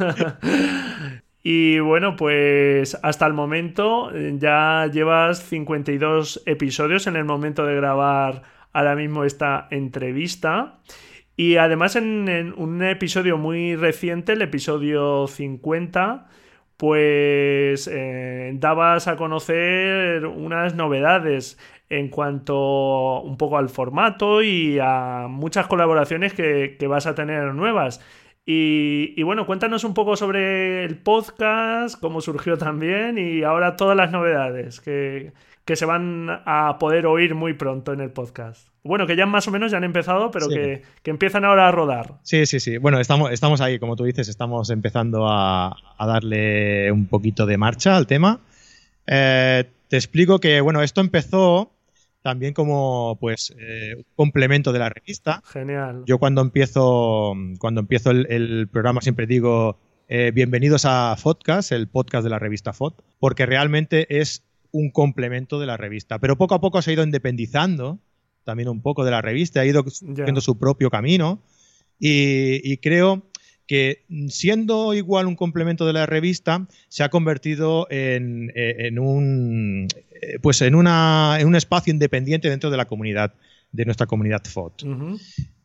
y 1.44 1.80
bueno, 1.80 2.16
pues 2.16 2.98
hasta 3.04 3.28
el 3.28 3.34
momento 3.34 4.16
eh, 4.16 4.36
ya 4.38 4.90
llevas 4.92 5.40
52 5.40 6.44
episodios 6.46 7.06
en 7.08 7.18
el 7.18 7.26
momento 7.26 7.66
de 7.66 7.76
grabar 7.76 8.44
ahora 8.72 8.96
mismo 8.96 9.26
esta 9.26 9.68
entrevista. 9.72 10.80
Y 11.40 11.56
además 11.56 11.96
en, 11.96 12.54
un 12.58 12.84
episodio 12.84 13.38
muy 13.38 13.78
reciente, 13.78 14.34
el 14.34 14.42
episodio 14.42 15.26
50, 15.26 16.28
pues 16.76 17.88
eh, 17.90 18.52
dabas 18.56 19.08
a 19.08 19.16
conocer 19.16 20.26
unas 20.26 20.76
novedades 20.76 21.58
en 21.88 22.10
cuanto 22.10 23.22
un 23.22 23.38
poco 23.38 23.58
al 23.58 23.70
formato 23.70 24.44
y 24.44 24.80
a 24.82 25.28
muchas 25.30 25.68
colaboraciones 25.68 26.34
que, 26.34 26.78
vas 26.90 27.08
a 27.08 27.16
tener 27.16 27.54
nuevas. 27.54 28.02
Y, 28.46 29.24
bueno, 29.24 29.46
cuéntanos 29.46 29.86
un 29.86 29.94
poco 29.94 30.18
sobre 30.18 30.84
el 30.84 30.98
podcast, 30.98 32.02
cómo 32.02 32.20
surgió 32.20 32.58
también 32.58 33.18
y 33.18 33.44
ahora 33.44 33.78
todas 33.78 33.96
las 33.96 34.12
novedades 34.12 34.82
que, 34.82 35.32
que 35.70 35.76
se 35.76 35.86
van 35.86 36.26
a 36.48 36.78
poder 36.80 37.06
oír 37.06 37.36
muy 37.36 37.54
pronto 37.54 37.94
en 37.94 38.00
el 38.00 38.10
podcast. 38.10 38.70
Bueno, 38.84 39.06
que 39.06 39.16
ya 39.16 39.28
más 39.28 39.48
o 39.48 39.52
menos 39.52 39.70
ya 39.70 39.78
han 39.78 39.84
empezado, 39.84 40.32
pero 40.32 40.48
que, 40.48 40.82
empiezan 41.04 41.46
ahora 41.46 41.68
a 41.68 41.72
rodar. 41.72 42.16
Sí, 42.24 42.48
sí, 42.48 42.60
sí. 42.60 42.78
Bueno, 42.78 43.00
estamos, 43.00 43.32
estamos 43.32 43.62
ahí, 43.62 43.78
como 43.78 43.96
tú 43.96 44.04
dices, 44.04 44.30
estamos 44.30 44.72
empezando 44.72 45.28
a, 45.30 45.78
darle 46.00 46.92
un 46.92 47.06
poquito 47.06 47.46
de 47.46 47.60
marcha 47.60 47.96
al 47.96 48.08
tema. 48.08 48.40
Eh, 49.06 49.64
te 49.88 49.96
explico 49.96 50.40
que, 50.40 50.60
bueno, 50.60 50.82
esto 50.82 51.02
empezó 51.02 51.72
también 52.24 52.56
como 52.56 53.20
pues 53.22 53.54
eh, 53.60 53.94
un 53.96 54.06
complemento 54.16 54.74
de 54.74 54.80
la 54.80 54.90
revista. 54.90 55.44
Genial. 55.46 56.02
Yo 56.08 56.18
cuando 56.18 56.42
empiezo, 56.42 57.36
cuando 57.60 57.82
empiezo 57.82 58.10
el, 58.10 58.68
programa 58.72 59.02
siempre 59.02 59.28
digo 59.28 59.78
eh, 60.08 60.32
bienvenidos 60.34 60.86
a 60.86 61.16
Podcast, 61.22 61.72
el 61.72 61.88
podcast 61.88 62.24
de 62.24 62.32
la 62.32 62.40
revista 62.40 62.74
FOD, 62.74 62.94
porque 63.20 63.46
realmente 63.46 64.20
es 64.20 64.49
un 64.72 64.92
complemento 64.92 65.60
de 65.60 65.66
la 65.66 65.78
revista. 65.78 66.20
Pero 66.20 66.38
poco 66.38 66.56
a 66.56 66.62
poco 66.62 66.82
se 66.82 66.92
ha 66.92 66.94
ido 66.94 67.04
independizando 67.04 68.00
también 68.44 68.70
un 68.70 68.82
poco 68.82 69.06
de 69.06 69.12
la 69.12 69.22
revista, 69.22 69.62
ha 69.62 69.66
ido 69.66 69.86
haciendo 69.86 70.42
su 70.42 70.58
propio 70.58 70.90
camino 70.90 71.42
y, 72.00 72.78
creo 72.78 73.24
que 73.68 74.06
siendo 74.30 74.94
igual 74.94 75.28
un 75.28 75.36
complemento 75.36 75.86
de 75.86 75.94
la 75.94 76.06
revista, 76.06 76.68
se 76.88 77.04
ha 77.04 77.10
convertido 77.10 77.88
en, 77.92 78.98
un 78.98 79.88
pues 80.42 80.62
en, 80.62 80.74
una, 80.74 81.38
en 81.40 81.48
un 81.48 81.56
espacio 81.56 81.94
independiente 81.94 82.50
dentro 82.50 82.72
de 82.72 82.78
la 82.78 82.86
comunidad, 82.86 83.34
de 83.72 83.86
nuestra 83.86 84.08
comunidad 84.08 84.42
FOT. 84.46 84.84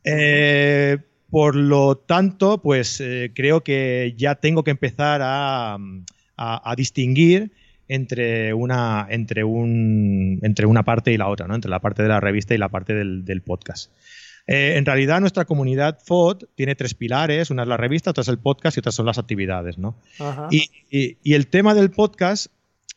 Eh, 0.05 0.99
por 1.31 1.57
lo 1.57 1.97
tanto, 1.97 2.61
pues 2.61 3.01
eh, 3.01 3.33
creo 3.35 3.62
que 3.62 4.14
ya 4.19 4.35
tengo 4.35 4.62
que 4.62 4.73
empezar 4.73 5.21
a, 5.23 5.79
a 6.37 6.75
distinguir 6.77 7.53
entre 7.88 8.55
una, 8.55 9.07
entre, 9.11 9.44
un, 9.44 10.38
entre 10.42 10.66
una 10.66 10.85
parte 10.85 11.12
y 11.12 11.16
la 11.16 11.29
otra, 11.29 11.47
¿no? 11.47 11.55
entre 11.55 11.70
la 11.70 11.81
parte 11.81 12.03
de 12.03 12.09
la 12.09 12.20
revista 12.20 12.55
y 12.55 12.59
la 12.59 12.68
parte 12.68 12.94
del, 12.94 13.42
podcast. 13.42 13.92
Eh, 14.47 14.75
en 14.77 14.85
realidad, 14.85 15.20
nuestra 15.20 15.44
comunidad 15.44 15.99
FOD 16.05 16.44
tiene 16.55 16.75
tres 16.75 16.94
pilares: 16.94 17.51
una 17.51 17.62
es 17.62 17.68
la 17.68 17.77
revista, 17.77 18.11
otra 18.11 18.23
es 18.23 18.29
el 18.29 18.38
podcast 18.38 18.77
y 18.77 18.81
otras 18.81 18.94
son 18.94 19.07
las 19.07 19.18
actividades. 19.18 19.79
¿no? 19.79 19.97
Y, 20.51 20.70
y, 20.90 21.35
el 21.35 21.47
tema 21.47 21.75
del 21.75 21.90
podcast, 21.90 22.47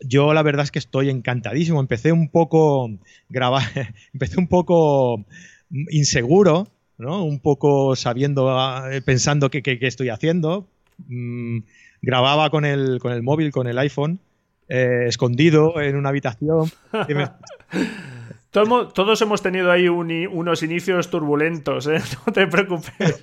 yo 0.02 0.34
la 0.34 0.43
verdad 0.43 0.63
es 0.63 0.71
que 0.71 0.80
estoy 0.80 1.10
encantadísimo. 1.10 1.80
Empecé 1.80 2.12
un 2.12 2.30
poco 2.30 2.89
grabar, 3.30 3.63
empecé 4.13 4.39
un 4.39 4.47
poco 4.47 5.26
inseguro, 5.89 6.67
¿no? 6.97 7.23
un 7.23 7.39
poco 7.39 7.95
sabiendo, 7.95 8.50
ah, 8.50 8.89
pensando 9.06 9.50
qué, 9.50 9.62
estoy 9.82 10.10
haciendo. 10.10 10.67
Mm, 11.08 11.60
grababa 12.02 12.50
con 12.50 12.65
el, 12.65 13.00
con 13.00 13.13
el 13.13 13.21
móvil, 13.21 13.52
con 13.52 13.67
el 13.67 13.78
iPhone 13.78 14.19
eh, 14.69 15.06
escondido 15.08 15.80
en 15.80 15.95
una 15.95 16.10
habitación. 16.10 16.69
Todos, 18.51 19.21
hemos 19.21 19.43
tenido 19.43 19.71
ahí 19.71 19.88
unos 19.88 20.63
inicios 20.63 21.10
turbulentos, 21.10 21.86
¿eh? 21.88 21.99
no 22.25 22.34
te 22.34 22.47
preocupes. 22.47 23.19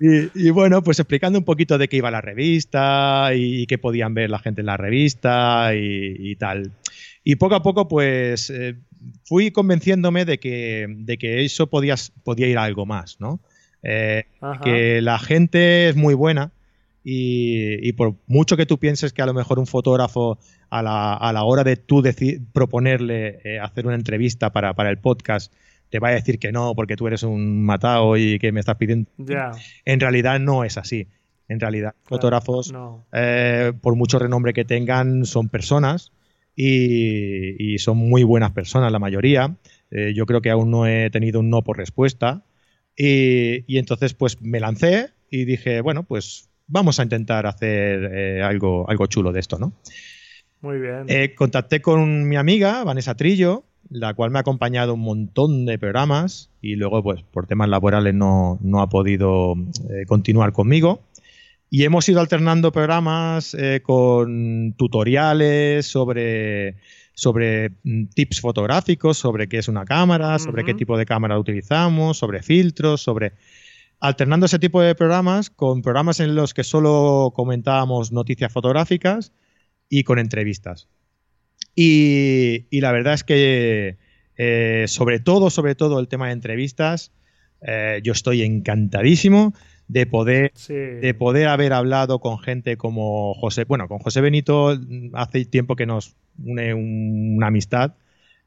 y, 0.34 0.50
bueno, 0.50 0.82
pues 0.82 0.98
explicando 0.98 1.38
un 1.38 1.44
poquito 1.44 1.78
de 1.78 1.88
qué 1.88 1.96
iba 1.96 2.10
la 2.10 2.20
revista 2.20 3.30
y, 3.34 3.66
qué 3.66 3.78
podían 3.78 4.12
ver 4.12 4.30
la 4.30 4.38
gente 4.38 4.60
en 4.60 4.66
la 4.66 4.76
revista 4.76 5.70
y, 5.74 6.36
tal. 6.36 6.72
Y 7.22 7.36
poco 7.36 7.54
a 7.54 7.62
poco, 7.62 7.88
pues 7.88 8.50
eh, 8.50 8.76
fui 9.24 9.50
convenciéndome 9.50 10.24
de 10.24 10.38
que, 10.38 10.86
de 10.88 11.16
que 11.16 11.44
eso 11.44 11.68
podía, 11.68 11.94
podía 12.22 12.46
ir 12.46 12.58
a 12.58 12.64
algo 12.64 12.86
más, 12.86 13.20
¿no? 13.20 13.40
que 13.82 15.00
la 15.02 15.18
gente 15.18 15.90
es 15.90 15.96
muy 15.96 16.14
buena 16.14 16.52
y, 17.04 17.92
por 17.92 18.16
mucho 18.26 18.56
que 18.56 18.64
tú 18.64 18.78
pienses 18.78 19.12
que 19.12 19.20
a 19.20 19.26
lo 19.26 19.34
mejor 19.34 19.58
un 19.58 19.66
fotógrafo 19.66 20.38
a 20.70 20.82
la, 20.82 21.12
a 21.12 21.32
la 21.34 21.44
hora 21.44 21.62
de 21.62 21.76
tú 21.76 22.02
proponerle 22.52 23.40
eh, 23.44 23.60
hacer 23.60 23.86
una 23.86 23.94
entrevista 23.94 24.50
para, 24.50 24.74
para, 24.74 24.88
el 24.88 24.98
podcast 24.98 25.52
te 25.90 25.98
va 25.98 26.08
a 26.08 26.12
decir 26.12 26.38
que 26.38 26.50
no 26.50 26.74
porque 26.74 26.96
tú 26.96 27.06
eres 27.06 27.22
un 27.22 27.62
matado 27.62 28.16
y 28.16 28.38
que 28.38 28.52
me 28.52 28.60
estás 28.60 28.76
pidiendo... 28.76 29.10
En 29.84 30.00
realidad 30.00 30.40
no 30.40 30.64
es 30.64 30.78
así. 30.78 31.06
En 31.46 31.60
realidad, 31.60 31.94
fotógrafos, 32.04 32.72
eh, 33.12 33.72
por 33.82 33.96
mucho 33.96 34.18
renombre 34.18 34.54
que 34.54 34.64
tengan, 34.64 35.26
son 35.26 35.50
personas 35.50 36.10
y, 36.56 37.76
son 37.78 37.98
muy 37.98 38.24
buenas 38.24 38.52
personas 38.52 38.90
la 38.90 38.98
mayoría. 38.98 39.56
Eh, 39.90 40.14
yo 40.16 40.24
creo 40.24 40.40
que 40.40 40.50
aún 40.50 40.70
no 40.70 40.86
he 40.86 41.10
tenido 41.10 41.40
un 41.40 41.50
no 41.50 41.62
por 41.62 41.76
respuesta. 41.76 42.44
Y, 42.96 43.76
entonces 43.76 44.14
pues 44.14 44.40
me 44.40 44.58
lancé 44.58 45.10
y 45.30 45.44
dije, 45.44 45.82
bueno, 45.82 46.04
pues 46.04 46.48
vamos 46.66 47.00
a 47.00 47.02
intentar 47.02 47.46
hacer 47.46 48.10
eh, 48.12 48.42
algo, 48.42 48.88
algo 48.88 49.06
chulo 49.06 49.32
de 49.32 49.40
esto, 49.40 49.58
¿no? 49.58 49.72
Muy 50.60 50.78
bien. 50.78 51.04
Eh, 51.08 51.34
contacté 51.34 51.82
con 51.82 52.28
mi 52.28 52.36
amiga, 52.36 52.84
Vanessa 52.84 53.14
Trillo, 53.14 53.64
la 53.90 54.14
cual 54.14 54.30
me 54.30 54.38
ha 54.38 54.40
acompañado 54.40 54.94
un 54.94 55.00
montón 55.00 55.66
de 55.66 55.78
programas 55.78 56.50
y 56.62 56.76
luego, 56.76 57.02
pues, 57.02 57.22
por 57.22 57.46
temas 57.46 57.68
laborales 57.68 58.14
no, 58.14 58.58
no 58.62 58.80
ha 58.80 58.88
podido 58.88 59.54
continuar 60.06 60.52
conmigo. 60.52 61.02
Y 61.74 61.82
hemos 61.82 62.08
ido 62.08 62.20
alternando 62.20 62.70
programas 62.70 63.52
eh, 63.58 63.80
con 63.82 64.74
tutoriales 64.76 65.84
sobre, 65.84 66.76
sobre 67.14 67.70
mm, 67.82 68.04
tips 68.14 68.40
fotográficos, 68.40 69.18
sobre 69.18 69.48
qué 69.48 69.58
es 69.58 69.66
una 69.66 69.84
cámara, 69.84 70.38
sobre 70.38 70.64
qué 70.64 70.74
tipo 70.74 70.96
de 70.96 71.04
cámara 71.04 71.36
utilizamos, 71.36 72.16
sobre 72.16 72.44
filtros, 72.44 73.02
sobre... 73.02 73.32
Alternando 74.04 74.44
ese 74.44 74.58
tipo 74.58 74.82
de 74.82 74.94
programas 74.94 75.48
con 75.48 75.80
programas 75.80 76.20
en 76.20 76.34
los 76.34 76.52
que 76.52 76.62
solo 76.62 77.32
comentábamos 77.34 78.12
noticias 78.12 78.52
fotográficas 78.52 79.32
y 79.88 80.04
con 80.04 80.18
entrevistas. 80.18 80.90
Y, 81.74 82.66
la 82.70 82.92
verdad 82.92 83.14
es 83.14 83.24
que 83.24 83.96
eh, 84.36 84.84
sobre 84.88 85.20
todo, 85.20 85.48
sobre 85.48 85.74
todo 85.74 86.00
el 86.00 86.08
tema 86.08 86.26
de 86.26 86.34
entrevistas, 86.34 87.12
eh, 87.62 88.02
yo 88.04 88.12
estoy 88.12 88.42
encantadísimo 88.42 89.54
de 89.88 90.04
poder, 90.04 90.52
de 90.68 91.14
poder 91.18 91.48
haber 91.48 91.72
hablado 91.72 92.18
con 92.18 92.38
gente 92.38 92.76
como 92.76 93.32
José, 93.32 93.64
bueno, 93.64 93.88
con 93.88 94.00
José 94.00 94.20
Benito 94.20 94.78
hace 95.14 95.46
tiempo 95.46 95.76
que 95.76 95.86
nos 95.86 96.14
une 96.36 96.74
una 96.74 97.46
amistad 97.46 97.94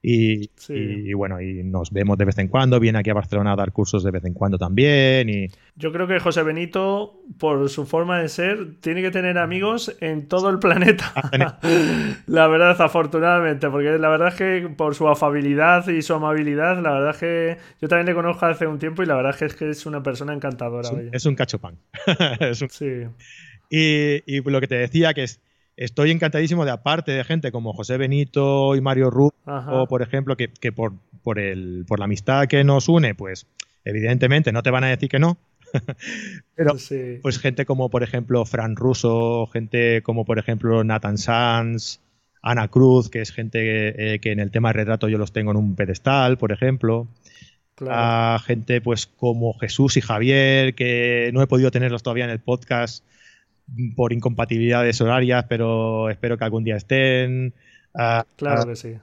y, 0.02 1.14
bueno, 1.14 1.42
y 1.42 1.64
nos 1.64 1.92
vemos 1.92 2.18
de 2.18 2.26
vez 2.26 2.38
en 2.38 2.48
cuando, 2.48 2.80
viene 2.80 3.00
aquí 3.00 3.10
a 3.10 3.14
Barcelona 3.14 3.54
a 3.54 3.56
dar 3.56 3.72
cursos 3.72 4.04
de 4.04 4.12
vez 4.12 4.24
en 4.26 4.34
cuando 4.34 4.58
también. 4.58 5.28
Y... 5.30 5.48
Yo 5.76 5.92
creo 5.92 6.08
que 6.08 6.20
José 6.20 6.44
Benito, 6.44 7.20
por 7.40 7.68
su 7.70 7.86
forma 7.86 8.20
de 8.20 8.30
ser, 8.30 8.76
tiene 8.80 9.02
que 9.02 9.12
tener 9.12 9.38
amigos 9.38 9.96
en 10.00 10.28
todo 10.28 10.50
el 10.50 10.60
planeta. 10.60 11.14
Ah, 11.40 11.60
la 12.28 12.48
verdad, 12.48 12.80
afortunadamente, 12.82 13.70
porque 13.70 13.98
la 13.98 14.10
verdad 14.10 14.30
es 14.30 14.36
que 14.36 14.70
por 14.70 14.96
su 14.96 15.08
afabilidad 15.08 15.88
y 15.88 16.02
su 16.02 16.14
amabilidad, 16.14 16.82
la 16.82 16.92
verdad 16.92 17.10
es 17.12 17.18
que 17.18 17.58
yo 17.82 17.88
también 17.88 18.08
le 18.08 18.16
conozco 18.16 18.46
hace 18.46 18.66
un 18.66 18.80
tiempo 18.80 19.04
y 19.04 19.06
la 19.06 19.16
verdad 19.16 19.36
es 19.40 19.54
que 19.54 19.70
es, 19.70 19.86
una 19.86 20.02
persona 20.02 20.34
encantadora. 20.34 20.90
Es 21.12 21.26
un, 21.26 21.36
cachopán. 21.36 21.78
Sí. 22.70 23.04
Y, 23.70 24.24
y, 24.26 24.42
lo 24.42 24.62
que 24.62 24.68
te 24.68 24.76
decía, 24.76 25.14
que 25.14 25.24
es 25.24 25.42
estoy 25.78 26.12
encantadísimo 26.12 26.66
de 26.66 26.72
aparte 26.72 27.12
de 27.12 27.24
gente 27.24 27.52
como 27.52 27.72
José 27.72 27.98
Benito 27.98 28.76
y 28.76 28.82
Mario 28.82 29.10
o 29.46 29.88
por 29.88 30.02
ejemplo, 30.02 30.36
que, 30.36 30.72
por, 30.72 30.94
por, 31.24 31.40
el, 31.40 31.86
por 31.88 32.00
la 32.00 32.06
amistad 32.06 32.48
que 32.48 32.64
nos 32.64 32.90
une, 32.90 33.16
pues 33.16 33.46
evidentemente 33.86 34.52
no 34.52 34.64
te 34.64 34.72
van 34.72 34.84
a 34.84 34.88
decir 34.88 35.08
que 35.08 35.20
no. 35.20 35.38
Pero 36.56 36.76
pues 37.22 37.40
gente 37.40 37.66
como 37.66 37.90
por 37.90 38.02
ejemplo 38.02 38.46
Fran 38.46 38.76
Russo, 38.76 39.48
gente 39.48 40.02
como 40.02 40.26
por 40.26 40.40
ejemplo 40.40 40.84
Nathan 40.84 41.18
Sanz, 41.18 42.00
Ana 42.42 42.70
Cruz, 42.70 43.10
que 43.10 43.22
es 43.22 43.32
gente 43.32 44.14
eh, 44.14 44.20
que 44.20 44.32
en 44.32 44.40
el 44.40 44.52
tema 44.52 44.70
de 44.70 44.74
retrato 44.74 45.10
yo 45.10 45.18
los 45.18 45.34
tengo 45.34 45.52
en 45.52 45.58
un 45.58 45.76
pedestal, 45.76 46.38
por 46.38 46.52
ejemplo. 46.52 47.08
A 47.88 48.40
gente 48.44 48.82
pues 48.82 49.06
como 49.06 49.54
Jesús 49.54 49.98
y 49.98 50.02
Javier, 50.02 50.74
que 50.74 51.30
no 51.34 51.44
he 51.44 51.48
podido 51.48 51.70
tenerlos 51.70 52.02
todavía 52.02 52.24
en 52.24 52.32
el 52.32 52.40
podcast, 52.40 53.04
por 53.96 54.14
incompatibilidades 54.14 55.02
horarias, 55.02 55.46
pero 55.50 56.10
espero 56.10 56.38
que 56.38 56.44
algún 56.44 56.64
día 56.64 56.78
estén. 56.78 57.54
Ah, 57.94 58.26
claro 58.36 58.62
ah, 58.64 58.68
que 58.68 58.76
sí. 58.76 58.94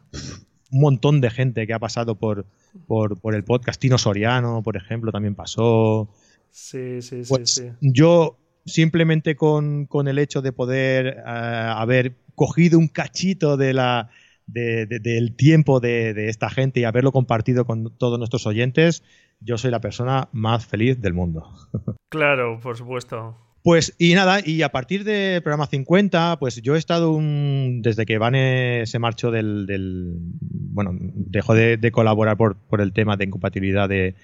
Un 0.71 0.81
montón 0.81 1.21
de 1.21 1.31
gente 1.31 1.67
que 1.67 1.75
ha 1.75 1.79
pasado 1.79 2.17
por, 2.17 2.47
por, 2.87 3.35
el 3.35 3.45
podcast. 3.45 3.81
Tino 3.81 3.99
Soriano, 3.99 4.62
por 4.62 4.77
ejemplo, 4.77 5.12
también 5.12 5.35
pasó. 5.35 6.09
Sí, 6.51 7.03
sí, 7.03 7.25
sí, 7.25 7.29
pues 7.29 7.51
sí. 7.51 7.69
Yo 7.81 8.39
simplemente 8.65 9.37
con, 9.37 9.89
el 10.07 10.19
hecho 10.19 10.43
de 10.43 10.53
poder 10.53 11.23
ah, 11.27 11.81
haber 11.81 12.17
cogido 12.35 12.79
un 12.79 12.89
cachito 12.89 13.57
de 13.57 13.75
la, 13.75 14.11
del 14.47 15.37
tiempo 15.37 15.81
de, 15.81 16.15
de, 16.15 16.29
esta 16.29 16.51
gente 16.51 16.81
y 16.81 16.85
haberlo 16.85 17.12
compartido 17.12 17.65
con 17.65 17.97
todos 17.97 18.19
nuestros 18.19 18.47
oyentes, 18.47 19.03
yo 19.41 19.59
soy 19.59 19.71
la 19.71 19.81
persona 19.81 20.29
más 20.33 20.67
feliz 20.67 21.01
del 21.01 21.15
mundo. 21.15 21.51
Claro, 22.11 22.61
por 22.61 22.77
supuesto. 22.77 23.37
Pues 23.65 23.95
y 23.97 24.12
nada, 24.12 24.41
y 24.45 24.61
a 24.61 24.69
partir 24.69 25.05
del 25.05 25.41
programa 25.41 25.67
50, 25.67 26.39
pues 26.39 26.61
yo 26.61 26.75
he 26.75 26.79
estado 26.79 27.12
un, 27.12 27.81
desde 27.81 28.05
que 28.05 28.19
Vane 28.19 28.85
se 28.85 28.99
marchó 28.99 29.31
del, 29.31 30.19
bueno, 30.21 30.91
dejó 31.01 31.55
de, 31.55 31.91
colaborar 31.91 32.37
por, 32.37 32.57
por, 32.57 32.83
el 32.83 32.93
tema 32.93 33.17
de 33.17 33.25
incompatibilidad 33.25 33.89
de, 33.89 34.15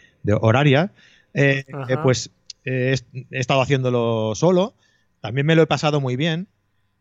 horaria, 0.42 0.92
eh, 1.32 1.64
eh, 1.88 1.96
pues 2.02 2.32
eh, 2.66 2.94
he 3.30 3.38
estado 3.38 3.62
haciéndolo 3.62 4.34
solo, 4.34 4.74
también 5.22 5.46
me 5.46 5.56
lo 5.56 5.62
he 5.62 5.66
pasado 5.66 6.02
muy 6.02 6.16
bien 6.16 6.46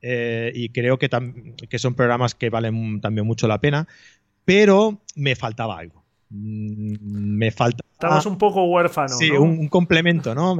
y 0.01 0.69
creo 0.69 0.97
que, 0.97 1.09
que 1.69 1.77
son 1.77 1.93
programas 1.93 2.35
que 2.35 2.49
valen 2.49 3.01
también 3.01 3.27
mucho 3.27 3.49
la 3.49 3.59
pena, 3.59 3.85
pero 4.45 5.01
me 5.13 5.35
faltaba 5.35 5.77
algo. 5.77 5.98
Mm, 6.29 6.95
me 7.01 7.51
falta. 7.51 7.83
Estabas 7.91 8.25
un 8.25 8.37
poco 8.37 8.63
huérfano. 8.65 9.09
Sí, 9.09 9.31
un, 9.31 9.67
complemento, 9.67 10.35
¿no? 10.35 10.57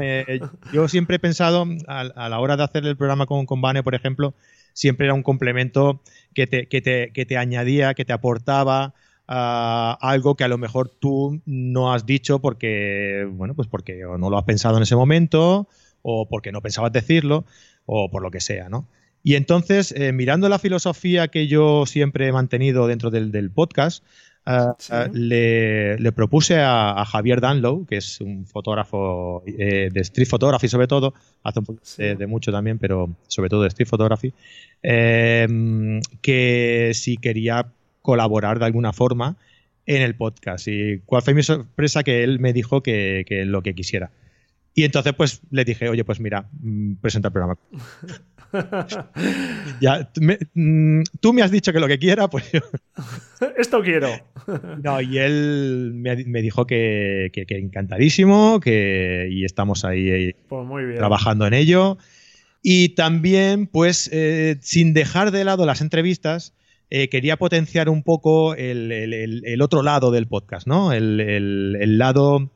yo 0.74 0.88
siempre 0.88 1.18
he 1.18 1.20
pensado, 1.20 1.66
a, 1.88 2.04
la 2.04 2.40
hora 2.40 2.58
de 2.58 2.64
hacer 2.64 2.86
el 2.86 2.98
programa 2.98 3.26
con, 3.26 3.46
con 3.46 3.62
Bane, 3.62 3.84
por 3.84 3.96
ejemplo, 3.96 4.34
siempre 4.74 5.06
era 5.06 5.14
un 5.14 5.24
complemento 5.24 6.02
que 6.34 6.48
te, 6.48 6.68
que 6.68 6.82
te, 6.82 7.12
que 7.14 7.26
te 7.26 7.38
añadía, 7.38 7.94
que 7.94 8.04
te 8.04 8.14
aportaba 8.14 8.94
ah, 9.28 9.98
algo 10.02 10.36
que 10.36 10.44
a 10.44 10.48
lo 10.48 10.58
mejor 10.58 10.90
tú 10.90 11.42
no 11.46 11.94
has 11.94 12.06
dicho 12.06 12.40
porque, 12.40 13.28
bueno, 13.32 13.54
pues 13.54 13.68
porque 13.68 14.02
no 14.18 14.30
lo 14.30 14.38
has 14.38 14.46
pensado 14.46 14.78
en 14.78 14.84
ese 14.84 14.96
momento, 14.96 15.68
o 16.02 16.28
porque 16.28 16.52
no 16.52 16.62
pensabas 16.62 16.92
decirlo, 16.92 17.46
o 17.86 18.10
por 18.10 18.22
lo 18.22 18.32
que 18.32 18.42
sea, 18.42 18.70
¿no? 18.70 18.88
Y 19.22 19.36
entonces, 19.36 19.92
eh, 19.92 20.14
mirando 20.14 20.48
la 20.48 20.60
filosofía 20.60 21.28
que 21.28 21.48
yo 21.48 21.86
siempre 21.86 22.28
he 22.28 22.32
mantenido 22.32 22.88
dentro 22.88 23.12
del, 23.12 23.32
del 23.32 23.52
podcast, 23.52 24.04
Ah, 24.46 24.76
ah, 24.90 25.08
le, 25.14 26.12
propuse 26.16 26.58
a, 26.60 27.04
Javier 27.06 27.40
Danlow, 27.40 27.86
que 27.86 27.98
es 27.98 28.20
un 28.20 28.46
fotógrafo 28.48 29.44
eh, 29.46 29.90
de 29.92 30.02
street 30.02 30.28
photography 30.28 30.68
sobre 30.68 30.88
todo, 30.88 31.14
hace 31.44 31.60
un 31.60 31.66
poco 31.66 31.82
de, 31.98 32.28
mucho 32.28 32.52
también, 32.52 32.80
pero 32.80 33.16
sobre 33.28 33.50
todo 33.50 33.62
de 33.62 33.68
street 33.68 33.88
photography, 33.88 34.34
em, 34.82 36.02
que 36.22 36.92
si 36.96 37.18
quería 37.18 37.68
colaborar 38.02 38.60
de 38.60 38.66
alguna 38.66 38.94
forma 38.94 39.38
en 39.86 40.02
el 40.02 40.16
podcast. 40.16 40.68
Y 40.68 41.00
cuál 41.06 41.22
fue 41.22 41.34
mi 41.34 41.44
sorpresa 41.44 42.04
que 42.04 42.24
él 42.24 42.40
me 42.40 42.54
dijo 42.54 42.82
que, 42.82 43.26
que 43.28 43.46
lo 43.46 43.62
que 43.62 43.76
quisiera. 43.76 44.12
Y 44.80 44.86
entonces 44.86 45.14
pues 45.14 45.42
le 45.52 45.66
dije, 45.66 45.90
oye, 45.90 46.06
pues 46.06 46.22
mira, 46.22 46.48
mm, 46.62 46.94
presenta 47.02 47.28
el 47.28 47.34
programa. 47.34 47.58
ya, 49.82 50.10
mm, 50.54 51.02
tú 51.20 51.34
me 51.34 51.42
has 51.42 51.52
dicho 51.52 51.74
que 51.74 51.82
lo 51.82 51.88
que 51.90 52.00
quiera, 52.00 52.30
pues 52.30 52.50
yo... 52.54 52.62
Esto 53.58 53.82
quiero. 53.82 54.08
no, 54.82 55.02
y 55.02 55.18
él 55.18 55.92
me, 55.96 56.42
dijo 56.42 56.66
que, 56.66 57.30
encantadísimo, 57.50 58.62
que 58.62 59.28
y 59.30 59.44
estamos 59.44 59.84
ahí 59.84 60.34
pues 60.48 60.66
trabajando 60.96 61.46
en 61.46 61.56
ello. 61.56 61.98
Y 62.64 62.96
también, 62.96 63.68
pues, 63.68 64.10
eh, 64.14 64.60
sin 64.62 64.94
dejar 64.94 65.32
de 65.32 65.44
lado 65.44 65.66
las 65.66 65.82
entrevistas, 65.82 66.54
eh, 66.90 67.10
quería 67.10 67.36
potenciar 67.36 67.90
un 67.90 68.04
poco 68.04 68.56
el, 68.56 69.60
otro 69.62 69.84
lado 69.84 70.12
del 70.12 70.28
podcast, 70.28 70.68
¿no? 70.68 70.94
el 70.94 71.98
lado 71.98 72.50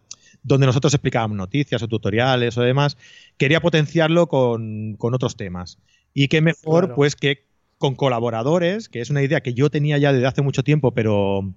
donde 0.44 0.68
nosotros 0.68 0.94
explicábamos 0.94 1.38
noticias 1.38 1.82
o 1.82 1.88
tutoriales 1.88 2.58
o 2.58 2.62
demás, 2.62 2.98
quería 3.38 3.62
potenciarlo 3.62 4.28
con, 4.28 4.98
otros 5.00 5.36
temas. 5.36 5.80
Y 6.14 6.28
qué 6.28 6.42
mejor, 6.42 6.94
pues, 6.96 7.16
que 7.16 7.46
con 7.78 7.96
colaboradores, 7.96 8.88
que 8.88 9.02
es 9.02 9.10
una 9.10 9.24
idea 9.24 9.42
que 9.42 9.54
yo 9.54 9.70
tenía 9.70 9.98
ya 9.98 10.14
desde 10.14 10.28
hace 10.28 10.42
mucho 10.42 10.64
tiempo, 10.64 10.94
pero 10.94 11.54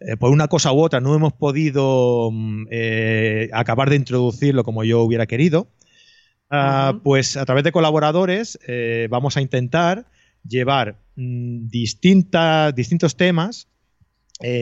eh, 0.00 0.16
por 0.16 0.30
una 0.30 0.48
cosa 0.48 0.72
u 0.72 0.80
otra 0.80 1.00
no 1.00 1.14
hemos 1.14 1.34
podido 1.34 2.30
mm, 2.32 2.66
eh, 2.70 3.50
acabar 3.52 3.90
de 3.90 3.96
introducirlo 3.96 4.64
como 4.64 4.82
yo 4.82 5.02
hubiera 5.02 5.26
querido. 5.26 5.68
Ah, 6.52 6.98
pues 7.04 7.36
a 7.36 7.44
través 7.44 7.62
de 7.62 7.70
colaboradores 7.70 8.58
eh, 8.66 9.06
vamos 9.08 9.36
a 9.36 9.40
intentar 9.40 10.06
llevar 10.48 10.96
mm, 11.14 11.68
distintos 11.68 13.16
temas 13.16 13.68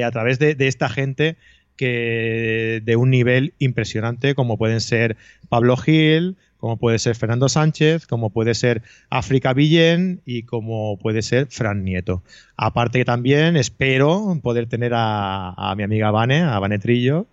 a 0.04 0.10
través 0.10 0.38
de, 0.40 0.56
esta 0.58 0.88
gente 0.88 1.36
que 1.78 2.82
de 2.84 2.96
un 2.96 3.08
nivel 3.08 3.54
impresionante, 3.58 4.34
como 4.34 4.58
pueden 4.58 4.82
ser 4.82 5.16
Pablo 5.48 5.78
Gil, 5.78 6.36
como 6.58 6.76
puede 6.76 6.98
ser 6.98 7.14
Fernando 7.14 7.48
Sánchez, 7.48 8.06
como 8.06 8.30
puede 8.30 8.54
ser 8.54 8.82
África 9.08 9.54
Villén 9.54 10.20
y 10.26 10.42
como 10.42 10.98
puede 10.98 11.22
ser 11.22 11.46
Fran 11.46 11.84
Nieto. 11.84 12.22
Aparte 12.56 12.98
que 12.98 13.04
también 13.06 13.56
espero 13.56 14.38
poder 14.42 14.66
tener 14.66 14.92
a, 14.94 15.74
mi 15.76 15.84
amiga 15.84 16.10
Vane, 16.10 16.42
a 16.42 16.58
Vane 16.58 16.78
Trillo, 16.78 17.26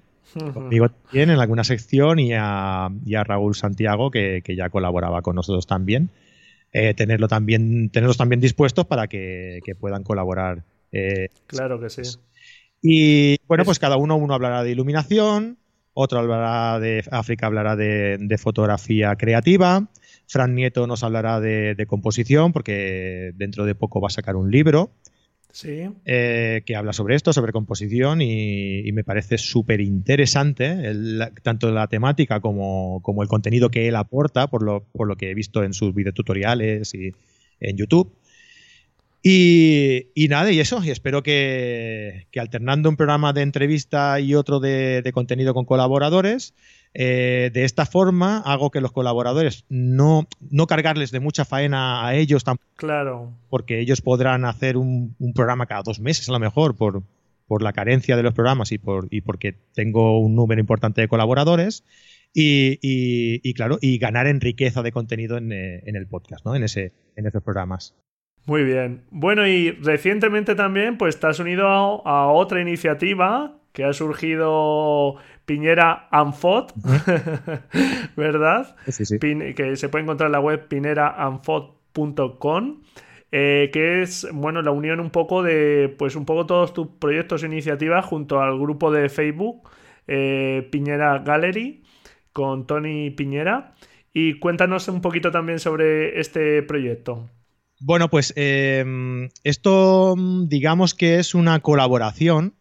conmigo 0.53 0.89
también 0.89 1.31
en 1.31 1.39
alguna 1.39 1.63
sección 1.63 2.19
y 2.19 2.33
a, 2.33 2.89
Raúl 3.25 3.55
Santiago, 3.55 4.11
que, 4.11 4.43
ya 4.55 4.69
colaboraba 4.69 5.21
con 5.23 5.35
nosotros 5.35 5.65
también. 5.65 6.09
tenerlo 6.71 7.27
también, 7.27 7.89
tenerlos 7.89 8.17
también 8.17 8.39
dispuestos 8.39 8.85
para 8.85 9.07
que, 9.07 9.59
puedan 9.79 10.03
colaborar. 10.03 10.63
claro 11.47 11.79
que 11.81 11.89
sí. 11.89 12.03
Y 12.87 13.37
bueno, 13.47 13.65
pues 13.65 13.79
cada 13.79 13.97
uno, 13.97 14.15
uno 14.15 14.35
hablará 14.35 14.61
de 14.63 14.69
iluminación, 14.69 15.57
otro 15.93 16.19
hablará 16.19 16.79
de 16.79 17.03
África, 17.09 17.47
hablará 17.47 17.75
de, 17.75 18.37
fotografía 18.37 19.15
creativa. 19.15 19.89
Fran 20.27 20.53
Nieto 20.53 20.85
nos 20.85 21.03
hablará 21.03 21.39
de, 21.39 21.83
composición, 21.87 22.53
porque 22.53 23.31
dentro 23.33 23.65
de 23.65 23.73
poco 23.73 24.01
va 24.01 24.09
a 24.09 24.11
sacar 24.11 24.35
un 24.35 24.51
libro. 24.51 24.91
Sí. 25.51 25.89
Eh, 26.05 26.61
que 26.63 26.75
habla 26.75 26.93
sobre 26.93 27.15
esto, 27.15 27.33
sobre 27.33 27.53
composición, 27.53 28.21
y, 28.21 28.91
me 28.91 29.03
parece 29.03 29.39
súper 29.39 29.81
interesante, 29.81 30.77
tanto 31.41 31.71
la 31.71 31.87
temática 31.87 32.39
como, 32.39 33.01
como, 33.01 33.23
el 33.23 33.27
contenido 33.27 33.71
que 33.71 33.87
él 33.87 33.95
aporta, 33.95 34.45
por 34.45 34.61
lo, 34.61 34.83
por 34.91 35.07
lo 35.07 35.15
que 35.15 35.31
he 35.31 35.33
visto 35.33 35.63
en 35.63 35.73
sus 35.73 35.95
videotutoriales 35.95 36.93
y 36.93 37.13
en 37.59 37.77
YouTube. 37.77 38.13
Y, 39.27 40.27
nada, 40.29 40.51
y 40.51 40.59
eso, 40.59 40.83
y 40.83 40.91
espero 40.91 41.23
que, 41.23 42.27
alternando 42.39 42.89
un 42.89 42.95
programa 42.95 43.33
de 43.33 43.41
entrevista 43.41 44.19
y 44.19 44.35
otro 44.35 44.59
de, 44.59 45.09
contenido 45.15 45.55
con 45.55 45.65
colaboradores, 45.65 46.53
eh, 46.93 47.49
de 47.51 47.63
esta 47.63 47.87
forma 47.87 48.43
hago 48.45 48.69
que 48.69 48.81
los 48.81 48.91
colaboradores 48.91 49.65
no, 49.67 50.27
no 50.51 50.67
cargarles 50.67 51.09
de 51.09 51.21
mucha 51.21 51.43
faena 51.43 52.05
a 52.05 52.13
ellos 52.13 52.43
tampoco. 52.43 52.69
Claro. 52.75 53.33
Porque 53.49 53.79
ellos 53.79 53.99
podrán 54.01 54.45
hacer 54.45 54.77
un, 54.77 55.15
programa 55.33 55.65
cada 55.65 55.81
dos 55.81 55.99
meses 55.99 56.29
a 56.29 56.31
lo 56.31 56.39
mejor 56.39 56.75
por, 56.75 57.01
por 57.47 57.63
la 57.63 57.73
carencia 57.73 58.15
de 58.15 58.21
los 58.21 58.35
programas 58.35 58.71
y, 58.71 58.77
por, 58.77 59.07
y 59.09 59.21
porque 59.21 59.55
tengo 59.73 60.19
un 60.19 60.35
número 60.35 60.61
importante 60.61 61.01
de 61.01 61.07
colaboradores. 61.07 61.83
Y, 62.31 62.77
y, 62.79 63.53
claro, 63.55 63.79
y 63.81 63.97
ganar 63.97 64.27
en 64.27 64.39
riqueza 64.39 64.83
de 64.83 64.91
contenido 64.91 65.37
en, 65.37 65.51
eh, 65.51 65.81
en 65.85 65.95
el 65.95 66.05
podcast, 66.05 66.45
¿no? 66.45 66.53
En, 66.53 66.63
ese, 66.63 66.91
en 67.15 67.25
esos 67.25 67.41
programas. 67.41 67.95
Muy 68.45 68.63
bien. 68.63 69.03
Bueno, 69.09 69.47
y 69.47 69.71
recientemente 69.71 70.53
también, 70.55 70.97
pues 70.97 71.19
te 71.19 71.27
has 71.27 71.39
unido 71.39 72.07
a, 72.07 72.27
otra 72.27 72.61
iniciativa 72.61 73.57
que 73.73 73.83
ha 73.83 73.93
surgido 73.93 75.15
Piñera 75.45 76.07
Anfot, 76.11 76.73
¿verdad? 78.15 78.75
Sí, 78.87 79.05
sí. 79.05 79.17
que 79.19 79.75
se 79.75 79.89
puede 79.89 80.03
encontrar 80.03 80.27
en 80.27 80.33
la 80.33 80.39
web 80.39 80.67
pineraanfot.com. 80.67 82.81
Eh, 83.31 83.69
que 83.73 84.01
es 84.01 84.27
bueno 84.31 84.61
la 84.61 84.71
unión 84.71 84.99
un 84.99 85.09
poco 85.09 85.43
de 85.43 85.93
pues 85.97 86.15
un 86.15 86.25
poco 86.25 86.45
todos 86.45 86.73
tus 86.73 86.87
proyectos 86.87 87.43
e 87.43 87.47
iniciativas 87.47 88.05
junto 88.05 88.39
al 88.39 88.57
grupo 88.57 88.91
de 88.91 89.09
Facebook 89.09 89.67
eh, 90.07 90.69
Piñera 90.71 91.19
Gallery 91.19 91.83
con 92.31 92.67
Tony 92.67 93.09
Piñera 93.09 93.73
y 94.13 94.39
cuéntanos 94.39 94.87
un 94.87 95.01
poquito 95.01 95.31
también 95.31 95.59
sobre 95.59 96.19
este 96.19 96.63
proyecto. 96.63 97.29
Bueno, 97.87 98.09
pues 98.09 98.33
em, 98.35 99.29
esto 99.43 100.15
digamos 100.47 100.95
que 100.95 101.19
es 101.19 101.35
una 101.35 101.59
colaboración 101.59 102.55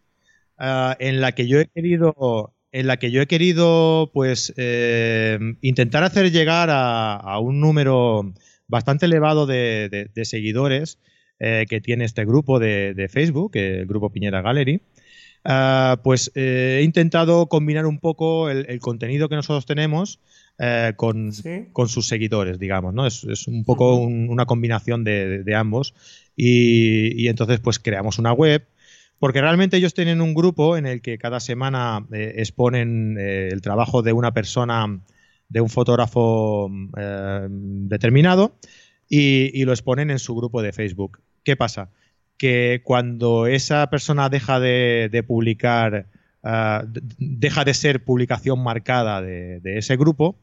ah, 0.58 0.94
en 1.00 1.22
la 1.22 1.32
que 1.32 1.48
yo 1.48 1.58
he 1.60 1.66
querido 1.66 2.54
en 2.72 2.86
la 2.86 2.98
que 2.98 3.10
yo 3.10 3.22
he 3.22 3.26
querido 3.26 4.10
pues 4.12 4.52
em, 4.58 5.56
intentar 5.62 6.04
hacer 6.04 6.30
llegar 6.30 6.68
a, 6.70 7.38
un 7.40 7.58
número 7.58 8.34
bastante 8.68 9.06
elevado 9.06 9.46
de, 9.46 10.10
seguidores 10.24 10.98
eh, 11.38 11.64
que 11.70 11.80
tiene 11.80 12.04
este 12.04 12.26
grupo 12.26 12.58
de, 12.58 13.08
Facebook, 13.10 13.52
el 13.54 13.86
grupo 13.86 14.10
Piñera 14.10 14.42
Gallery. 14.42 14.82
Ah, 15.42 16.00
pues 16.04 16.32
eh, 16.34 16.80
he 16.80 16.82
intentado 16.82 17.46
combinar 17.46 17.86
un 17.86 17.98
poco 17.98 18.50
el 18.50 18.78
contenido 18.80 19.30
que 19.30 19.36
nosotros 19.36 19.64
tenemos 19.64 20.20
eh, 20.58 20.92
con, 20.96 21.32
sus 21.32 22.06
seguidores, 22.06 22.60
digamos, 22.60 22.94
¿no? 22.94 23.06
Es, 23.06 23.24
un 23.48 23.64
poco 23.64 23.96
una 23.96 24.46
combinación 24.46 25.02
de, 25.02 25.54
ambos. 25.56 25.94
Y, 26.36 27.26
entonces, 27.28 27.60
pues 27.60 27.78
creamos 27.78 28.18
una 28.18 28.32
web. 28.32 28.66
Porque 29.18 29.40
realmente 29.40 29.76
ellos 29.76 29.94
tienen 29.94 30.20
un 30.20 30.34
grupo 30.34 30.76
en 30.76 30.86
el 30.86 31.00
que 31.00 31.18
cada 31.18 31.40
semana 31.40 32.06
eh, 32.12 32.34
exponen 32.36 33.16
eh, 33.18 33.48
el 33.50 33.62
trabajo 33.62 34.02
de 34.02 34.12
una 34.12 34.34
persona, 34.34 35.00
de 35.48 35.60
un 35.60 35.70
fotógrafo 35.70 36.70
determinado, 37.48 38.58
y, 39.08 39.64
lo 39.64 39.72
exponen 39.72 40.10
en 40.10 40.18
su 40.18 40.34
grupo 40.34 40.62
de 40.62 40.72
Facebook. 40.72 41.20
¿Qué 41.42 41.56
pasa? 41.56 41.90
Que 42.36 42.82
cuando 42.84 43.46
esa 43.46 43.88
persona 43.88 44.28
deja 44.28 44.60
de 44.60 45.24
publicar 45.26 46.06
Ah, 46.46 46.84
deja 47.18 47.64
de 47.64 47.72
ser 47.72 48.04
publicación 48.04 48.62
marcada 48.62 49.22
de, 49.22 49.60
ese 49.64 49.96
grupo, 49.96 50.36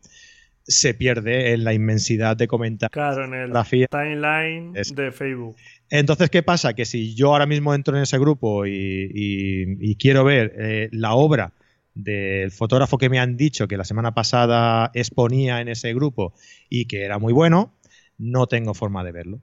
se 0.64 0.96
pierde 0.96 1.54
en 1.54 1.64
la 1.64 1.74
inmensidad 1.74 2.36
de 2.36 2.48
comentarios. 2.48 2.92
Claro, 2.92 3.26
en 3.26 3.36
el 3.36 3.88
timeline 3.88 4.74
de 4.74 5.12
Facebook. 5.12 5.56
Entonces, 5.92 6.32
¿qué 6.32 6.42
pasa? 6.42 6.74
Que 6.74 6.86
si 6.86 7.14
yo 7.14 7.34
ahora 7.34 7.46
mismo 7.46 7.76
entro 7.76 7.96
en 7.96 8.02
ese 8.04 8.18
grupo 8.18 8.66
y, 8.66 9.96
quiero 10.00 10.24
ver 10.24 10.54
eh, 10.58 10.90
la 10.92 11.14
obra 11.14 11.54
del 11.94 12.50
fotógrafo 12.50 12.98
que 12.98 13.10
me 13.10 13.20
han 13.20 13.38
dicho 13.38 13.68
que 13.68 13.78
la 13.78 13.84
semana 13.84 14.16
pasada 14.16 14.90
exponía 14.96 15.62
en 15.62 15.68
ese 15.68 15.94
grupo 15.94 16.34
y 16.68 16.86
que 16.86 17.04
era 17.04 17.20
muy 17.20 17.34
bueno, 17.34 17.76
no 18.18 18.48
tengo 18.48 18.74
forma 18.74 19.04
de 19.04 19.12
verlo. 19.12 19.42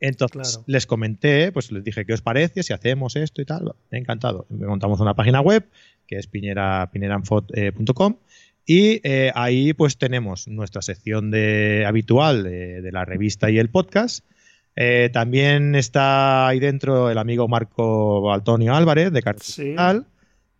Entonces 0.00 0.60
les 0.66 0.86
comenté, 0.86 1.52
pues 1.52 1.70
les 1.70 1.84
dije, 1.84 2.06
¿qué 2.06 2.14
os 2.14 2.22
parece 2.22 2.62
si 2.62 2.72
hacemos 2.72 3.16
esto 3.16 3.42
y 3.42 3.44
tal? 3.44 3.74
Encantado. 3.90 4.46
Montamos 4.48 4.98
una 5.00 5.14
página 5.14 5.40
web 5.40 5.68
que 6.06 6.16
es 6.16 6.26
piñera, 6.26 6.90
piñeranfot.com 6.92 8.16
y 8.66 9.00
eh, 9.04 9.30
ahí 9.34 9.72
pues 9.72 9.98
tenemos 9.98 10.48
nuestra 10.48 10.80
sección 10.80 11.30
de, 11.30 11.84
habitual 11.86 12.44
de, 12.44 12.90
la 12.92 13.04
revista 13.04 13.50
y 13.50 13.58
el 13.58 13.68
podcast. 13.68 14.24
Eh, 14.76 15.10
también 15.12 15.74
está 15.74 16.48
ahí 16.48 16.60
dentro 16.60 17.10
el 17.10 17.18
amigo 17.18 17.48
Marco 17.48 18.32
Antonio 18.32 18.74
Álvarez 18.74 19.12
de 19.12 19.22
Cartel, 19.22 20.04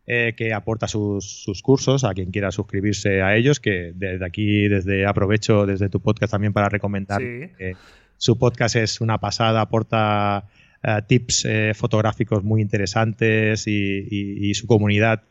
eh, 0.07 0.35
que 0.37 0.53
aporta 0.53 0.89
sus, 0.89 1.63
cursos 1.63 2.05
a 2.05 2.13
quien 2.13 2.31
quiera 2.31 2.51
suscribirse 2.51 3.23
a 3.23 3.37
ellos, 3.37 3.61
que 3.61 3.93
desde 3.95 4.27
aquí, 4.27 4.69
desde 4.69 5.07
aprovecho 5.07 5.65
desde 5.65 5.89
tu 5.89 6.01
podcast 6.01 6.33
también 6.33 6.53
para 6.53 6.69
recomendar 6.69 7.21
que 7.21 7.77
su 8.21 8.37
podcast 8.37 8.77
es 8.77 9.01
una 9.01 9.17
pasada, 9.17 9.63
aporta 9.63 10.45
eh, 10.83 10.99
tips 11.09 11.47
eh, 11.47 11.73
fotográficos 11.75 12.45
muy 12.45 12.61
interesantes 12.61 13.67
y, 13.67 14.53
su 14.53 14.67
comunidad, 14.67 15.23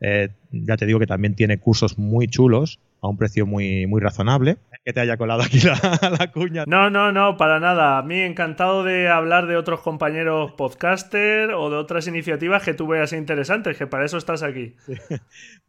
eh, 0.00 0.30
ya 0.50 0.76
te 0.76 0.86
digo 0.86 0.98
que 0.98 1.06
también 1.06 1.34
tiene 1.34 1.58
cursos 1.58 1.98
muy 1.98 2.28
chulos 2.28 2.80
a 3.04 3.08
un 3.08 3.18
precio 3.18 3.44
muy, 3.44 3.86
muy 3.86 4.00
razonable. 4.00 4.56
Que 4.84 4.92
te 4.92 5.00
haya 5.00 5.16
colado 5.16 5.42
aquí 5.42 5.60
la, 6.18 6.30
cuña. 6.32 6.64
No, 6.66 6.90
no, 6.90 7.12
no, 7.12 7.36
para 7.36 7.60
nada. 7.60 7.98
A 7.98 8.02
mí 8.02 8.20
encantado 8.20 8.82
de 8.82 9.08
hablar 9.08 9.46
de 9.46 9.56
otros 9.56 9.80
compañeros 9.80 10.52
podcaster 10.52 11.50
o 11.50 11.70
de 11.70 11.76
otras 11.76 12.06
iniciativas 12.06 12.62
que 12.62 12.74
tú 12.74 12.86
veas 12.86 13.12
interesantes, 13.12 13.76
que 13.76 13.86
para 13.86 14.04
eso 14.04 14.18
estás 14.18 14.42
aquí. 14.42 14.74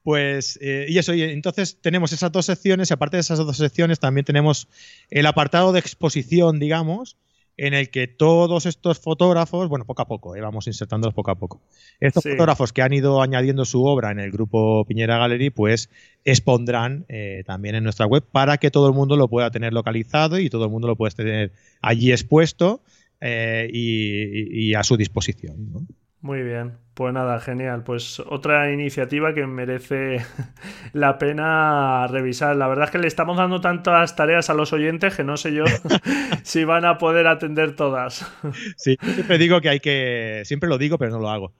Pues, 0.03 0.59
eh, 0.61 0.85
y 0.87 0.99
eso, 0.99 1.15
y 1.15 1.23
entonces 1.23 1.81
tenemos 1.81 2.13
esas 2.13 2.31
dos 2.31 2.45
secciones, 2.45 2.91
y 2.91 2.93
aparte 2.93 3.17
de 3.17 3.21
esas 3.21 3.39
dos 3.39 3.57
secciones, 3.57 3.99
también 3.99 4.23
tenemos 4.23 4.67
el 5.09 5.25
apartado 5.25 5.73
de 5.73 5.79
exposición, 5.79 6.59
digamos, 6.59 7.17
en 7.57 7.73
el 7.73 7.89
que 7.89 8.07
todos 8.07 8.65
estos 8.65 8.99
fotógrafos, 8.99 9.69
bueno, 9.69 9.85
poco 9.85 10.01
a 10.01 10.07
poco, 10.07 10.35
eh, 10.35 10.41
vamos 10.41 10.67
insertándolos 10.67 11.13
poco 11.13 11.31
a 11.31 11.35
poco. 11.35 11.61
Estos 11.99 12.23
fotógrafos 12.23 12.73
que 12.73 12.81
han 12.81 12.93
ido 12.93 13.21
añadiendo 13.21 13.63
su 13.65 13.83
obra 13.85 14.11
en 14.11 14.19
el 14.19 14.31
grupo 14.31 14.85
Piñera 14.85 15.17
Gallery, 15.17 15.49
pues 15.49 15.89
expondrán 16.25 17.05
eh, 17.07 17.43
también 17.45 17.75
en 17.75 17.83
nuestra 17.83 18.05
web 18.07 18.23
para 18.29 18.57
que 18.57 18.71
todo 18.71 18.87
el 18.87 18.93
mundo 18.93 19.15
lo 19.15 19.29
pueda 19.29 19.51
tener 19.51 19.73
localizado 19.73 20.39
y 20.39 20.49
todo 20.49 20.65
el 20.65 20.71
mundo 20.71 20.87
lo 20.87 20.95
pueda 20.95 21.11
tener 21.11 21.53
allí 21.81 22.11
expuesto 22.11 22.81
eh, 23.21 23.69
y, 23.71 24.73
a 24.73 24.83
su 24.83 24.97
disposición. 24.97 25.87
Muy 26.25 26.41
bien, 26.41 26.79
pues 26.95 27.13
nada, 27.13 27.39
genial. 27.39 27.83
Pues 27.83 28.19
otra 28.19 28.71
iniciativa 28.73 29.35
que 29.35 29.45
merece 29.45 30.25
la 30.93 31.19
pena 31.19 32.07
revisar. 32.07 32.55
La 32.55 32.67
verdad 32.67 32.85
es 32.85 32.91
que 32.91 32.97
le 32.97 33.05
estamos 33.05 33.37
dando 33.37 33.61
tantas 33.61 34.15
tareas 34.15 34.49
a 34.49 34.55
los 34.55 34.73
oyentes 34.73 35.15
que 35.15 35.23
no 35.23 35.37
sé 35.37 35.53
yo 35.53 35.65
si 36.43 36.63
van 36.63 36.83
a 36.83 36.97
poder 36.97 37.27
atender 37.27 37.75
todas. 37.75 38.25
Sí, 38.75 38.97
siempre 39.13 39.37
digo 39.37 39.61
que 39.61 39.69
hay 39.69 39.79
que, 39.79 40.41
siempre 40.45 40.67
lo 40.67 40.79
digo, 40.79 40.97
pero 40.97 41.11
no 41.11 41.19
lo 41.19 41.29
hago. 41.29 41.53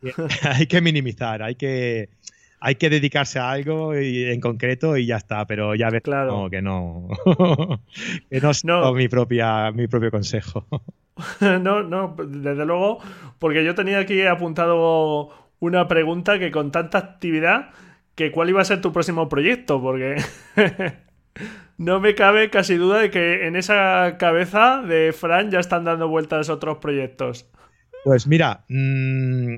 hay 0.44 0.66
que 0.66 0.80
minimizar, 0.80 1.42
hay 1.42 1.56
que, 1.56 2.08
hay 2.58 2.76
que 2.76 2.88
dedicarse 2.88 3.38
a 3.38 3.50
algo 3.50 3.92
en 3.94 4.40
concreto 4.40 4.96
y 4.96 5.04
ya 5.04 5.16
está, 5.16 5.46
pero 5.46 5.74
ya 5.74 5.90
ves 5.90 6.00
claro. 6.00 6.48
que 6.48 6.62
no, 6.62 7.10
que 8.30 8.40
no, 8.40 8.80
no. 8.80 8.94
mi 8.94 9.08
propia, 9.08 9.70
mi 9.72 9.88
propio 9.88 10.10
consejo. 10.10 10.66
no, 11.40 11.82
no, 11.82 12.16
desde 12.26 12.66
luego, 12.66 12.98
porque 13.38 13.64
yo 13.64 13.74
tenía 13.74 13.98
aquí 13.98 14.22
apuntado 14.22 15.30
una 15.58 15.88
pregunta 15.88 16.38
que 16.38 16.50
con 16.50 16.70
tanta 16.70 16.98
actividad, 16.98 17.70
que 18.14 18.30
cuál 18.30 18.50
iba 18.50 18.60
a 18.60 18.64
ser 18.64 18.80
tu 18.80 18.92
próximo 18.92 19.28
proyecto, 19.28 19.80
porque 19.80 20.16
no 21.78 22.00
me 22.00 22.14
cabe 22.14 22.50
casi 22.50 22.74
duda 22.74 23.00
de 23.00 23.10
que 23.10 23.46
en 23.46 23.56
esa 23.56 24.16
cabeza 24.18 24.82
de 24.82 25.12
Fran 25.12 25.50
ya 25.50 25.60
están 25.60 25.84
dando 25.84 26.08
vueltas 26.08 26.48
otros 26.50 26.78
proyectos. 26.78 27.48
Pues 28.04 28.26
mira, 28.26 28.64
mm, 28.68 29.56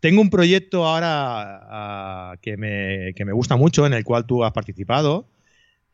tengo 0.00 0.20
un 0.20 0.30
proyecto 0.30 0.86
ahora 0.86 1.60
ah, 1.62 2.36
que, 2.42 2.56
me, 2.56 3.32
gusta 3.32 3.56
mucho, 3.56 3.86
en 3.86 3.94
el 3.94 4.04
cual 4.04 4.26
tú 4.26 4.44
has 4.44 4.52
participado. 4.52 5.28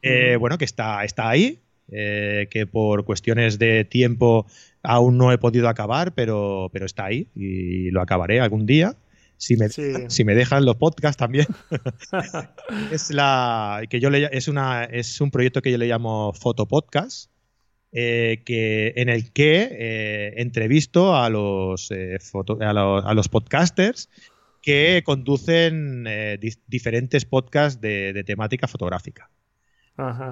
Eh, 0.03 0.37
bueno, 0.37 0.59
que 0.59 0.65
está, 0.65 1.05
está 1.05 1.29
ahí, 1.29 1.61
que 1.89 2.69
por 2.71 3.05
cuestiones 3.05 3.59
de 3.59 3.85
tiempo 3.85 4.47
aún 4.83 5.19
no 5.19 5.33
he 5.33 5.39
podido 5.39 5.69
acabar, 5.69 6.15
pero, 6.15 6.71
pero 6.73 6.87
está 6.87 7.07
ahí 7.07 7.29
y 7.35 7.91
lo 7.91 8.01
acabaré 8.01 8.41
algún 8.41 8.67
día. 8.67 8.97
Si 9.37 9.57
me, 9.57 9.69
si 10.09 10.25
me 10.25 10.35
dejan 10.35 10.65
los 10.65 10.77
podcasts 10.77 11.19
también. 11.19 11.47
es 12.93 13.11
la 13.11 13.83
que 13.89 14.01
yo 14.01 14.11
le, 14.11 14.29
es 14.33 14.49
una 14.49 14.85
es 14.85 15.21
un 15.21 15.31
proyecto 15.31 15.63
que 15.63 15.71
yo 15.71 15.79
le 15.79 15.87
llamo 15.87 16.33
Fotopodcast. 16.33 17.31
Eh, 17.93 18.43
que, 18.45 18.93
en 18.95 19.09
el 19.09 19.33
que 19.33 19.69
eh, 19.73 20.35
entrevisto 20.37 21.17
a 21.17 21.29
los, 21.29 21.91
eh, 21.91 22.19
a, 22.61 23.15
los, 23.15 23.29
podcasters 23.29 24.09
que 24.63 25.03
conducen 25.05 26.07
diferentes 26.69 27.25
podcasts 27.25 27.81
de, 27.81 28.23
temática 28.25 28.69
fotográfica. 28.69 29.29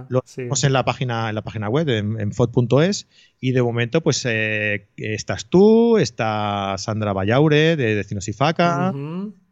Lo 0.08 0.22
tenemos 0.22 0.64
en 0.64 0.72
la 0.72 0.84
página 0.84 1.28
en 1.28 1.34
la 1.34 1.42
página 1.42 1.68
web 1.68 1.88
en, 1.88 2.20
en 2.20 2.32
fot.es 2.32 3.06
y 3.40 3.52
de 3.52 3.62
momento 3.62 4.00
pues 4.00 4.26
estás 4.26 5.46
tú 5.46 5.98
está 5.98 6.76
Sandra 6.78 7.12
Vallaure 7.12 7.76
de 7.76 7.94
Destinos 7.94 8.28
y 8.28 8.32
Faca. 8.32 8.92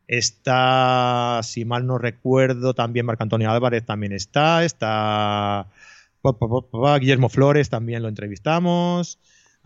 Está 0.08 1.40
si 1.42 1.64
mal 1.64 1.86
no 1.86 1.98
recuerdo 1.98 2.74
también 2.74 3.06
Marco 3.06 3.24
Antonio 3.24 3.50
Álvarez 3.50 3.84
también 3.84 4.12
está 4.12 4.64
está 4.64 5.66
Guillermo 7.00 7.28
Flores 7.28 7.70
también 7.70 8.02
lo 8.02 8.08
entrevistamos. 8.08 9.18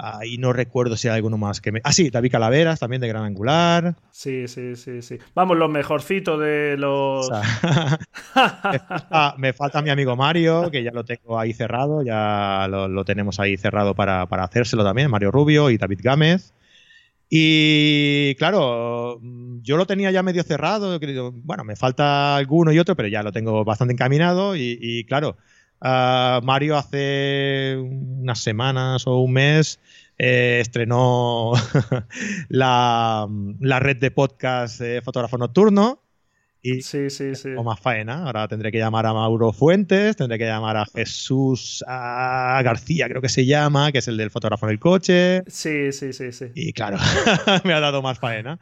Ahí 0.02 0.38
no 0.38 0.54
recuerdo 0.54 0.96
si 0.96 1.08
hay 1.08 1.16
alguno 1.16 1.36
más 1.36 1.60
que 1.60 1.72
me. 1.72 1.82
Ah, 1.84 1.92
sí, 1.92 2.08
David 2.08 2.32
Calaveras 2.32 2.80
también 2.80 3.02
de 3.02 3.08
Gran 3.08 3.24
Angular. 3.24 3.96
Sí, 4.10 4.48
sí, 4.48 4.74
sí, 4.74 5.02
sí. 5.02 5.18
Vamos, 5.34 5.58
los 5.58 5.70
mejorcitos 5.70 6.40
de 6.40 6.76
los. 6.78 7.28
me, 9.36 9.52
falta, 9.52 9.82
mi 9.82 9.90
amigo 9.90 10.16
Mario, 10.16 10.70
que 10.70 10.82
ya 10.82 10.90
lo 10.90 11.04
tengo 11.04 11.38
ahí 11.38 11.52
cerrado, 11.52 12.02
ya 12.02 12.66
lo, 12.70 13.04
tenemos 13.04 13.40
ahí 13.40 13.58
cerrado 13.58 13.94
para, 13.94 14.22
hacérselo 14.22 14.84
también, 14.84 15.10
Mario 15.10 15.30
Rubio 15.30 15.68
y 15.68 15.76
David 15.76 16.00
Gámez. 16.02 16.54
Y 17.28 18.34
claro, 18.36 19.20
yo 19.60 19.76
lo 19.76 19.86
tenía 19.86 20.10
ya 20.10 20.22
medio 20.22 20.42
cerrado, 20.42 20.98
bueno, 21.44 21.62
me 21.62 21.76
falta 21.76 22.36
alguno 22.36 22.72
y 22.72 22.78
otro, 22.78 22.96
pero 22.96 23.08
ya 23.08 23.22
lo 23.22 23.32
tengo 23.32 23.64
bastante 23.64 23.92
encaminado 23.92 24.56
y 24.56 25.04
claro, 25.06 25.36
Ah, 25.80 26.40
Mario 26.42 26.76
hace 26.76 27.76
unas 27.78 28.38
semanas 28.40 29.06
o 29.06 29.18
un 29.20 29.32
mes 29.32 29.80
eh, 30.18 30.58
estrenó 30.60 31.52
la, 32.48 33.26
red 33.80 33.96
de 33.96 34.10
podcast 34.10 34.82
Fotógrafo 35.02 35.38
Nocturno. 35.38 36.02
Y 36.62 36.82
sí, 36.82 37.08
sí, 37.08 37.34
sí. 37.34 37.48
O 37.56 37.64
más 37.64 37.80
faena. 37.80 38.26
Ahora 38.26 38.46
tendré 38.46 38.70
que 38.70 38.76
llamar 38.76 39.06
a 39.06 39.14
Mauro 39.14 39.50
Fuentes, 39.52 40.16
tendré 40.16 40.38
que 40.38 40.44
llamar 40.44 40.76
a 40.76 40.84
Jesús 40.84 41.82
García, 41.88 43.08
creo 43.08 43.22
que 43.22 43.30
se 43.30 43.46
llama, 43.46 43.92
que 43.92 43.98
es 43.98 44.08
el 44.08 44.18
del 44.18 44.30
fotógrafo 44.30 44.66
en 44.66 44.72
el 44.72 44.78
coche. 44.78 45.42
Sí, 45.46 45.90
sí, 45.92 46.12
sí, 46.12 46.32
sí. 46.32 46.46
Y 46.54 46.74
claro, 46.74 46.98
me 47.64 47.72
ha 47.72 47.80
dado 47.80 48.02
más 48.02 48.18
faena. 48.18 48.58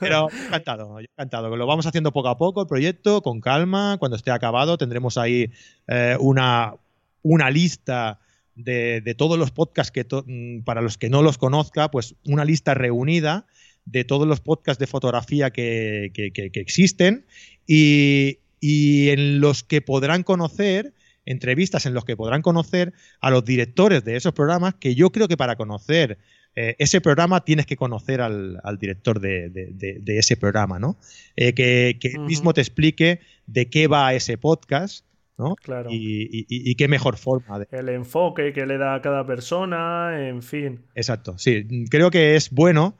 Pero 0.00 0.28
encantado, 0.46 0.98
encantado. 1.00 1.56
Lo 1.56 1.66
vamos 1.66 1.86
haciendo 1.86 2.12
poco 2.12 2.28
a 2.28 2.38
poco 2.38 2.62
el 2.62 2.66
proyecto, 2.66 3.22
con 3.22 3.40
calma. 3.40 3.96
Cuando 3.98 4.16
esté 4.16 4.30
acabado 4.30 4.78
tendremos 4.78 5.18
ahí 5.18 5.50
eh, 5.88 6.16
una, 6.20 6.74
una 7.22 7.50
lista 7.50 8.20
de, 8.54 9.14
todos 9.16 9.38
los 9.38 9.50
podcasts 9.50 9.90
que 9.90 10.04
mm, 10.04 10.62
para 10.64 10.80
los 10.80 10.98
que 10.98 11.10
no 11.10 11.22
los 11.22 11.38
conozca, 11.38 11.90
pues 11.90 12.14
una 12.24 12.44
lista 12.44 12.74
reunida 12.74 13.46
de 13.84 14.04
todos 14.04 14.26
los 14.26 14.40
podcasts 14.40 14.78
de 14.78 14.86
fotografía 14.86 15.50
que, 15.50 16.10
existen 16.54 17.26
y, 17.66 18.38
y, 18.60 19.10
en 19.10 19.40
los 19.40 19.62
que 19.62 19.82
podrán 19.82 20.22
conocer 20.22 20.94
entrevistas 21.26 21.86
en 21.86 21.94
los 21.94 22.04
que 22.04 22.16
podrán 22.16 22.42
conocer 22.42 22.92
a 23.20 23.30
los 23.30 23.44
directores 23.44 24.04
de 24.04 24.16
esos 24.16 24.32
programas 24.32 24.74
que 24.74 24.94
yo 24.94 25.10
creo 25.10 25.28
que 25.28 25.36
para 25.36 25.56
conocer 25.56 26.18
eh, 26.56 26.76
ese 26.78 27.00
programa 27.00 27.44
tienes 27.44 27.66
que 27.66 27.76
conocer 27.76 28.20
al, 28.20 28.60
director 28.78 29.20
de, 29.20 30.02
ese 30.06 30.36
programa, 30.36 30.78
¿no? 30.78 30.96
Eh, 31.34 31.52
que, 31.52 31.98
que 32.00 32.18
mismo 32.18 32.54
te 32.54 32.60
explique 32.60 33.20
de 33.46 33.68
qué 33.68 33.88
va 33.88 34.14
ese 34.14 34.38
podcast, 34.38 35.04
¿no? 35.36 35.56
Claro. 35.56 35.90
Y, 35.92 36.74
qué 36.76 36.86
mejor 36.86 37.16
forma. 37.16 37.58
De... 37.58 37.66
El 37.72 37.88
enfoque 37.88 38.52
que 38.52 38.66
le 38.66 38.78
da 38.78 38.94
a 38.94 39.02
cada 39.02 39.26
persona, 39.26 40.28
en 40.28 40.42
fin. 40.42 40.82
Exacto, 40.94 41.36
sí. 41.38 41.66
Creo 41.90 42.10
que 42.12 42.36
es 42.36 42.50
bueno, 42.50 42.96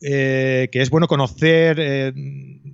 eh, 0.00 0.68
que 0.72 0.82
es 0.82 0.90
bueno 0.90 1.06
conocer 1.06 2.12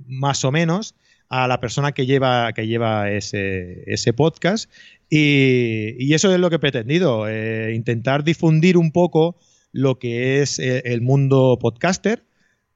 más 0.07 0.43
o 0.45 0.53
menos 0.53 0.95
a 1.29 1.47
la 1.47 1.61
persona 1.61 1.93
que 1.93 2.07
lleva, 2.07 2.55
que 2.55 2.67
lleva 2.67 3.11
ese, 3.11 3.85
ese 3.87 4.15
podcast. 4.15 4.71
Y, 5.11 6.15
eso 6.15 6.33
es 6.33 6.41
lo 6.41 6.49
que 6.49 6.57
he 6.57 6.61
pretendido, 6.61 7.27
intentar 7.71 8.25
difundir 8.25 8.79
un 8.79 8.91
poco 8.91 9.37
lo 9.73 9.99
que 9.99 10.41
es 10.43 10.59
eh, 10.59 10.83
el 10.85 11.03
mundo 11.03 11.59
podcaster, 11.61 12.25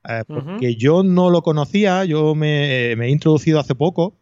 eh, 0.08 0.24
porque 0.26 0.76
yo 0.76 1.02
no 1.02 1.30
lo 1.30 1.42
conocía, 1.42 2.04
yo 2.04 2.34
me, 2.34 2.92
he 2.92 3.08
introducido 3.08 3.60
hace 3.60 3.74
poco 3.74 4.18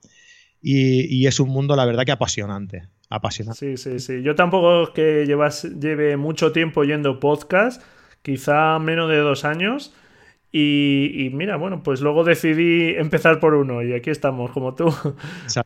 y, 0.62 1.26
es 1.26 1.40
un 1.40 1.48
mundo, 1.48 1.74
la 1.74 1.86
verdad, 1.86 2.04
que 2.04 2.12
apasionante. 2.12 2.88
Apasionante. 3.08 3.76
Sí, 3.76 3.76
sí, 3.76 3.98
sí. 3.98 4.22
Yo 4.22 4.34
tampoco 4.34 4.84
es 4.84 4.90
que 4.90 5.24
llevas, 5.26 5.64
lleve 5.64 6.16
mucho 6.16 6.52
tiempo 6.52 6.84
yendo 6.84 7.18
podcast, 7.18 7.82
quizá 8.22 8.78
menos 8.78 9.08
de 9.08 9.16
dos 9.18 9.44
años. 9.44 9.94
Y, 10.52 11.30
mira, 11.32 11.56
bueno, 11.56 11.82
pues 11.82 12.00
luego 12.00 12.24
decidí 12.24 12.94
empezar 12.96 13.38
por 13.40 13.54
uno 13.54 13.82
y 13.82 13.94
aquí 13.94 14.10
estamos, 14.10 14.50
como 14.50 14.74
tú. 14.74 14.92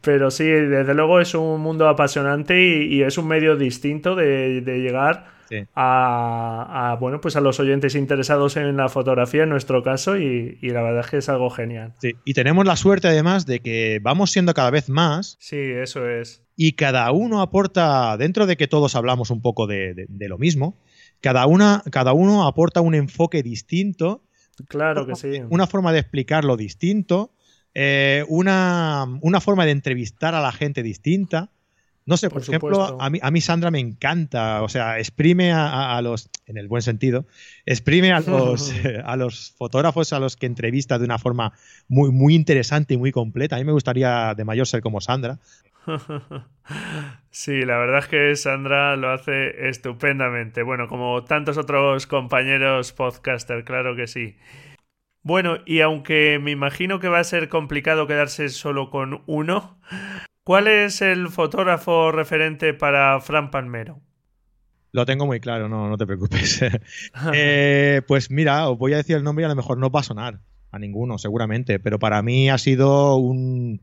Pero 0.03 0.31
sí, 0.31 0.45
desde 0.45 0.95
luego 0.95 1.21
es 1.21 1.35
un 1.35 1.61
mundo 1.61 1.89
apasionante 1.89 2.63
y, 2.63 3.03
es 3.03 3.19
un 3.19 3.27
medio 3.27 3.57
distinto 3.57 4.15
de, 4.15 4.61
de 4.61 4.79
llegar 4.79 5.34
a, 5.75 6.97
bueno, 7.01 7.21
pues 7.21 7.37
a 7.37 7.41
los 7.41 7.61
oyentes 7.61 7.95
interesados 7.95 8.57
en 8.57 8.77
la 8.77 8.89
fotografía, 8.89 9.45
en 9.45 9.51
nuestro 9.51 9.83
caso, 9.83 10.17
y, 10.17 10.59
la 10.63 10.83
verdad 10.83 11.01
es 11.01 11.11
que 11.11 11.17
es 11.19 11.29
algo 11.29 11.51
genial. 11.51 11.95
Y 12.25 12.35
tenemos 12.35 12.67
la 12.67 12.77
suerte 12.77 13.09
además 13.09 13.47
de 13.47 13.61
que 13.61 14.01
vamos 14.03 14.31
siendo 14.31 14.55
cada 14.55 14.71
vez 14.71 14.89
más. 14.89 15.37
Sí, 15.41 15.59
eso 15.59 16.09
es. 16.09 16.43
Y 16.57 16.73
cada 16.73 17.11
uno 17.13 17.41
aporta, 17.41 18.17
dentro 18.17 18.47
de 18.47 18.57
que 18.57 18.69
todos 18.69 18.95
hablamos 18.95 19.31
un 19.31 19.43
poco 19.43 19.67
de, 19.67 20.07
lo 20.09 20.39
mismo, 20.39 20.79
cada, 21.21 21.47
una, 21.47 21.83
cada 21.91 22.13
uno 22.13 22.47
aporta 22.47 22.81
un 22.81 22.95
enfoque 22.95 23.43
distinto. 23.43 24.23
Claro 24.69 25.07
que 25.07 25.17
sí. 25.17 25.41
Una 25.49 25.67
forma 25.67 25.93
de 25.93 26.01
explicarlo 26.01 26.57
distinto. 26.57 27.33
Eh, 27.75 28.25
una, 28.29 29.05
una, 29.21 29.41
forma 29.41 29.65
de 29.65 29.73
entrevistar 29.73 30.35
a 30.37 30.41
la 30.41 30.53
gente 30.53 30.85
distinta. 30.85 31.51
No 32.07 32.19
sé, 32.19 32.29
por, 32.29 32.43
ejemplo, 32.43 33.01
a 33.01 33.09
mí, 33.09 33.19
a 33.23 33.31
mí, 33.31 33.41
Sandra 33.41 33.71
me 33.71 33.79
encanta, 33.79 34.63
o 34.63 34.69
sea, 34.69 34.99
exprime 34.99 35.53
a, 35.53 36.01
los, 36.03 36.29
en 36.45 36.59
el 36.59 36.69
buen 36.69 36.83
sentido, 36.83 37.27
exprime 37.65 38.13
a 38.13 38.21
los, 38.21 38.73
a 39.05 39.17
los 39.17 39.55
fotógrafos 39.57 40.13
a 40.13 40.21
los 40.21 40.37
que 40.37 40.45
entrevista 40.45 40.99
de 40.99 41.07
una 41.07 41.19
forma 41.19 41.55
muy, 41.89 42.11
muy 42.11 42.35
interesante 42.35 42.93
y 42.95 42.99
muy 42.99 43.11
completa. 43.11 43.57
A 43.57 43.59
mí 43.59 43.65
me 43.65 43.73
gustaría 43.73 44.35
de 44.35 44.45
mayor 44.45 44.67
ser 44.67 44.83
como 44.83 45.01
Sandra. 45.01 45.39
Sí, 47.31 47.63
la 47.63 47.77
verdad 47.79 47.99
es 47.99 48.07
que 48.07 48.37
Sandra 48.37 48.95
lo 48.97 49.11
hace 49.11 49.69
estupendamente. 49.69 50.63
Bueno, 50.63 50.87
como 50.87 51.25
tantos 51.25 51.59
otros 51.59 52.07
compañeros 52.07 52.93
podcaster, 52.93 53.65
claro 53.65 53.97
que 53.97 54.07
sí. 54.07 54.37
Bueno, 55.23 55.59
y 55.67 55.81
aunque 55.81 56.39
me 56.41 56.53
imagino 56.53 57.01
que 57.01 57.09
va 57.09 57.19
a 57.19 57.25
ser 57.25 57.49
complicado 57.49 58.07
quedarse 58.07 58.51
solo 58.51 58.89
con 58.89 59.23
uno, 59.27 59.79
¿Cuál 60.45 60.69
es 60.69 61.01
el 61.01 61.29
fotógrafo 61.29 62.13
referente 62.13 62.75
para 62.75 63.19
Fran 63.23 63.51
Palmero? 63.51 64.03
Lo 64.93 65.07
tengo 65.07 65.25
muy 65.25 65.41
claro, 65.41 65.71
no, 65.71 65.89
no 65.89 65.97
te 65.97 66.07
preocupes. 66.07 66.63
Eh, 67.33 68.03
pues 68.07 68.31
mira, 68.31 68.69
os 68.69 68.79
voy 68.79 68.93
a 68.93 68.99
decir 68.99 69.17
el 69.17 69.25
nombre 69.25 69.45
y 69.45 69.47
a 69.47 69.49
lo 69.49 69.57
mejor 69.57 69.79
no 69.79 69.91
va 69.91 70.01
a 70.01 70.05
sonar 70.05 70.41
a 70.71 70.79
ninguno, 70.79 71.17
seguramente, 71.17 71.79
pero 71.79 71.99
para 71.99 72.21
mí 72.21 72.51
ha 72.51 72.59
sido 72.59 73.17
un, 73.17 73.81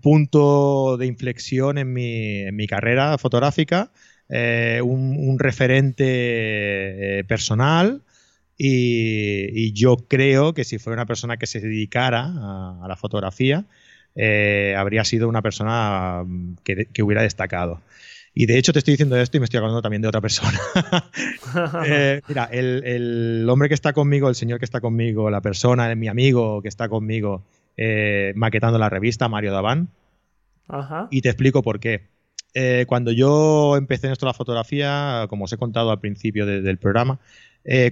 punto 0.00 0.96
de 0.96 1.06
inflexión 1.06 1.78
en 1.78 1.92
mi, 1.92 2.66
carrera 2.68 3.18
fotográfica, 3.18 3.90
eh, 4.28 4.80
un, 4.84 5.36
referente 5.40 7.18
eh, 7.18 7.24
personal. 7.24 8.04
Y, 8.56 9.72
yo 9.72 9.96
creo 9.96 10.54
que 10.54 10.62
si 10.62 10.78
fuera 10.78 11.00
una 11.00 11.06
persona 11.06 11.38
que 11.38 11.46
se 11.46 11.60
dedicara 11.60 12.26
a 12.26 12.86
la 12.86 12.96
fotografía, 12.96 13.66
eh, 14.16 14.74
habría 14.76 15.04
sido 15.04 15.28
una 15.28 15.42
persona 15.42 16.24
mm, 16.26 16.56
que, 16.64 17.02
hubiera 17.02 17.22
destacado. 17.22 17.80
Y 18.32 18.46
de 18.46 18.58
hecho 18.58 18.72
te 18.72 18.78
estoy 18.78 18.92
diciendo 18.92 19.16
esto 19.16 19.36
y 19.36 19.40
me 19.40 19.44
estoy 19.44 19.58
hablando 19.58 19.82
también 19.82 20.02
de 20.02 20.08
otra 20.08 20.20
persona. 20.20 20.58
Eh, 21.84 22.20
mira, 22.28 22.44
el, 22.52 23.44
hombre 23.50 23.66
que 23.66 23.74
está 23.74 23.92
conmigo, 23.92 24.28
el 24.28 24.36
señor 24.36 24.60
que 24.60 24.64
está 24.64 24.80
conmigo, 24.80 25.30
la 25.30 25.40
persona, 25.40 25.92
mi 25.96 26.06
amigo 26.06 26.62
que 26.62 26.68
está 26.68 26.88
conmigo 26.88 27.42
eh, 27.76 28.32
maquetando 28.36 28.78
la 28.78 28.88
revista, 28.88 29.28
Mario 29.28 29.50
Daván. 29.50 29.88
Y 31.10 31.22
te 31.22 31.28
explico 31.28 31.62
por 31.64 31.80
qué. 31.80 32.06
cuando 32.86 33.10
yo 33.10 33.76
empecé 33.76 34.06
en 34.06 34.12
esto 34.12 34.26
de 34.26 34.30
la 34.30 34.34
fotografía, 34.34 35.26
como 35.28 35.46
os 35.46 35.52
he 35.52 35.56
contado 35.56 35.90
al 35.90 35.98
principio 35.98 36.46
del 36.46 36.78
programa, 36.78 37.18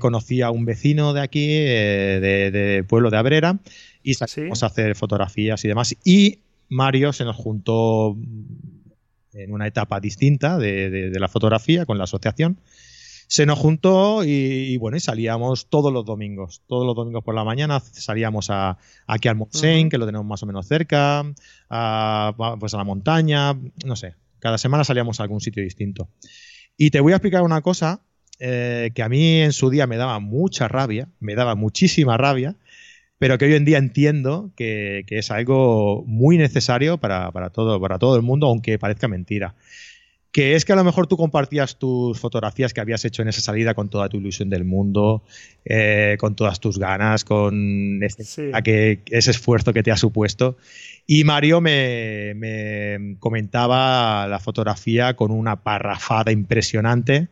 conocí 0.01 0.43
a 0.43 0.51
un 0.51 0.65
vecino 0.65 1.13
de 1.13 1.21
aquí, 1.21 1.47
de, 1.49 2.85
pueblo 2.89 3.11
de 3.11 3.17
Abrera, 3.17 3.59
y 4.03 4.15
salimos 4.15 4.63
a 4.63 4.67
hacer 4.67 4.95
fotografías 4.97 5.65
y 5.65 5.69
demás. 5.69 5.97
Y 6.05 6.41
Mario 6.69 7.13
se 7.13 7.25
nos 7.25 7.37
juntó 7.37 8.17
en 9.33 9.53
una 9.53 9.67
etapa 9.67 10.01
distinta 10.01 10.59
de, 10.59 11.11
la 11.15 11.29
fotografía 11.29 11.87
con 11.87 11.99
la 11.99 12.05
asociación, 12.05 12.61
se 13.29 13.45
nos 13.45 13.59
juntó 13.59 14.25
y, 14.25 14.77
bueno, 14.79 14.97
y 14.97 15.01
salíamos 15.01 15.69
todos 15.69 15.93
los 15.93 16.07
domingos. 16.07 16.63
Todos 16.67 16.87
los 16.87 16.97
domingos 16.97 17.23
por 17.23 17.35
la 17.35 17.45
mañana 17.45 17.81
salíamos 17.81 18.49
a, 18.49 18.79
aquí 19.07 19.29
al 19.29 19.37
Montseny, 19.37 19.91
que 19.91 19.99
lo 19.99 20.07
tenemos 20.07 20.27
más 20.27 20.43
o 20.43 20.47
menos 20.47 20.67
cerca, 20.67 21.25
a, 21.69 22.57
pues 22.59 22.73
a 22.73 22.79
la 22.79 22.85
montaña, 22.85 23.55
no 23.85 23.97
sé. 23.97 24.15
Cada 24.39 24.57
semana 24.57 24.85
salíamos 24.85 25.21
a 25.21 25.25
algún 25.25 25.43
sitio 25.43 25.63
distinto. 25.63 26.09
Y 26.79 26.91
te 26.91 27.01
voy 27.01 27.13
a 27.13 27.17
explicar 27.17 27.43
una 27.43 27.61
cosa 27.61 28.01
eh, 28.39 28.91
que 28.95 29.03
a 29.03 29.09
mí 29.09 29.41
en 29.41 29.53
su 29.53 29.71
día 29.71 29.87
me 29.87 29.97
daba 29.97 30.19
mucha 30.21 30.69
rabia, 30.69 31.09
me 31.21 31.35
daba 31.35 31.55
muchísima 31.55 32.17
rabia, 32.17 32.57
pero 33.19 33.39
que 33.39 33.47
hoy 33.47 33.55
en 33.55 33.65
día 33.65 33.79
entiendo 33.79 34.51
que, 34.57 35.05
es 35.09 35.31
algo 35.31 36.05
muy 36.07 36.39
necesario 36.39 36.99
para, 36.99 37.31
todo, 37.51 37.81
para 37.81 37.99
todo 37.99 38.17
el 38.17 38.23
mundo, 38.23 38.47
aunque 38.47 38.79
parezca 38.79 39.09
mentira. 39.09 39.55
Que 40.31 40.55
es 40.55 40.65
que 40.65 40.73
a 40.73 40.77
lo 40.77 40.85
mejor 40.85 41.07
tú 41.07 41.17
compartías 41.17 41.79
tus 41.79 42.19
fotografías 42.21 42.75
que 42.75 42.81
habías 42.81 43.05
hecho 43.05 43.23
en 43.23 43.29
esa 43.29 43.41
salida 43.41 43.75
con 43.75 43.89
toda 43.89 44.09
tu 44.09 44.19
ilusión 44.19 44.51
del 44.51 44.65
mundo, 44.65 45.23
eh, 45.65 46.17
con 46.19 46.37
todas 46.37 46.61
tus 46.61 46.79
ganas, 46.79 47.25
con 47.25 48.03
ese, 48.03 48.53
ese 49.07 49.31
esfuerzo 49.31 49.73
que 49.73 49.83
te 49.83 49.91
ha 49.91 49.97
supuesto. 49.97 50.57
Y 51.11 51.25
Mario 51.25 51.63
me, 51.63 53.17
comentaba 53.19 54.27
la 54.29 54.39
fotografía 54.41 55.17
con 55.17 55.31
una 55.31 55.57
parrafada 55.57 56.33
impresionante, 56.33 57.29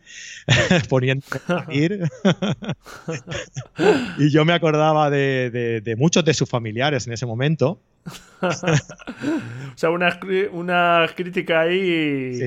poniendo 0.89 1.27
a 1.49 1.67
ir. 1.71 2.09
y 4.19 4.31
yo 4.31 4.47
me 4.47 4.55
acordaba 4.55 5.11
de, 5.11 5.95
muchos 5.99 6.25
de 6.25 6.33
sus 6.33 6.49
familiares 6.49 7.07
en 7.07 7.13
ese 7.13 7.27
momento. 7.27 7.79
o 8.43 9.77
sea, 9.77 9.91
una, 9.91 10.19
una 10.53 11.07
crítica 11.15 11.63
ahí 11.63 12.39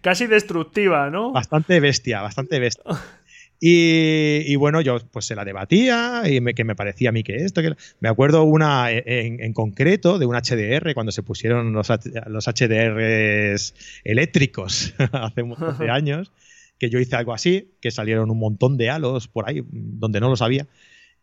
casi 0.00 0.26
destructiva, 0.26 1.10
¿no? 1.10 1.32
Bastante 1.32 1.80
bestia, 1.80 2.22
bastante 2.22 2.58
bestia. 2.58 2.84
Y, 3.62 4.56
bueno, 4.56 4.80
yo 4.80 4.98
pues 5.10 5.26
se 5.26 5.34
la 5.34 5.44
debatía 5.44 6.22
y 6.26 6.40
me, 6.40 6.54
que 6.54 6.64
me 6.64 6.74
parecía 6.74 7.10
a 7.10 7.12
mí 7.12 7.22
que 7.22 7.36
esto, 7.36 7.60
que 7.60 7.74
me 8.00 8.08
acuerdo 8.08 8.42
una 8.44 8.90
en, 8.90 9.52
concreto 9.52 10.18
de 10.18 10.24
un 10.24 10.34
HDR 10.34 10.94
cuando 10.94 11.12
se 11.12 11.22
pusieron 11.22 11.74
los, 11.74 11.88
los 12.26 12.46
HDRs 12.46 13.74
eléctricos 14.02 14.94
hace 15.12 15.42
de 15.78 15.90
años, 15.90 16.32
que 16.78 16.88
yo 16.88 16.98
hice 17.00 17.16
algo 17.16 17.34
así, 17.34 17.74
que 17.82 17.90
salieron 17.90 18.30
un 18.30 18.38
montón 18.38 18.78
de 18.78 18.88
halos 18.88 19.28
por 19.28 19.46
ahí 19.46 19.62
donde 19.70 20.20
no 20.20 20.30
lo 20.30 20.36
sabía. 20.36 20.66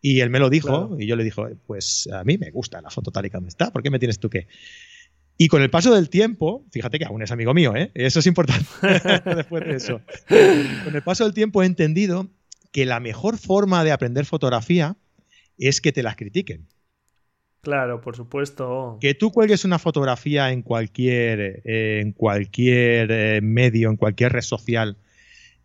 Y 0.00 0.20
él 0.20 0.30
me 0.30 0.38
lo 0.38 0.48
dijo 0.48 0.96
y 0.98 1.06
yo 1.06 1.16
le 1.16 1.24
dije, 1.24 1.42
pues 1.66 2.08
a 2.12 2.22
mí 2.24 2.38
me 2.38 2.50
gusta 2.50 2.80
la 2.80 2.90
foto 2.90 3.10
tal 3.10 3.26
y 3.26 3.30
como 3.30 3.48
está, 3.48 3.72
¿por 3.72 3.82
qué 3.82 3.90
me 3.90 3.98
tienes 3.98 4.18
tú 4.18 4.30
que? 4.30 4.46
Y 5.36 5.48
con 5.48 5.62
el 5.62 5.70
paso 5.70 5.94
del 5.94 6.10
tiempo, 6.10 6.66
fíjate 6.72 6.98
que 6.98 7.04
aún 7.04 7.22
es 7.22 7.30
amigo 7.30 7.54
mío, 7.54 7.74
¿eh? 7.76 7.90
eso 7.94 8.18
es 8.18 8.26
importante 8.26 8.66
después 9.36 9.64
de 9.64 9.76
eso. 9.76 10.00
Con 10.84 10.94
el 10.94 11.02
paso 11.02 11.24
del 11.24 11.34
tiempo 11.34 11.62
he 11.62 11.66
entendido 11.66 12.28
que 12.72 12.84
la 12.84 13.00
mejor 13.00 13.38
forma 13.38 13.84
de 13.84 13.92
aprender 13.92 14.24
fotografía 14.24 14.96
es 15.56 15.80
que 15.80 15.92
te 15.92 16.02
las 16.02 16.16
critiquen. 16.16 16.68
Claro, 17.60 18.00
por 18.00 18.16
supuesto. 18.16 18.98
Que 19.00 19.14
tú 19.14 19.30
cuelgues 19.30 19.64
una 19.64 19.78
fotografía 19.78 20.52
en 20.52 20.62
cualquier, 20.62 21.62
en 21.64 22.12
cualquier 22.12 23.10
eh, 23.10 23.40
medio, 23.42 23.90
en 23.90 23.96
cualquier 23.96 24.32
red 24.32 24.42
social, 24.42 24.96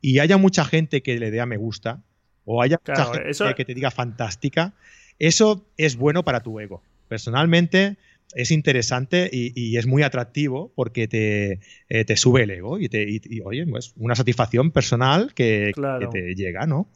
y 0.02 0.20
haya 0.20 0.38
mucha 0.38 0.66
gente 0.66 1.02
que 1.02 1.18
le 1.18 1.32
dé 1.32 1.40
a 1.40 1.46
me 1.46 1.58
gusta, 1.58 2.04
o 2.46 2.62
haya 2.62 2.80
mucha 2.86 3.06
gente 3.14 3.56
que 3.56 3.66
te 3.66 3.74
diga 3.74 3.92
fantástica, 3.92 4.74
eso 5.20 5.66
es 5.78 5.96
bueno 5.96 6.24
para 6.24 6.42
tu 6.42 6.60
ego. 6.60 6.82
Personalmente, 7.08 7.98
es 8.36 8.52
interesante 8.52 9.30
y, 9.32 9.78
es 9.78 9.86
muy 9.86 10.04
atractivo 10.04 10.72
porque 10.76 11.08
te, 11.08 11.60
eh, 11.90 12.06
te 12.06 12.18
sube 12.18 12.44
el 12.44 12.52
ego 12.52 12.80
y, 12.80 12.90
te, 12.90 13.22
oye, 13.44 13.66
pues 13.68 13.94
una 13.98 14.16
satisfacción 14.16 14.72
personal 14.72 15.34
que, 15.34 15.72
te 16.12 16.36
llega, 16.36 16.66
¿no? 16.66 16.90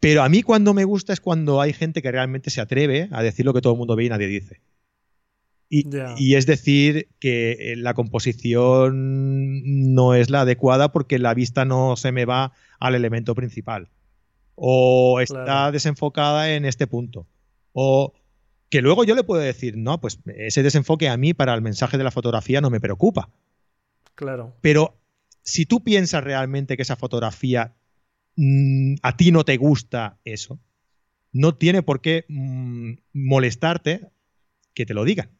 Pero 0.00 0.22
a 0.22 0.28
mí 0.28 0.42
cuando 0.42 0.74
me 0.74 0.84
gusta 0.84 1.12
es 1.12 1.20
cuando 1.20 1.60
hay 1.60 1.72
gente 1.72 2.02
que 2.02 2.10
realmente 2.10 2.50
se 2.50 2.60
atreve 2.60 3.08
a 3.12 3.22
decir 3.22 3.44
lo 3.44 3.52
que 3.52 3.60
todo 3.60 3.74
el 3.74 3.78
mundo 3.78 3.96
ve 3.96 4.04
y 4.04 4.08
nadie 4.08 4.26
dice. 4.26 4.60
Y, 5.68 5.86
y, 6.16 6.34
es 6.34 6.46
decir 6.46 7.06
que 7.20 7.52
eh, 7.52 7.76
la 7.76 7.94
composición 7.94 9.94
no 9.94 10.14
es 10.14 10.28
la 10.28 10.40
adecuada 10.40 10.90
porque 10.90 11.20
la 11.20 11.32
vista 11.32 11.64
no 11.64 11.96
se 11.96 12.10
me 12.10 12.24
va 12.24 12.52
al 12.80 12.96
elemento 12.96 13.36
principal. 13.36 13.88
O 14.62 15.20
está 15.20 15.72
desenfocada 15.72 16.54
en 16.54 16.66
este 16.66 16.86
punto. 16.86 17.26
O 17.72 18.12
que 18.68 18.82
luego 18.82 19.04
yo 19.04 19.14
le 19.14 19.24
puedo 19.24 19.40
decir, 19.40 19.76
no, 19.78 20.00
pues 20.00 20.20
ese 20.26 20.62
desenfoque 20.62 21.08
a 21.08 21.16
mí 21.16 21.32
para 21.32 21.54
el 21.54 21.62
mensaje 21.62 21.96
de 21.96 22.04
la 22.04 22.10
fotografía 22.10 22.60
no 22.60 22.68
me 22.68 22.78
preocupa. 22.78 23.30
Claro. 24.14 24.54
Pero 24.60 25.00
si 25.42 25.64
tú 25.64 25.82
piensas 25.82 26.22
realmente 26.22 26.76
que 26.76 26.82
esa 26.82 26.96
fotografía 26.96 27.74
mm, 28.36 28.96
a 29.02 29.16
ti 29.16 29.32
no 29.32 29.44
te 29.44 29.56
gusta 29.56 30.18
eso, 30.24 30.60
no 31.32 31.54
tiene 31.54 31.82
por 31.82 32.02
qué 32.02 32.26
mm, 32.28 32.92
molestarte 33.14 34.10
que 34.74 34.84
te 34.84 34.94
lo 34.94 35.04
digan. 35.04 35.30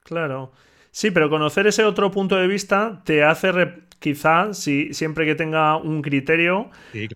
Claro. 0.00 0.52
Sí, 0.90 1.10
pero 1.10 1.28
conocer 1.28 1.66
ese 1.66 1.84
otro 1.84 2.10
punto 2.10 2.36
de 2.36 2.46
vista 2.46 3.02
te 3.04 3.22
hace 3.22 3.52
quizá, 3.98 4.52
si, 4.54 4.92
siempre 4.94 5.26
que 5.26 5.34
tenga 5.34 5.76
un 5.76 6.02
criterio, 6.02 6.70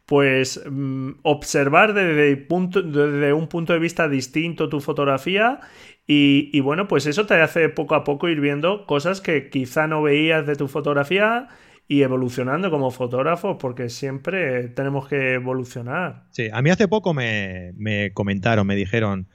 pues 0.06 0.60
mm, 0.70 1.10
observar 1.22 1.94
desde, 1.94 2.36
punto, 2.36 2.82
desde, 2.82 3.32
un 3.32 3.48
punto 3.48 3.72
de 3.72 3.78
vista 3.78 4.08
distinto 4.08 4.68
tu 4.68 4.80
fotografía 4.80 5.60
y, 6.06 6.50
y, 6.52 6.60
bueno, 6.60 6.88
pues 6.88 7.06
eso 7.06 7.26
te 7.26 7.34
hace 7.34 7.68
poco 7.68 7.94
a 7.94 8.04
poco 8.04 8.28
ir 8.28 8.40
viendo 8.40 8.86
cosas 8.86 9.20
que 9.20 9.48
quizá 9.50 9.86
no 9.86 10.02
veías 10.02 10.46
de 10.46 10.56
tu 10.56 10.68
fotografía 10.68 11.48
y 11.86 12.02
evolucionando 12.02 12.70
como 12.70 12.90
fotógrafo, 12.90 13.58
porque 13.58 13.88
siempre 13.88 14.68
tenemos 14.68 15.08
que 15.08 15.34
evolucionar. 15.34 16.24
Sí, 16.30 16.48
a 16.52 16.62
mí 16.62 16.70
hace 16.70 16.86
poco 16.86 17.14
me, 17.14 17.72
me 17.76 18.12
comentaron, 18.12 18.66
me 18.66 18.76
dijeron, 18.76 19.26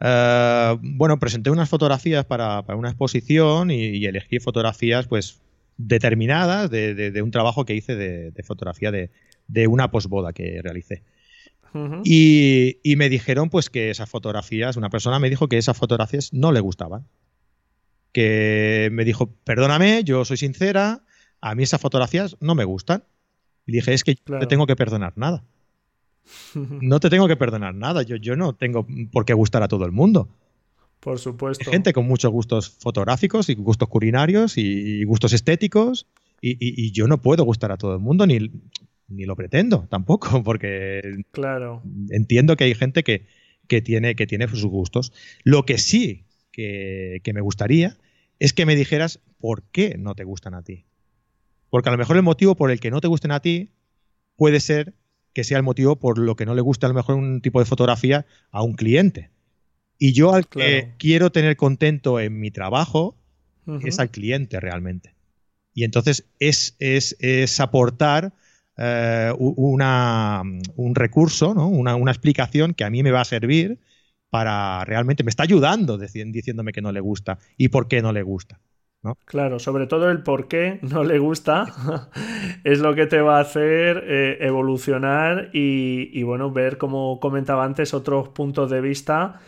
eh, 0.00 0.78
bueno, 0.80 1.18
presenté 1.18 1.50
unas 1.50 1.68
fotografías 1.68 2.24
para, 2.24 2.60
una 2.68 2.88
exposición 2.88 3.70
y, 3.70 4.04
elegí 4.06 4.38
fotografías 4.38 5.06
pues 5.06 5.40
determinadas 5.78 6.68
de, 6.70 7.20
un 7.22 7.30
trabajo 7.30 7.64
que 7.64 7.74
hice 7.74 7.96
de, 7.96 8.42
fotografía 8.42 8.90
de, 8.90 9.66
una 9.68 9.90
posboda 9.90 10.34
que 10.34 10.60
realicé. 10.62 11.02
y, 12.04 12.94
me 12.96 13.08
dijeron 13.08 13.48
pues 13.48 13.70
que 13.70 13.90
esas 13.90 14.10
fotografías, 14.10 14.76
una 14.76 14.90
persona 14.90 15.18
me 15.18 15.30
dijo 15.30 15.48
que 15.48 15.56
esas 15.56 15.76
fotografías 15.78 16.32
no 16.34 16.52
le 16.52 16.60
gustaban. 16.60 17.06
Que 18.12 18.88
me 18.92 19.04
dijo, 19.04 19.30
perdóname, 19.44 20.02
yo 20.02 20.24
soy 20.24 20.38
sincera, 20.38 21.04
a 21.40 21.54
mí 21.54 21.62
esas 21.62 21.80
fotografías 21.80 22.36
no 22.40 22.54
me 22.54 22.64
gustan. 22.64 23.04
Y 23.64 23.72
dije, 23.72 23.94
es 23.94 24.02
que 24.02 24.16
no 24.26 24.40
te 24.40 24.46
tengo 24.46 24.66
que 24.66 24.76
perdonar 24.76 25.12
nada. 25.16 25.44
no 26.54 27.00
te 27.00 27.10
tengo 27.10 27.28
que 27.28 27.36
perdonar 27.36 27.74
nada. 27.74 28.02
Yo, 28.02 28.16
yo 28.16 28.34
no 28.34 28.54
tengo 28.54 28.86
por 29.12 29.24
qué 29.24 29.34
gustar 29.34 29.62
a 29.62 29.68
todo 29.68 29.84
el 29.84 29.92
mundo. 29.92 30.28
Por 31.00 31.18
supuesto. 31.18 31.70
Gente 31.70 31.92
con 31.92 32.06
muchos 32.06 32.30
gustos 32.32 32.70
fotográficos 32.70 33.48
y 33.48 33.54
gustos 33.54 33.88
culinarios 33.88 34.58
y, 34.58 35.04
gustos 35.04 35.32
estéticos. 35.32 36.06
Y, 36.40 36.92
yo 36.92 37.06
no 37.08 37.20
puedo 37.20 37.44
gustar 37.44 37.72
a 37.72 37.76
todo 37.76 37.94
el 37.94 38.00
mundo, 38.00 38.26
ni, 38.26 38.38
ni 39.08 39.24
lo 39.24 39.36
pretendo 39.36 39.86
tampoco, 39.90 40.42
porque 40.44 41.24
claro. 41.32 41.82
entiendo 42.10 42.56
que 42.56 42.64
hay 42.64 42.74
gente 42.74 43.02
que, 43.02 43.26
tiene, 43.82 44.14
que 44.14 44.26
tiene 44.26 44.48
sus 44.48 44.64
gustos. 44.64 45.12
Lo 45.44 45.64
que 45.64 45.78
sí 45.78 46.24
que, 46.52 47.20
que 47.22 47.32
me 47.32 47.40
gustaría 47.40 47.96
es 48.38 48.52
que 48.52 48.66
me 48.66 48.76
dijeras 48.76 49.20
por 49.38 49.62
qué 49.64 49.96
no 49.98 50.14
te 50.14 50.24
gustan 50.24 50.54
a 50.54 50.62
ti. 50.62 50.84
Porque 51.70 51.88
a 51.88 51.92
lo 51.92 51.98
mejor 51.98 52.16
el 52.16 52.22
motivo 52.22 52.54
por 52.54 52.70
el 52.70 52.80
que 52.80 52.90
no 52.90 53.00
te 53.00 53.08
gusten 53.08 53.30
a 53.30 53.40
ti 53.40 53.70
puede 54.36 54.60
ser 54.60 54.94
que 55.32 55.44
sea 55.44 55.58
el 55.58 55.62
motivo 55.62 55.96
por 55.96 56.18
lo 56.18 56.34
que 56.36 56.46
no 56.46 56.54
le 56.54 56.62
gusta 56.62 56.86
a 56.86 56.90
lo 56.90 56.94
mejor 56.94 57.16
un 57.16 57.40
tipo 57.40 57.60
de 57.60 57.66
fotografía 57.66 58.26
a 58.50 58.62
un 58.62 58.74
cliente. 58.74 59.30
Y 59.98 60.12
yo 60.12 60.32
al 60.32 60.46
que 60.46 60.94
quiero 60.98 61.30
tener 61.30 61.56
contento 61.56 62.20
en 62.20 62.38
mi 62.38 62.50
trabajo 62.50 63.16
es 63.82 63.98
al 63.98 64.10
cliente 64.10 64.60
realmente. 64.60 65.14
Y 65.74 65.84
entonces 65.84 66.28
es, 66.38 66.76
es, 66.78 67.60
aportar 67.60 68.32
eh, 68.76 69.32
una, 69.38 70.42
un 70.76 70.94
recurso, 70.94 71.54
¿no? 71.54 71.68
una, 71.68 71.96
una, 71.96 72.12
explicación 72.12 72.74
que 72.74 72.84
a 72.84 72.90
mí 72.90 73.02
me 73.02 73.10
va 73.10 73.20
a 73.20 73.24
servir 73.24 73.78
para 74.30 74.84
realmente, 74.84 75.24
me 75.24 75.30
está 75.30 75.42
ayudando 75.42 75.98
diciéndome 75.98 76.72
que 76.72 76.80
no 76.80 76.92
le 76.92 77.00
gusta 77.00 77.38
y 77.56 77.68
por 77.68 77.88
qué 77.88 78.02
no 78.02 78.12
le 78.12 78.22
gusta. 78.22 78.60
Claro, 79.24 79.58
sobre 79.58 79.86
todo 79.86 80.10
el 80.10 80.22
por 80.22 80.48
qué 80.48 80.80
no 80.82 81.04
le 81.04 81.18
gusta 81.18 82.10
es 82.64 82.80
lo 82.80 82.94
que 82.94 83.06
te 83.06 83.20
va 83.20 83.38
a 83.38 83.42
hacer 83.42 84.02
eh, 84.06 84.38
evolucionar 84.40 85.50
y, 85.52 86.22
bueno, 86.24 86.50
ver, 86.50 86.78
como 86.78 87.20
comentaba 87.20 87.64
antes, 87.64 87.94
otros 87.94 88.30
puntos 88.30 88.70
de 88.70 88.80
vista 88.80 89.40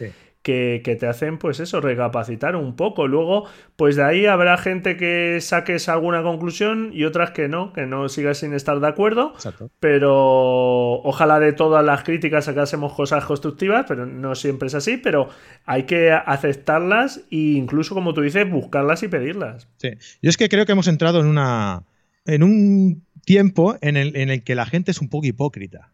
que, 0.43 0.97
te 0.99 1.07
hacen, 1.07 1.38
pues 1.38 1.61
eso, 1.61 1.80
recapacitar 1.80 2.57
un 2.57 2.74
poco. 2.74 3.07
Luego, 3.07 3.47
pues 3.76 3.97
de 3.97 4.05
ahí 4.05 4.26
habrá 4.26 4.57
gente 4.57 4.97
que 4.97 5.38
saques 5.41 5.88
alguna 5.88 6.22
conclusión 6.22 6.91
y 6.93 7.05
otras 7.05 7.32
que 7.32 7.49
no, 7.49 7.72
que 7.72 7.86
no 7.86 8.09
sigas 8.09 8.38
sin 8.38 8.55
estar 8.55 8.80
de 8.80 8.88
acuerdo. 8.88 9.34
Pero 9.80 11.03
ojalá 11.03 11.41
de 11.41 11.53
todas 11.53 11.84
las 11.84 12.05
críticas 12.05 12.47
sacásemos 12.47 12.95
cosas 12.95 13.24
constructivas, 13.24 13.84
pero 13.86 14.07
no 14.07 14.34
siempre 14.34 14.68
es 14.68 14.74
así, 14.74 14.97
pero 14.97 15.28
hay 15.66 15.84
que 15.84 16.11
aceptarlas 16.12 17.18
e 17.30 17.36
incluso, 17.36 17.95
como 17.95 18.14
tú 18.14 18.22
dices, 18.22 18.51
buscarlas 18.51 19.03
y 19.03 19.09
pedirlas. 19.09 19.68
Sí, 19.76 19.91
yo 20.22 20.30
es 20.30 20.36
que 20.36 20.49
creo 20.49 20.64
que 20.64 20.72
hemos 20.72 20.88
entrado 20.88 21.20
en 21.20 21.26
una... 21.26 21.84
en 22.24 22.43
un 22.43 23.05
tiempo 23.24 23.76
en 23.82 23.97
el, 23.97 24.16
en 24.16 24.30
el 24.30 24.43
que 24.43 24.55
la 24.55 24.64
gente 24.66 24.91
es 24.91 25.01
un 25.01 25.09
poco 25.09 25.26
hipócrita. 25.26 25.93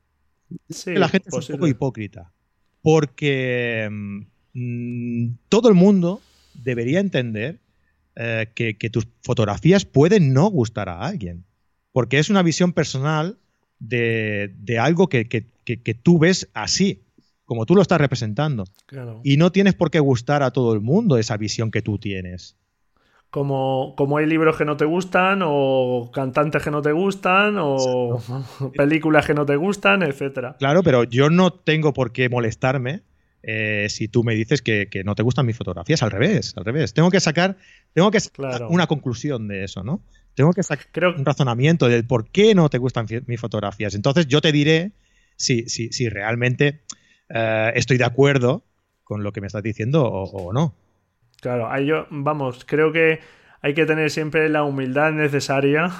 Sí, 0.70 0.94
la 0.94 1.08
gente 1.08 1.28
es 1.28 1.50
un 1.50 1.56
poco 1.56 1.66
hipócrita. 1.66 2.32
Porque 2.80 3.90
mm, 4.56 5.36
todo 5.48 5.68
el 5.68 5.74
mundo 5.74 6.20
debería 6.54 7.00
entender 7.00 7.58
eh, 8.18 8.46
que, 8.54 8.90
tus 8.90 9.06
fotografías 9.22 9.84
pueden 9.84 10.32
no 10.32 10.46
gustar 10.48 10.88
a 10.88 11.02
alguien, 11.02 11.44
porque 11.92 12.18
es 12.18 12.30
una 12.30 12.42
visión 12.42 12.72
personal 12.72 13.36
de, 13.78 14.54
algo 14.80 15.08
que, 15.08 15.24
tú 16.02 16.18
ves 16.18 16.48
así, 16.54 17.02
como 17.44 17.66
tú 17.66 17.74
lo 17.74 17.82
estás 17.82 18.00
representando. 18.00 18.64
Y 19.22 19.36
no 19.36 19.52
tienes 19.52 19.74
por 19.74 19.90
qué 19.90 20.00
gustar 20.00 20.42
a 20.42 20.50
todo 20.50 20.72
el 20.72 20.80
mundo 20.80 21.18
esa 21.18 21.36
visión 21.36 21.70
que 21.70 21.82
tú 21.82 21.98
tienes. 21.98 22.56
Como, 23.28 23.94
como, 23.98 24.16
hay 24.16 24.24
libros 24.24 24.56
que 24.56 24.64
no 24.64 24.78
te 24.78 24.86
gustan, 24.86 25.40
o 25.44 26.10
cantantes 26.14 26.62
que 26.62 26.70
no 26.70 26.80
te 26.80 26.92
gustan, 26.92 27.56
o 27.58 28.18
películas 28.74 29.26
que 29.26 29.34
no 29.34 29.44
te 29.44 29.56
gustan, 29.56 30.02
etcétera. 30.02 30.56
Claro, 30.58 30.82
pero 30.82 31.04
yo 31.04 31.28
no 31.28 31.52
tengo 31.52 31.92
por 31.92 32.12
qué 32.12 32.30
molestarme 32.30 33.02
eh, 33.48 33.86
si 33.88 34.08
tú 34.08 34.24
me 34.24 34.34
dices 34.34 34.60
que, 34.60 34.88
no 35.04 35.14
te 35.14 35.22
gustan 35.22 35.46
mis 35.46 35.56
fotografías. 35.56 36.02
Al 36.02 36.10
revés, 36.10 36.52
al 36.56 36.64
revés. 36.64 36.92
Tengo 36.92 37.10
que 37.10 37.20
sacar, 37.20 37.56
tengo 37.92 38.10
que 38.10 38.18
una 38.68 38.88
conclusión 38.88 39.46
de 39.46 39.62
eso, 39.62 39.84
¿no? 39.84 40.02
Tengo 40.34 40.52
que 40.52 40.64
sacar 40.64 41.06
un 41.16 41.24
razonamiento 41.24 41.88
del 41.88 42.04
por 42.04 42.28
qué 42.28 42.56
no 42.56 42.68
te 42.68 42.78
gustan 42.78 43.06
mis 43.26 43.40
fotografías. 43.40 43.94
Entonces 43.94 44.26
yo 44.26 44.40
te 44.40 44.50
diré 44.50 44.90
si, 45.36 45.68
si, 45.68 45.92
si 45.92 46.08
realmente 46.08 46.80
eh, 47.28 47.72
estoy 47.76 47.98
de 47.98 48.04
acuerdo 48.04 48.64
con 49.04 49.22
lo 49.22 49.30
que 49.30 49.40
me 49.40 49.46
estás 49.46 49.62
diciendo 49.62 50.04
o, 50.04 50.52
no. 50.52 50.74
Claro, 51.40 51.70
ahí 51.70 51.86
yo, 51.86 52.08
vamos, 52.10 52.64
creo 52.64 52.90
que 52.90 53.20
hay 53.62 53.74
que 53.74 53.86
tener 53.86 54.10
siempre 54.10 54.48
la 54.48 54.64
humildad 54.64 55.12
necesaria 55.12 55.92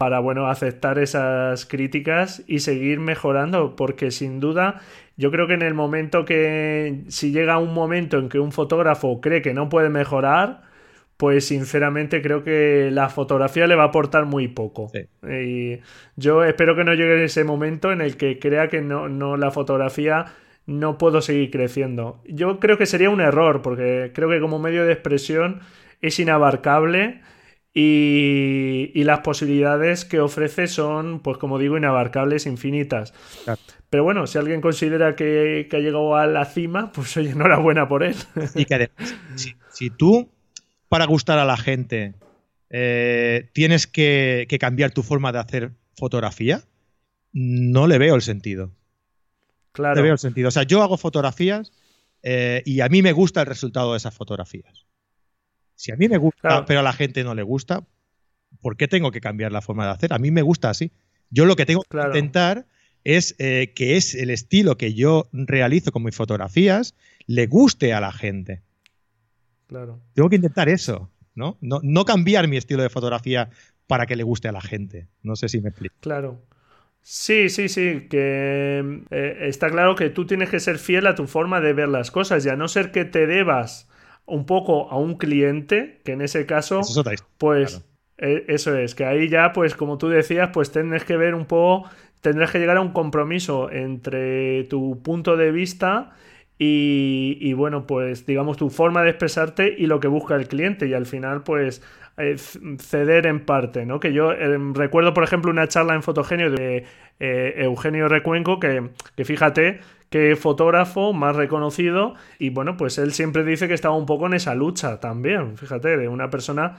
para, 0.00 0.18
bueno, 0.18 0.46
aceptar 0.46 0.98
esas 0.98 1.66
críticas 1.66 2.42
y 2.46 2.60
seguir 2.60 3.00
mejorando, 3.00 3.76
porque 3.76 4.10
sin 4.10 4.40
duda 4.40 4.80
yo 5.18 5.30
creo 5.30 5.46
que 5.46 5.52
en 5.52 5.60
el 5.60 5.74
momento 5.74 6.24
que, 6.24 7.02
si 7.08 7.32
llega 7.32 7.58
un 7.58 7.74
momento 7.74 8.16
en 8.16 8.30
que 8.30 8.38
un 8.38 8.50
fotógrafo 8.50 9.20
cree 9.20 9.42
que 9.42 9.52
no 9.52 9.68
puede 9.68 9.90
mejorar, 9.90 10.62
pues 11.18 11.48
sinceramente 11.48 12.22
creo 12.22 12.42
que 12.42 12.88
la 12.90 13.10
fotografía 13.10 13.66
le 13.66 13.74
va 13.74 13.82
a 13.82 13.86
aportar 13.88 14.24
muy 14.24 14.48
poco. 14.48 14.90
Y 15.22 15.80
yo 16.16 16.44
espero 16.44 16.74
que 16.74 16.84
no 16.84 16.94
llegue 16.94 17.22
ese 17.22 17.44
momento 17.44 17.92
en 17.92 18.00
el 18.00 18.16
que 18.16 18.38
crea 18.38 18.68
que 18.68 18.80
no, 18.80 19.10
no 19.10 19.36
la 19.36 19.50
fotografía 19.50 20.32
no 20.64 20.96
puedo 20.96 21.20
seguir 21.20 21.50
creciendo. 21.50 22.22
Yo 22.26 22.58
creo 22.58 22.78
que 22.78 22.86
sería 22.86 23.10
un 23.10 23.20
error, 23.20 23.60
porque 23.60 24.12
creo 24.14 24.30
que 24.30 24.40
como 24.40 24.58
medio 24.58 24.86
de 24.86 24.94
expresión 24.94 25.60
es 26.00 26.18
inabarcable 26.18 27.20
y, 27.72 28.90
y 28.94 29.04
las 29.04 29.20
posibilidades 29.20 30.04
que 30.04 30.20
ofrece 30.20 30.66
son, 30.66 31.20
pues 31.20 31.38
como 31.38 31.58
digo, 31.58 31.76
inabarcables, 31.76 32.46
infinitas. 32.46 33.14
Pero 33.90 34.04
bueno, 34.04 34.26
si 34.26 34.38
alguien 34.38 34.60
considera 34.60 35.14
que, 35.16 35.68
ha 35.70 35.78
llegado 35.78 36.16
a 36.16 36.26
la 36.26 36.44
cima, 36.44 36.92
pues 36.92 37.16
oye, 37.16 37.30
enhorabuena 37.30 37.88
por 37.88 38.04
él. 38.04 38.16
Y 38.54 38.64
que 38.64 38.74
además, 38.74 39.14
si, 39.72 39.90
tú, 39.90 40.30
para 40.88 41.06
gustar 41.06 41.38
a 41.38 41.44
la 41.44 41.56
gente, 41.56 42.14
eh, 42.70 43.50
tienes 43.52 43.86
que, 43.86 44.46
cambiar 44.60 44.92
tu 44.92 45.02
forma 45.02 45.32
de 45.32 45.38
hacer 45.38 45.72
fotografía, 45.96 46.62
no 47.32 47.86
le 47.86 47.98
veo 47.98 48.14
el 48.14 48.22
sentido. 48.22 48.72
Claro. 49.72 49.94
No 49.94 50.00
le 50.00 50.02
veo 50.02 50.12
el 50.14 50.18
sentido. 50.18 50.48
O 50.48 50.52
sea, 50.52 50.64
yo 50.64 50.82
hago 50.82 50.96
fotografías 50.96 51.72
eh, 52.22 52.62
y 52.64 52.80
a 52.80 52.88
mí 52.88 53.02
me 53.02 53.12
gusta 53.12 53.40
el 53.40 53.46
resultado 53.46 53.92
de 53.92 53.98
esas 53.98 54.14
fotografías. 54.14 54.86
Si 55.80 55.90
a 55.90 55.96
mí 55.96 56.10
me 56.10 56.18
gusta, 56.18 56.66
pero 56.66 56.80
a 56.80 56.82
la 56.82 56.92
gente 56.92 57.24
no 57.24 57.34
le 57.34 57.42
gusta, 57.42 57.86
¿por 58.60 58.76
qué 58.76 58.86
tengo 58.86 59.10
que 59.12 59.22
cambiar 59.22 59.50
la 59.50 59.62
forma 59.62 59.86
de 59.86 59.92
hacer? 59.92 60.12
A 60.12 60.18
mí 60.18 60.30
me 60.30 60.42
gusta 60.42 60.68
así. 60.68 60.92
Yo 61.30 61.46
lo 61.46 61.56
que 61.56 61.64
tengo 61.64 61.84
que 61.84 61.96
intentar 62.04 62.66
es 63.02 63.34
eh, 63.38 63.72
que 63.74 63.96
es 63.96 64.14
el 64.14 64.28
estilo 64.28 64.76
que 64.76 64.92
yo 64.92 65.30
realizo 65.32 65.90
con 65.90 66.02
mis 66.02 66.14
fotografías 66.14 66.94
le 67.24 67.46
guste 67.46 67.94
a 67.94 68.00
la 68.02 68.12
gente. 68.12 68.60
Claro. 69.68 69.98
Tengo 70.12 70.28
que 70.28 70.36
intentar 70.36 70.68
eso, 70.68 71.10
¿no? 71.34 71.56
No, 71.62 72.04
cambiar 72.04 72.46
mi 72.46 72.58
estilo 72.58 72.82
de 72.82 72.90
fotografía 72.90 73.48
para 73.86 74.04
que 74.04 74.16
le 74.16 74.22
guste 74.22 74.48
a 74.48 74.52
la 74.52 74.60
gente. 74.60 75.08
No 75.22 75.34
sé 75.34 75.48
si 75.48 75.62
me 75.62 75.70
explico. 75.70 75.94
Claro. 76.00 76.42
Sí, 77.00 77.48
sí, 77.48 77.70
sí, 77.70 78.06
que 78.10 79.00
eh, 79.10 79.38
está 79.48 79.70
claro 79.70 79.94
que 79.94 80.10
tú 80.10 80.26
tienes 80.26 80.50
que 80.50 80.60
ser 80.60 80.76
fiel 80.76 81.06
a 81.06 81.14
tu 81.14 81.26
forma 81.26 81.62
de 81.62 81.72
ver 81.72 81.88
las 81.88 82.10
cosas 82.10 82.44
y 82.44 82.50
a 82.50 82.56
no 82.56 82.68
ser 82.68 82.92
que 82.92 83.06
te 83.06 83.26
debas 83.26 83.89
un 84.26 84.46
poco 84.46 84.90
a 84.90 84.98
un 84.98 85.16
cliente, 85.16 86.00
que 86.04 86.12
en 86.12 86.22
ese 86.22 86.46
caso, 86.46 86.80
pues 87.38 87.82
e, 88.18 88.44
eso 88.48 88.76
es, 88.76 88.94
que 88.94 89.04
ahí 89.04 89.28
ya, 89.28 89.52
pues 89.52 89.74
como 89.74 89.98
tú 89.98 90.08
decías, 90.08 90.50
pues 90.52 90.70
tienes 90.70 91.04
que 91.04 91.16
ver 91.16 91.34
un 91.34 91.46
poco 91.46 91.88
tendrás 92.20 92.50
que 92.50 92.58
llegar 92.58 92.76
a 92.76 92.80
un 92.80 92.92
compromiso 92.92 93.70
entre 93.70 94.64
tu 94.64 95.02
punto 95.02 95.36
de 95.36 95.52
vista 95.52 96.12
y, 96.62 97.54
bueno, 97.54 97.86
pues 97.86 98.26
digamos 98.26 98.58
tu 98.58 98.68
forma 98.68 99.02
de 99.02 99.08
expresarte 99.08 99.74
y 99.78 99.86
lo 99.86 99.98
que 99.98 100.08
busca 100.08 100.34
el 100.34 100.46
cliente. 100.46 100.86
Y 100.86 100.92
al 100.92 101.06
final 101.06 101.42
pues 101.42 101.82
eh, 102.20 102.36
ceder 102.78 103.26
en 103.26 103.40
parte, 103.40 103.86
¿no? 103.86 104.00
Que 104.00 104.12
yo 104.12 104.32
eh, 104.32 104.58
recuerdo 104.74 105.14
por 105.14 105.24
ejemplo 105.24 105.50
una 105.50 105.68
charla 105.68 105.94
en 105.94 106.02
Fotogenio 106.02 106.50
de 106.50 106.84
eh, 107.18 107.54
Eugenio 107.58 108.08
Recuenco 108.08 108.60
que, 108.60 108.90
que 109.16 109.24
fíjate 109.24 109.80
que 110.10 110.34
fotógrafo 110.36 111.12
más 111.12 111.36
reconocido 111.36 112.14
y 112.38 112.50
bueno, 112.50 112.76
pues 112.76 112.98
él 112.98 113.12
siempre 113.12 113.44
dice 113.44 113.68
que 113.68 113.74
estaba 113.74 113.96
un 113.96 114.06
poco 114.06 114.26
en 114.26 114.34
esa 114.34 114.54
lucha 114.54 114.98
también, 115.00 115.56
fíjate, 115.56 115.96
de 115.96 116.08
una 116.08 116.30
persona 116.30 116.78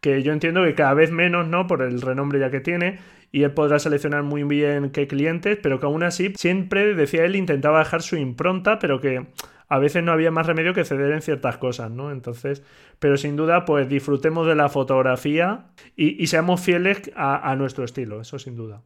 que 0.00 0.22
yo 0.22 0.32
entiendo 0.32 0.64
que 0.64 0.74
cada 0.74 0.94
vez 0.94 1.10
menos, 1.10 1.46
¿no? 1.46 1.66
Por 1.66 1.82
el 1.82 2.00
renombre 2.00 2.40
ya 2.40 2.50
que 2.50 2.60
tiene 2.60 2.98
y 3.32 3.42
él 3.44 3.52
podrá 3.52 3.78
seleccionar 3.78 4.22
muy 4.22 4.42
bien 4.44 4.90
qué 4.90 5.06
clientes, 5.06 5.58
pero 5.62 5.78
que 5.78 5.86
aún 5.86 6.02
así 6.02 6.32
siempre, 6.36 6.94
decía 6.94 7.24
él, 7.24 7.36
intentaba 7.36 7.78
dejar 7.80 8.02
su 8.02 8.16
impronta, 8.16 8.78
pero 8.78 9.00
que 9.00 9.26
a 9.70 9.78
veces 9.78 10.02
no 10.02 10.12
había 10.12 10.30
más 10.30 10.46
remedio 10.46 10.74
que 10.74 10.84
ceder 10.84 11.12
en 11.12 11.22
ciertas 11.22 11.56
cosas, 11.56 11.90
¿no? 11.90 12.10
Entonces, 12.10 12.62
pero 12.98 13.16
sin 13.16 13.36
duda, 13.36 13.64
pues 13.64 13.88
disfrutemos 13.88 14.46
de 14.46 14.56
la 14.56 14.68
fotografía 14.68 15.68
y, 15.96 16.26
seamos 16.26 16.60
fieles 16.60 17.10
a, 17.14 17.54
nuestro 17.56 17.84
estilo, 17.84 18.20
eso 18.20 18.38
sin 18.38 18.56
duda. 18.56 18.82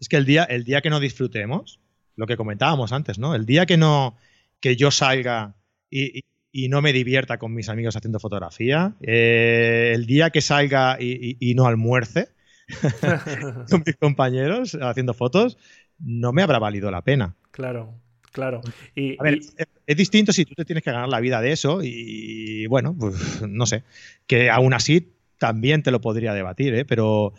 Es 0.00 0.08
que 0.08 0.16
el 0.16 0.24
día, 0.24 0.44
el 0.44 0.64
día 0.64 0.80
que 0.80 0.90
no 0.90 0.98
disfrutemos, 0.98 1.78
lo 2.16 2.26
que 2.26 2.36
comentábamos 2.38 2.92
antes, 2.92 3.18
¿no? 3.18 3.34
El 3.34 3.44
día 3.44 3.66
que 3.66 3.76
no, 3.76 4.16
que 4.60 4.76
yo 4.76 4.90
salga 4.90 5.54
y, 5.90 6.24
no 6.68 6.80
me 6.80 6.92
divierta 6.92 7.38
con 7.38 7.52
mis 7.52 7.68
amigos 7.68 7.94
haciendo 7.94 8.18
fotografía, 8.18 8.94
eh, 9.02 9.92
el 9.94 10.06
día 10.06 10.30
que 10.30 10.40
salga 10.40 10.96
y 10.98 11.54
no 11.54 11.66
almuerce, 11.66 12.28
con 13.70 13.82
mis 13.84 13.96
compañeros 13.96 14.78
haciendo 14.80 15.12
fotos, 15.12 15.58
no 15.98 16.32
me 16.32 16.42
habrá 16.42 16.58
valido 16.58 16.90
la 16.90 17.02
pena. 17.02 17.36
Claro, 17.50 17.94
claro. 18.32 18.62
Y, 18.94 19.20
a 19.20 19.22
ver, 19.22 19.40
es 19.86 19.96
distinto 19.96 20.32
si 20.32 20.44
tú 20.44 20.54
te 20.54 20.64
tienes 20.64 20.82
que 20.82 20.90
ganar 20.90 21.08
la 21.08 21.20
vida 21.20 21.40
de 21.40 21.52
eso 21.52 21.80
y, 21.82 22.66
bueno, 22.66 22.96
pues 22.98 23.42
no 23.48 23.66
sé, 23.66 23.84
que 24.26 24.50
aún 24.50 24.74
así 24.74 25.12
también 25.38 25.82
te 25.82 25.90
lo 25.90 26.00
podría 26.00 26.32
debatir, 26.32 26.74
¿eh? 26.74 26.84
pero 26.84 27.34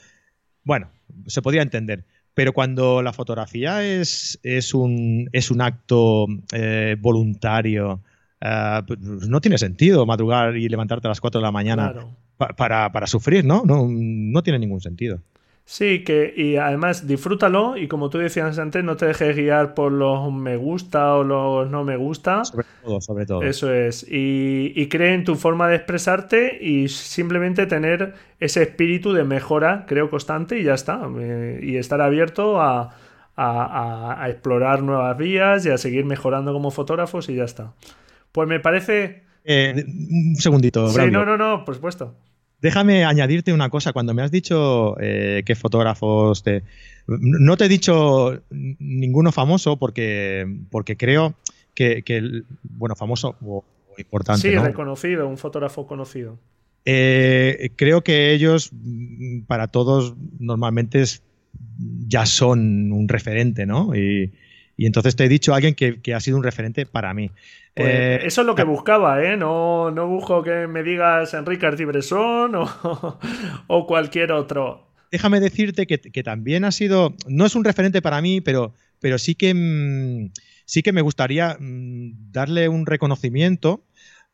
bueno, 0.64 0.89
se 1.28 1.41
podría 1.41 1.62
entender. 1.62 2.06
Pero 2.34 2.52
cuando 2.52 3.02
la 3.02 3.14
fotografía 3.14 3.84
es, 3.84 4.39
es, 4.43 4.74
un, 4.74 5.30
es 5.32 5.52
un 5.52 5.62
acto 5.62 6.28
eh, 6.52 6.98
voluntario, 7.00 8.02
eh, 8.41 8.82
no 9.00 9.39
tiene 9.39 9.58
sentido 9.58 10.06
madrugar 10.06 10.58
y 10.58 10.68
levantarte 10.68 11.08
a 11.08 11.10
las 11.10 11.22
4 11.22 11.39
de 11.39 11.46
la 11.46 11.52
mañana 11.52 11.93
para, 12.36 12.91
para, 12.91 13.08
sufrir, 13.08 13.46
¿no? 13.46 13.64
¿no? 13.66 13.88
No 13.89 14.43
tiene 14.43 14.60
ningún 14.60 14.82
sentido. 14.82 15.22
Sí, 15.68 16.03
que 16.03 16.32
y 16.38 16.57
además 16.57 17.07
disfrútalo 17.07 17.76
y 17.76 17.88
como 17.88 18.11
tú 18.11 18.20
decías 18.20 18.59
antes, 18.59 18.84
no 18.84 18.97
te 18.97 19.07
dejes 19.07 19.36
guiar 19.36 19.74
por 19.74 19.91
los 19.91 20.32
me 20.32 20.57
gusta 20.57 21.16
o 21.16 21.24
los 21.24 21.70
no 21.72 21.84
me 21.84 21.97
gusta. 21.97 22.45
Sobre 22.45 22.68
todo, 22.84 23.01
sobre 23.01 23.26
todo. 23.26 23.41
Eso 23.41 23.74
es. 23.74 24.05
Y, 24.07 24.74
y 24.76 24.88
cree 24.89 25.16
en 25.16 25.24
tu 25.24 25.34
forma 25.34 25.68
de 25.68 25.78
expresarte 25.78 26.63
y 26.63 26.88
simplemente 26.88 27.66
tener 27.66 28.13
ese 28.39 28.61
espíritu 28.61 29.11
de 29.13 29.24
mejora, 29.24 29.86
creo, 29.88 30.11
constante 30.11 30.59
y 30.59 30.63
ya 30.63 30.76
está. 30.76 31.01
Eh, 31.20 31.59
y 31.63 31.78
estar 31.78 31.99
abierto 31.99 32.61
a, 32.61 32.95
a, 33.36 34.24
a, 34.24 34.30
explorar 34.30 34.84
nuevas 34.84 35.18
vías 35.18 35.66
y 35.66 35.72
a 35.72 35.80
seguir 35.80 36.05
mejorando 36.05 36.53
como 36.53 36.70
fotógrafos 36.70 37.28
y 37.30 37.36
ya 37.36 37.43
está. 37.45 37.74
Pues 38.32 38.47
me 38.47 38.59
parece... 38.59 39.24
Eh, 39.43 39.84
un 39.84 40.36
segundito. 40.36 40.89
Sí, 40.89 41.09
no, 41.09 41.26
no, 41.26 41.38
no, 41.38 41.66
por 41.66 41.74
supuesto. 41.74 42.13
Déjame 42.62 43.06
añadirte 43.06 43.53
una 43.53 43.70
cosa. 43.70 43.93
Cuando 43.93 44.14
me 44.14 44.22
has 44.22 44.32
dicho 44.32 44.95
eh, 44.99 45.43
qué 45.45 45.56
fotógrafos 45.56 46.43
te... 46.43 46.64
No 47.08 47.56
te 47.58 47.66
he 47.66 47.70
dicho 47.70 48.41
ninguno 48.49 49.32
famoso 49.32 49.78
porque, 49.78 50.47
porque 50.72 50.97
creo 50.97 51.36
que, 51.76 52.43
bueno, 52.64 52.95
famoso 52.95 53.36
o, 53.41 53.64
importante. 53.97 54.49
Sí, 54.49 54.56
reconocido, 54.58 55.28
un 55.28 55.38
fotógrafo 55.38 55.86
conocido. 55.86 56.39
Eh, 56.86 57.72
creo 57.76 58.03
que 58.03 58.34
ellos, 58.34 58.72
para 59.47 59.68
todos, 59.68 60.16
normalmente 60.39 61.03
ya 62.08 62.26
son 62.26 62.91
un 62.91 63.08
referente, 63.08 63.66
¿no? 63.66 63.95
Y, 63.95 64.32
entonces 64.78 65.16
te 65.16 65.24
he 65.26 65.30
dicho 65.30 65.53
a 65.53 65.58
alguien 65.58 65.74
que, 65.74 66.14
ha 66.14 66.20
sido 66.20 66.38
un 66.38 66.43
referente 66.43 66.86
para 66.86 67.14
mí. 67.14 67.32
Pues 67.76 67.89
eh, 67.89 68.19
eso 68.23 68.41
es 68.41 68.47
lo 68.47 68.55
que 68.55 68.63
buscaba, 68.63 69.21
¿eh? 69.23 69.36
No, 69.36 69.91
no 69.91 70.07
busco 70.07 70.41
que 70.41 70.65
me 70.67 70.82
digas 70.82 71.34
Enrique 71.34 71.65
Artibresón 71.65 72.55
o, 72.55 73.19
o 73.67 73.86
cualquier 73.86 74.32
otro. 74.32 74.86
Déjame 75.11 75.39
decirte 75.39 75.86
que, 75.86 76.23
también 76.23 76.65
ha 76.65 76.71
sido, 76.71 77.13
no 77.28 77.45
es 77.45 77.55
un 77.55 77.63
referente 77.63 78.01
para 78.01 78.21
mí, 78.21 78.41
pero, 78.41 78.73
pero 78.99 79.17
sí 79.17 79.36
que... 79.36 79.53
Mm, 79.53 80.32
sí 80.65 80.82
que 80.82 80.91
me 80.91 81.01
gustaría 81.01 81.57
mm, 81.59 82.32
darle 82.32 82.67
un 82.69 82.86
reconocimiento. 82.86 83.86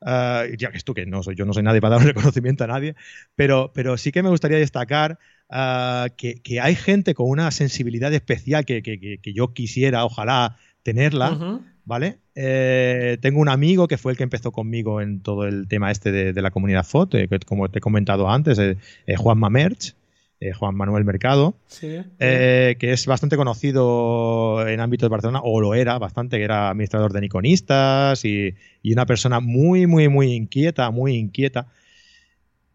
Ah, 0.03 0.45
ya 0.57 0.71
que 0.71 0.77
esto 0.77 0.95
que 0.95 1.05
no 1.05 1.21
soy, 1.21 1.35
yo 1.35 1.45
no 1.45 1.53
soy 1.53 1.61
nadie 1.61 1.79
para 1.79 1.95
dar 1.95 2.01
un 2.01 2.07
reconocimiento 2.15 2.63
a 2.63 2.67
nadie, 2.67 2.95
pero, 3.35 3.71
pero 3.75 3.97
sí 3.97 4.11
que 4.11 4.23
me 4.23 4.29
gustaría 4.29 4.57
destacar 4.57 5.19
ah, 5.49 6.07
que, 6.17 6.41
hay 6.59 6.75
gente 6.75 7.13
con 7.13 7.29
una 7.29 7.51
sensibilidad 7.51 8.11
especial 8.11 8.65
que, 8.65 9.19
yo 9.35 9.53
quisiera, 9.53 10.03
ojalá, 10.03 10.57
tenerla, 10.81 11.61
¿vale? 11.86 12.19
Eh, 12.36 13.17
tengo 13.21 13.39
un 13.39 13.49
amigo 13.49 13.88
que 13.88 13.97
fue 13.97 14.11
el 14.11 14.17
que 14.17 14.23
empezó 14.23 14.51
conmigo 14.51 15.01
en 15.01 15.21
todo 15.21 15.45
el 15.45 15.67
tema 15.67 15.91
este 15.91 16.11
de, 16.11 16.41
la 16.41 16.51
comunidad 16.51 16.86
foto, 16.86 17.17
que 17.17 17.39
como 17.39 17.69
te 17.69 17.79
he 17.79 17.82
comentado 17.82 18.29
antes, 18.29 18.59
eh, 18.59 18.77
eh, 19.05 19.15
Juan 19.15 19.38
Mamerch, 19.39 19.95
eh, 20.43 20.53
Juan 20.53 20.73
Manuel 20.73 21.05
Mercado, 21.05 21.53
eh, 21.84 22.75
que 22.79 22.93
es 22.93 23.05
bastante 23.05 23.38
conocido 23.38 24.67
en 24.67 24.79
ámbito 24.79 25.05
de 25.05 25.11
Barcelona, 25.11 25.39
o 25.43 25.61
lo 25.61 25.75
era 25.75 25.99
bastante, 25.99 26.38
que 26.38 26.43
era 26.43 26.71
administrador 26.71 27.13
de 27.13 27.21
Niconistas 27.21 28.25
y, 28.25 28.55
una 28.84 29.05
persona 29.05 29.39
muy, 29.39 29.86
muy, 29.86 30.07
muy 30.09 30.34
inquieta, 30.34 30.89
muy 30.89 31.13
inquieta, 31.13 31.67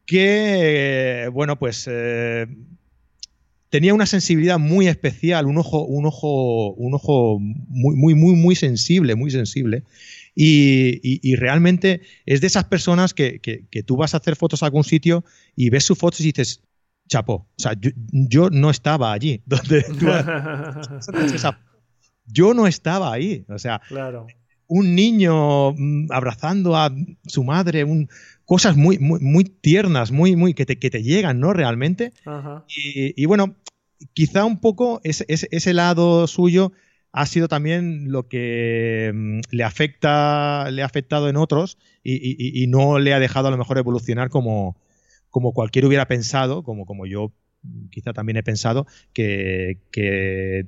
que, 0.07 1.29
bueno, 1.33 1.59
pues 1.59 1.89
eh, 1.91 2.47
tenía 3.77 3.93
una 3.93 4.07
sensibilidad 4.07 4.59
muy 4.59 4.89
especial, 4.89 5.45
un 5.45 5.59
ojo, 5.59 5.85
un 5.85 6.07
ojo, 6.07 6.73
un 6.73 6.95
ojo 6.95 7.39
muy, 7.39 7.95
muy, 7.95 8.15
muy, 8.15 8.35
muy 8.35 8.55
sensible, 8.55 9.15
muy 9.17 9.31
sensible. 9.31 9.83
Y, 10.35 11.37
realmente 11.37 12.01
es 12.25 12.41
de 12.41 12.47
esas 12.47 12.65
personas 12.65 13.13
que, 13.13 13.39
que, 13.39 13.83
tú 13.83 13.99
vas 13.99 14.15
a 14.15 14.17
hacer 14.17 14.35
fotos 14.35 14.63
a 14.63 14.67
algún 14.67 14.83
sitio 14.83 15.27
y 15.55 15.69
ves 15.69 15.85
sus 15.85 15.99
fotos 15.99 16.21
y 16.21 16.33
dices, 16.33 16.63
chapó. 17.07 17.35
O 17.35 17.59
sea, 17.59 17.75
yo, 18.13 18.49
no 18.49 18.71
estaba 18.71 19.13
allí. 19.13 19.43
Donde 19.47 19.85
yo 22.25 22.55
no 22.55 22.67
estaba 22.67 23.13
ahí. 23.13 23.45
O 23.47 23.59
sea, 23.59 23.83
un 24.69 24.95
niño 24.95 25.73
mm, 25.73 26.07
abrazando 26.11 26.77
a 26.77 26.93
su 27.27 27.45
madre, 27.45 27.85
un, 27.85 28.09
cosas 28.45 28.77
muy, 28.77 28.99
muy, 28.99 29.21
muy 29.21 29.45
tiernas, 29.45 30.13
muy, 30.13 30.37
muy, 30.37 30.55
que 30.55 30.67
te, 30.67 30.79
que 30.79 30.91
te 30.91 31.03
llegan, 31.03 31.41
¿no? 31.41 31.53
Realmente. 31.53 32.13
Y, 32.69 33.25
bueno, 33.27 33.57
quizá 34.15 34.45
un 34.45 34.61
poco 34.61 35.01
ese, 35.05 35.27
ese, 35.29 35.75
lado 35.75 36.27
suyo 36.27 36.73
ha 37.13 37.27
sido 37.27 37.49
también 37.49 38.13
lo 38.13 38.29
que 38.29 39.11
mm, 39.15 39.41
le 39.51 39.65
afecta, 39.65 40.71
le 40.71 40.83
ha 40.83 40.87
afectado 40.87 41.29
en 41.29 41.37
otros 41.37 41.79
y, 42.03 42.63
y, 42.63 42.67
no 42.69 42.99
le 42.99 43.15
ha 43.15 43.19
dejado 43.19 43.49
a 43.49 43.51
lo 43.51 43.59
mejor 43.59 43.79
evolucionar 43.79 44.31
como, 44.31 44.77
como 45.31 45.53
cualquiera 45.53 45.89
hubiera 45.89 46.07
pensado, 46.07 46.63
como, 46.63 46.87
como 46.87 47.07
yo 47.07 47.33
quizá 47.91 48.13
también 48.13 48.37
he 48.37 48.43
pensado, 48.43 48.87
que, 49.13 49.79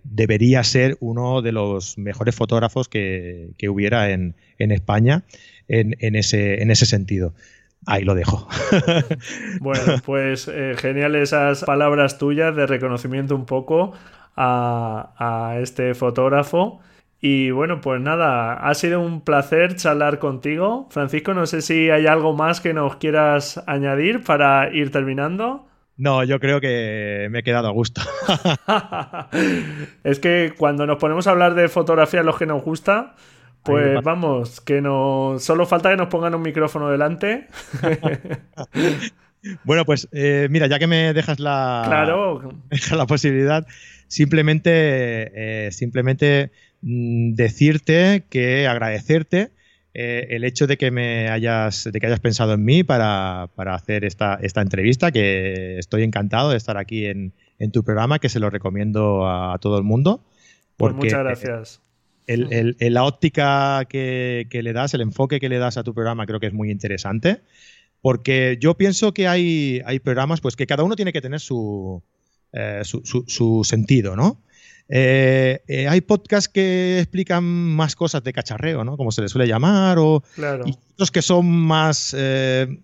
debería 0.05 0.65
ser 0.65 0.97
uno 1.01 1.43
de 1.43 1.53
los 1.53 1.99
mejores 1.99 2.35
fotógrafos 2.35 2.89
que, 2.89 3.55
hubiera 3.69 4.11
en, 4.11 4.35
España 4.59 5.25
en, 5.69 6.17
ese, 6.17 6.63
en 6.63 6.71
ese 6.71 6.87
sentido. 6.87 7.35
Ahí 7.87 8.05
lo 8.05 8.15
dejo. 8.15 8.49
Bueno, 9.61 9.95
pues 10.05 10.49
eh, 10.49 10.75
genial 10.77 11.15
esas 11.17 11.65
palabras 11.65 12.19
tuyas 12.19 12.55
de 12.55 12.67
reconocimiento 12.67 13.35
un 13.35 13.47
poco 13.47 13.93
a, 14.37 15.15
a 15.19 15.61
este 15.61 15.95
fotógrafo. 15.95 16.81
Y 17.21 17.51
bueno, 17.51 17.81
pues 17.81 18.01
nada, 18.01 18.55
ha 18.55 18.75
sido 18.75 19.01
un 19.01 19.23
placer 19.23 19.75
charlar 19.75 20.19
contigo. 20.21 20.87
Francisco, 20.91 21.35
no 21.35 21.47
sé 21.47 21.63
si 21.63 21.91
hay 21.91 22.07
algo 22.07 22.33
más 22.33 22.61
que 22.61 22.73
nos 22.73 22.97
quieras 22.97 23.63
añadir 23.67 24.23
para 24.23 24.73
ir 24.73 24.93
terminando. 24.93 25.67
No, 25.99 26.25
yo 26.25 26.41
creo 26.41 26.61
que 26.61 27.29
me 27.31 27.41
he 27.41 27.43
quedado 27.43 27.69
a 27.69 27.73
gusto. 27.73 28.01
es 30.05 30.19
que 30.19 30.55
cuando 30.57 30.87
nos 30.87 30.97
ponemos 30.97 31.27
a 31.27 31.33
hablar 31.33 31.55
de 31.55 31.69
fotografía, 31.69 32.23
los 32.23 32.39
que 32.39 32.47
nos 32.47 32.63
gusta, 32.63 33.17
pues 33.63 34.03
vamos, 34.03 34.63
que 34.63 34.81
no. 34.81 35.37
Solo 35.39 35.67
falta 35.67 35.91
que 35.91 35.97
nos 35.97 36.09
pongan 36.09 36.35
un 36.35 36.43
micrófono 36.43 36.89
delante. 36.89 37.49
bueno, 39.65 39.85
pues 39.85 40.09
eh, 40.13 40.49
mira, 40.51 40.69
ya 40.69 40.79
que 40.79 40.87
me 40.87 41.13
dejas 41.13 41.39
la. 41.39 41.83
Claro. 41.85 42.55
la 42.97 43.07
posibilidad, 43.07 43.67
simplemente. 44.07 45.67
Eh, 45.67 45.73
simplemente 45.73 46.53
Mm, 46.81 47.35
decirte 47.35 48.25
que 48.31 48.69
agradecerte 48.69 49.51
eh, 50.01 50.37
el 50.37 50.45
hecho 50.45 50.69
de 50.69 50.79
que 50.79 50.93
me 50.93 51.29
hayas, 51.29 51.83
de 51.83 51.99
que 51.99 52.07
hayas 52.07 52.21
pensado 52.21 52.53
en 52.53 52.65
mí 52.65 52.85
para, 52.85 53.51
hacer 53.57 54.05
esta, 54.05 54.39
esta, 54.41 54.61
entrevista, 54.61 55.11
que 55.11 55.77
estoy 55.77 56.05
encantado 56.05 56.51
de 56.51 56.57
estar 56.57 56.77
aquí 56.77 57.07
en, 57.07 57.33
tu 57.73 57.83
programa, 57.83 58.21
que 58.21 58.29
se 58.29 58.39
lo 58.39 58.49
recomiendo 58.49 59.29
a, 59.29 59.59
todo 59.61 59.77
el 59.77 59.83
mundo. 59.83 60.23
Pues 60.77 60.95
muchas 60.95 61.19
gracias. 61.19 61.81
El, 62.29 62.77
la 62.79 63.03
óptica 63.03 63.87
que, 63.89 64.47
le 64.49 64.73
das, 64.73 64.95
el 64.95 65.01
enfoque 65.01 65.41
que 65.41 65.49
le 65.49 65.59
das 65.59 65.79
a 65.79 65.83
tu 65.83 65.93
programa 65.95 66.27
creo 66.27 66.39
que 66.39 66.47
es 66.47 66.55
muy 66.55 66.71
interesante, 66.71 67.41
porque 68.01 68.57
yo 68.61 68.77
pienso 68.77 69.13
que 69.13 69.27
hay, 69.27 69.83
hay 69.85 69.99
programas 69.99 70.41
pues 70.41 70.55
que 70.55 70.69
cada 70.69 70.85
uno 70.85 70.95
tiene 70.95 71.13
que 71.13 71.21
tener 71.21 71.41
su, 71.41 72.05
eh, 72.53 72.83
su, 72.85 73.03
su 73.03 73.65
sentido, 73.65 74.15
¿no? 74.15 74.41
Eh, 74.89 75.61
eh, 75.69 75.87
hay 75.87 76.01
podcasts 76.01 76.49
que 76.49 76.99
explican 76.99 77.45
más 77.45 77.95
cosas 77.95 78.25
de 78.25 78.33
cacharreo, 78.33 78.85
¿no? 78.85 78.97
Como 78.97 79.13
se 79.13 79.21
le 79.21 79.29
suele 79.29 79.47
llamar, 79.47 79.99
o 79.99 80.23
otros 80.95 81.11
que 81.11 81.21
son 81.21 81.47
más, 81.47 82.15
eh, 82.17 82.81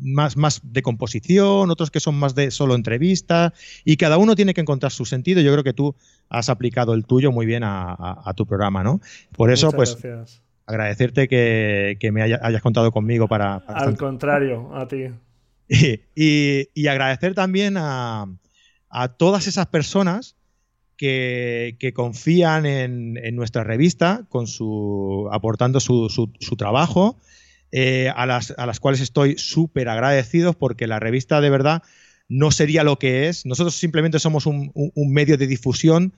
más, 0.00 0.36
más 0.36 0.60
de 0.64 0.82
composición, 0.82 1.70
otros 1.70 1.92
que 1.92 2.00
son 2.00 2.16
más 2.16 2.34
de 2.34 2.50
solo 2.50 2.74
entrevista, 2.74 3.54
y 3.84 3.96
cada 3.96 4.18
uno 4.18 4.34
tiene 4.34 4.52
que 4.52 4.62
encontrar 4.62 4.90
su 4.90 5.04
sentido. 5.04 5.40
Yo 5.40 5.52
creo 5.52 5.62
que 5.64 5.72
tú 5.72 5.94
has 6.28 6.48
aplicado 6.48 6.92
el 6.94 7.04
tuyo 7.04 7.30
muy 7.30 7.46
bien 7.46 7.62
a, 7.64 8.32
tu 8.36 8.44
programa, 8.44 8.82
¿no? 8.82 9.00
Por 9.36 9.52
eso, 9.52 9.70
pues. 9.70 9.96
Agradecerte 10.68 11.28
que, 11.28 12.10
me 12.12 12.22
hayas 12.22 12.62
contado 12.62 12.90
conmigo 12.90 13.28
para. 13.28 13.56
Al 13.68 13.96
contrario, 13.96 14.74
a 14.74 14.88
ti. 14.88 15.04
Y, 16.14 16.86
agradecer 16.88 17.34
también 17.34 17.76
a, 17.76 18.26
a 18.88 19.08
todas 19.08 19.46
esas 19.46 19.66
personas 19.66 20.35
que, 20.96 21.92
confían 21.94 22.66
en, 22.66 23.36
nuestra 23.36 23.64
revista, 23.64 24.24
con 24.28 24.46
su, 24.46 25.28
aportando 25.32 25.80
su, 25.80 26.08
su, 26.08 26.56
trabajo, 26.56 27.18
eh, 27.72 28.10
a, 28.14 28.26
las, 28.26 28.54
a, 28.56 28.66
las, 28.66 28.80
cuales 28.80 29.00
estoy 29.00 29.36
súper 29.38 29.88
agradecido 29.88 30.54
porque 30.54 30.86
la 30.86 31.00
revista 31.00 31.40
de 31.40 31.50
verdad 31.50 31.82
no 32.28 32.50
sería 32.50 32.84
lo 32.84 32.98
que 32.98 33.28
es. 33.28 33.46
Nosotros 33.46 33.74
simplemente 33.74 34.18
somos 34.18 34.46
un, 34.46 34.72
medio 35.10 35.36
de 35.36 35.46
difusión 35.46 36.12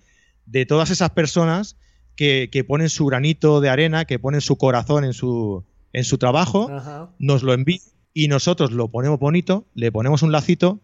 de 0.47 0.66
todas 0.66 0.91
esas 0.91 1.11
personas 1.11 1.76
que, 2.16 2.64
ponen 2.66 2.89
su 2.89 3.07
granito 3.07 3.61
de 3.61 3.68
arena, 3.68 4.05
que 4.05 4.18
ponen 4.18 4.41
su 4.41 4.57
corazón 4.57 5.05
en 5.05 5.12
su, 5.12 5.64
en 5.93 6.05
su 6.05 6.18
trabajo, 6.18 6.70
nos 7.18 7.43
lo 7.43 7.53
envían 7.53 7.81
y 8.14 8.26
nosotros 8.29 8.72
lo 8.72 8.89
ponemos 8.89 9.20
bonito, 9.20 9.66
le 9.74 9.93
ponemos 9.93 10.22
un 10.22 10.33
lacito 10.33 10.81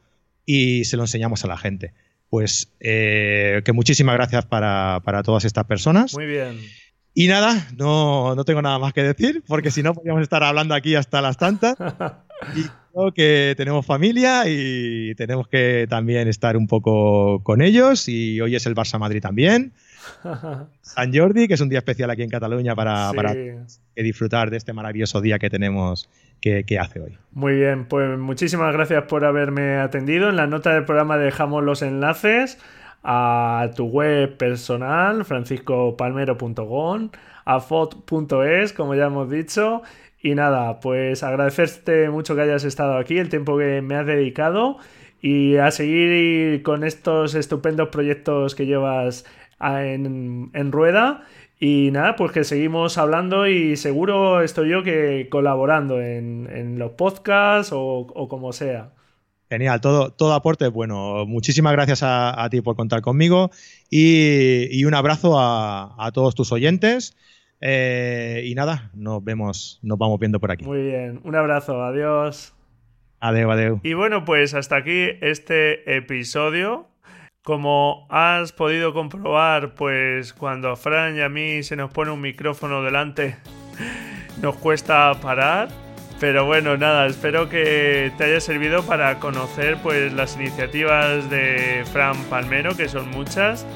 y 0.46 0.84
se 0.84 0.96
lo 0.96 1.04
enseñamos 1.04 1.44
a 1.44 1.48
la 1.48 1.56
gente 1.56 1.94
pues 2.30 2.72
eh, 2.80 3.62
que 3.64 3.72
muchísimas 3.72 4.14
gracias 4.14 4.44
para, 4.46 5.00
todas 5.24 5.44
estas 5.44 5.64
personas. 5.64 6.14
Muy 6.14 6.26
bien. 6.26 6.60
Y 7.14 7.28
nada, 7.28 7.68
no, 7.76 8.34
tengo 8.44 8.60
nada 8.60 8.78
más 8.78 8.92
que 8.92 9.02
decir, 9.02 9.44
porque 9.46 9.70
si 9.70 9.82
no 9.82 9.94
podríamos 9.94 10.22
estar 10.22 10.42
hablando 10.42 10.74
aquí 10.74 10.96
hasta 10.96 11.22
las 11.22 11.36
tantas. 11.36 11.76
Y 12.56 12.64
que 13.14 13.54
tenemos 13.56 13.84
familia 13.84 14.44
y 14.46 15.14
tenemos 15.16 15.48
que 15.48 15.86
también 15.88 16.28
estar 16.28 16.56
un 16.56 16.66
poco 16.66 17.42
con 17.42 17.62
ellos. 17.62 18.08
Y 18.08 18.40
hoy 18.40 18.56
es 18.56 18.66
el 18.66 18.74
Barça 18.74 18.98
Madrid 18.98 19.20
también. 19.20 19.72
San 20.82 21.14
Jordi, 21.14 21.48
que 21.48 21.54
es 21.54 21.60
un 21.60 21.68
día 21.68 21.78
especial 21.78 22.10
aquí 22.10 22.22
en 22.22 22.30
Cataluña 22.30 22.74
para, 22.74 23.12
para 23.14 23.34
disfrutar 23.96 24.50
de 24.50 24.56
este 24.56 24.72
maravilloso 24.72 25.20
día 25.20 25.38
que 25.38 25.50
tenemos 25.50 26.08
que, 26.40 26.78
hace 26.78 27.00
hoy. 27.00 27.18
Muy 27.32 27.54
bien, 27.54 27.86
pues 27.86 28.18
muchísimas 28.18 28.72
gracias 28.72 29.04
por 29.04 29.24
haberme 29.24 29.76
atendido. 29.78 30.28
En 30.28 30.36
la 30.36 30.46
nota 30.46 30.74
del 30.74 30.84
programa 30.84 31.16
dejamos 31.16 31.64
los 31.64 31.80
enlaces 31.82 32.58
a 33.02 33.70
tu 33.74 33.86
web 33.86 34.36
personal, 34.36 35.24
franciscopalmero.com, 35.24 37.10
a 37.46 37.60
fot.es, 37.60 38.72
como 38.72 38.94
ya 38.94 39.06
hemos 39.06 39.30
dicho. 39.30 39.82
Y 40.24 40.34
nada, 40.34 40.80
pues 40.80 41.22
agradecerte 41.22 42.08
mucho 42.08 42.34
que 42.34 42.40
hayas 42.40 42.64
estado 42.64 42.96
aquí, 42.96 43.18
el 43.18 43.28
tiempo 43.28 43.58
que 43.58 43.82
me 43.82 43.94
has 43.94 44.06
dedicado 44.06 44.78
y 45.20 45.58
a 45.58 45.70
seguir 45.70 46.62
con 46.62 46.82
estos 46.82 47.34
estupendos 47.34 47.90
proyectos 47.90 48.54
que 48.54 48.64
llevas 48.64 49.26
en, 49.60 50.72
rueda 50.72 51.24
Y 51.60 51.90
nada, 51.92 52.16
pues 52.16 52.32
que 52.32 52.44
seguimos 52.44 52.96
hablando 52.96 53.46
y 53.46 53.76
seguro 53.76 54.40
estoy 54.40 54.70
yo 54.70 54.82
que 54.82 55.28
colaborando 55.30 56.00
en, 56.00 56.78
los 56.78 56.92
podcasts 56.92 57.70
o, 57.74 58.26
como 58.30 58.54
sea. 58.54 58.92
Genial, 59.50 59.82
todo, 59.82 60.08
todo 60.10 60.32
aporte 60.32 60.68
bueno. 60.68 61.26
Muchísimas 61.26 61.74
gracias 61.74 62.00
a, 62.02 62.48
ti 62.50 62.62
por 62.62 62.76
contar 62.76 63.02
conmigo 63.02 63.50
y, 63.90 64.82
un 64.86 64.94
abrazo 64.94 65.34
a, 65.38 66.10
todos 66.14 66.34
tus 66.34 66.50
oyentes. 66.50 67.14
Eh, 67.66 68.42
y 68.44 68.54
nada, 68.54 68.90
nos 68.92 69.24
vemos, 69.24 69.78
nos 69.80 69.96
vamos 69.96 70.20
viendo 70.20 70.38
por 70.38 70.52
aquí. 70.52 70.66
Muy 70.66 70.82
bien, 70.82 71.22
un 71.24 71.34
abrazo, 71.34 71.82
adiós. 71.82 72.54
Adeu, 73.20 73.50
adeu. 73.50 73.80
Y 73.82 73.94
bueno, 73.94 74.26
pues 74.26 74.52
hasta 74.52 74.76
aquí 74.76 75.08
este 75.22 75.96
episodio. 75.96 76.88
Como 77.42 78.06
has 78.10 78.52
podido 78.52 78.92
comprobar, 78.92 79.74
pues 79.74 80.34
cuando 80.34 80.70
a 80.70 80.76
Fran 80.76 81.16
y 81.16 81.22
a 81.22 81.30
mí 81.30 81.62
se 81.62 81.74
nos 81.74 81.90
pone 81.90 82.10
un 82.10 82.20
micrófono 82.20 82.82
delante, 82.82 83.36
nos 84.42 84.56
cuesta 84.56 85.14
parar. 85.22 85.68
Pero 86.20 86.44
bueno, 86.44 86.76
nada, 86.76 87.06
espero 87.06 87.48
que 87.48 88.12
te 88.18 88.24
haya 88.24 88.40
servido 88.40 88.82
para 88.82 89.20
conocer 89.20 89.78
pues 89.82 90.12
las 90.12 90.36
iniciativas 90.36 91.30
de 91.30 91.82
Fran 91.90 92.16
Palmero, 92.24 92.76
que 92.76 92.90
son 92.90 93.10
muchas, 93.10 93.66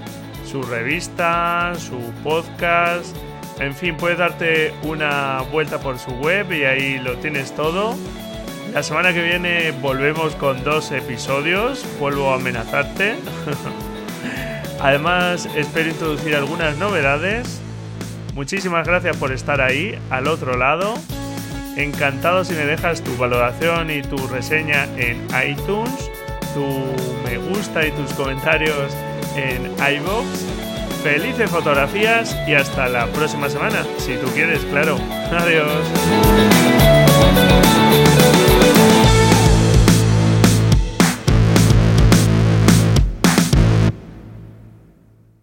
su 0.44 0.62
revista, 0.62 1.72
su 1.76 1.98
podcast, 2.22 3.16
en 3.60 3.74
fin, 3.74 3.96
puedes 3.96 4.18
darte 4.18 4.72
una 4.82 5.42
vuelta 5.50 5.80
por 5.80 5.98
su 5.98 6.12
web 6.12 6.52
y 6.52 6.64
ahí 6.64 6.98
lo 6.98 7.16
tienes 7.16 7.54
todo. 7.54 7.96
La 8.72 8.82
semana 8.82 9.12
que 9.12 9.22
viene 9.22 9.72
volvemos 9.72 10.34
con 10.36 10.62
dos 10.62 10.92
episodios. 10.92 11.84
Vuelvo 11.98 12.30
a 12.30 12.36
amenazarte. 12.36 13.16
Además, 14.80 15.48
espero 15.56 15.90
introducir 15.90 16.36
algunas 16.36 16.76
novedades. 16.76 17.60
Muchísimas 18.34 18.86
gracias 18.86 19.16
por 19.16 19.32
estar 19.32 19.60
ahí, 19.60 19.98
al 20.10 20.28
otro 20.28 20.56
lado. 20.56 20.94
Encantado 21.76 22.44
si 22.44 22.54
me 22.54 22.64
dejas 22.64 23.02
tu 23.02 23.16
valoración 23.16 23.90
y 23.90 24.02
tu 24.02 24.16
reseña 24.28 24.84
en 24.96 25.26
iTunes, 25.48 26.10
tu 26.54 26.66
me 27.24 27.38
gusta 27.38 27.86
y 27.86 27.90
tus 27.92 28.12
comentarios 28.14 28.94
en 29.36 29.72
iBox 29.96 30.67
felices 31.02 31.50
fotografías 31.50 32.36
y 32.46 32.54
hasta 32.54 32.88
la 32.88 33.06
próxima 33.06 33.48
semana, 33.48 33.84
si 33.98 34.16
tú 34.16 34.26
quieres, 34.34 34.64
claro. 34.64 34.98
Adiós. 35.30 35.82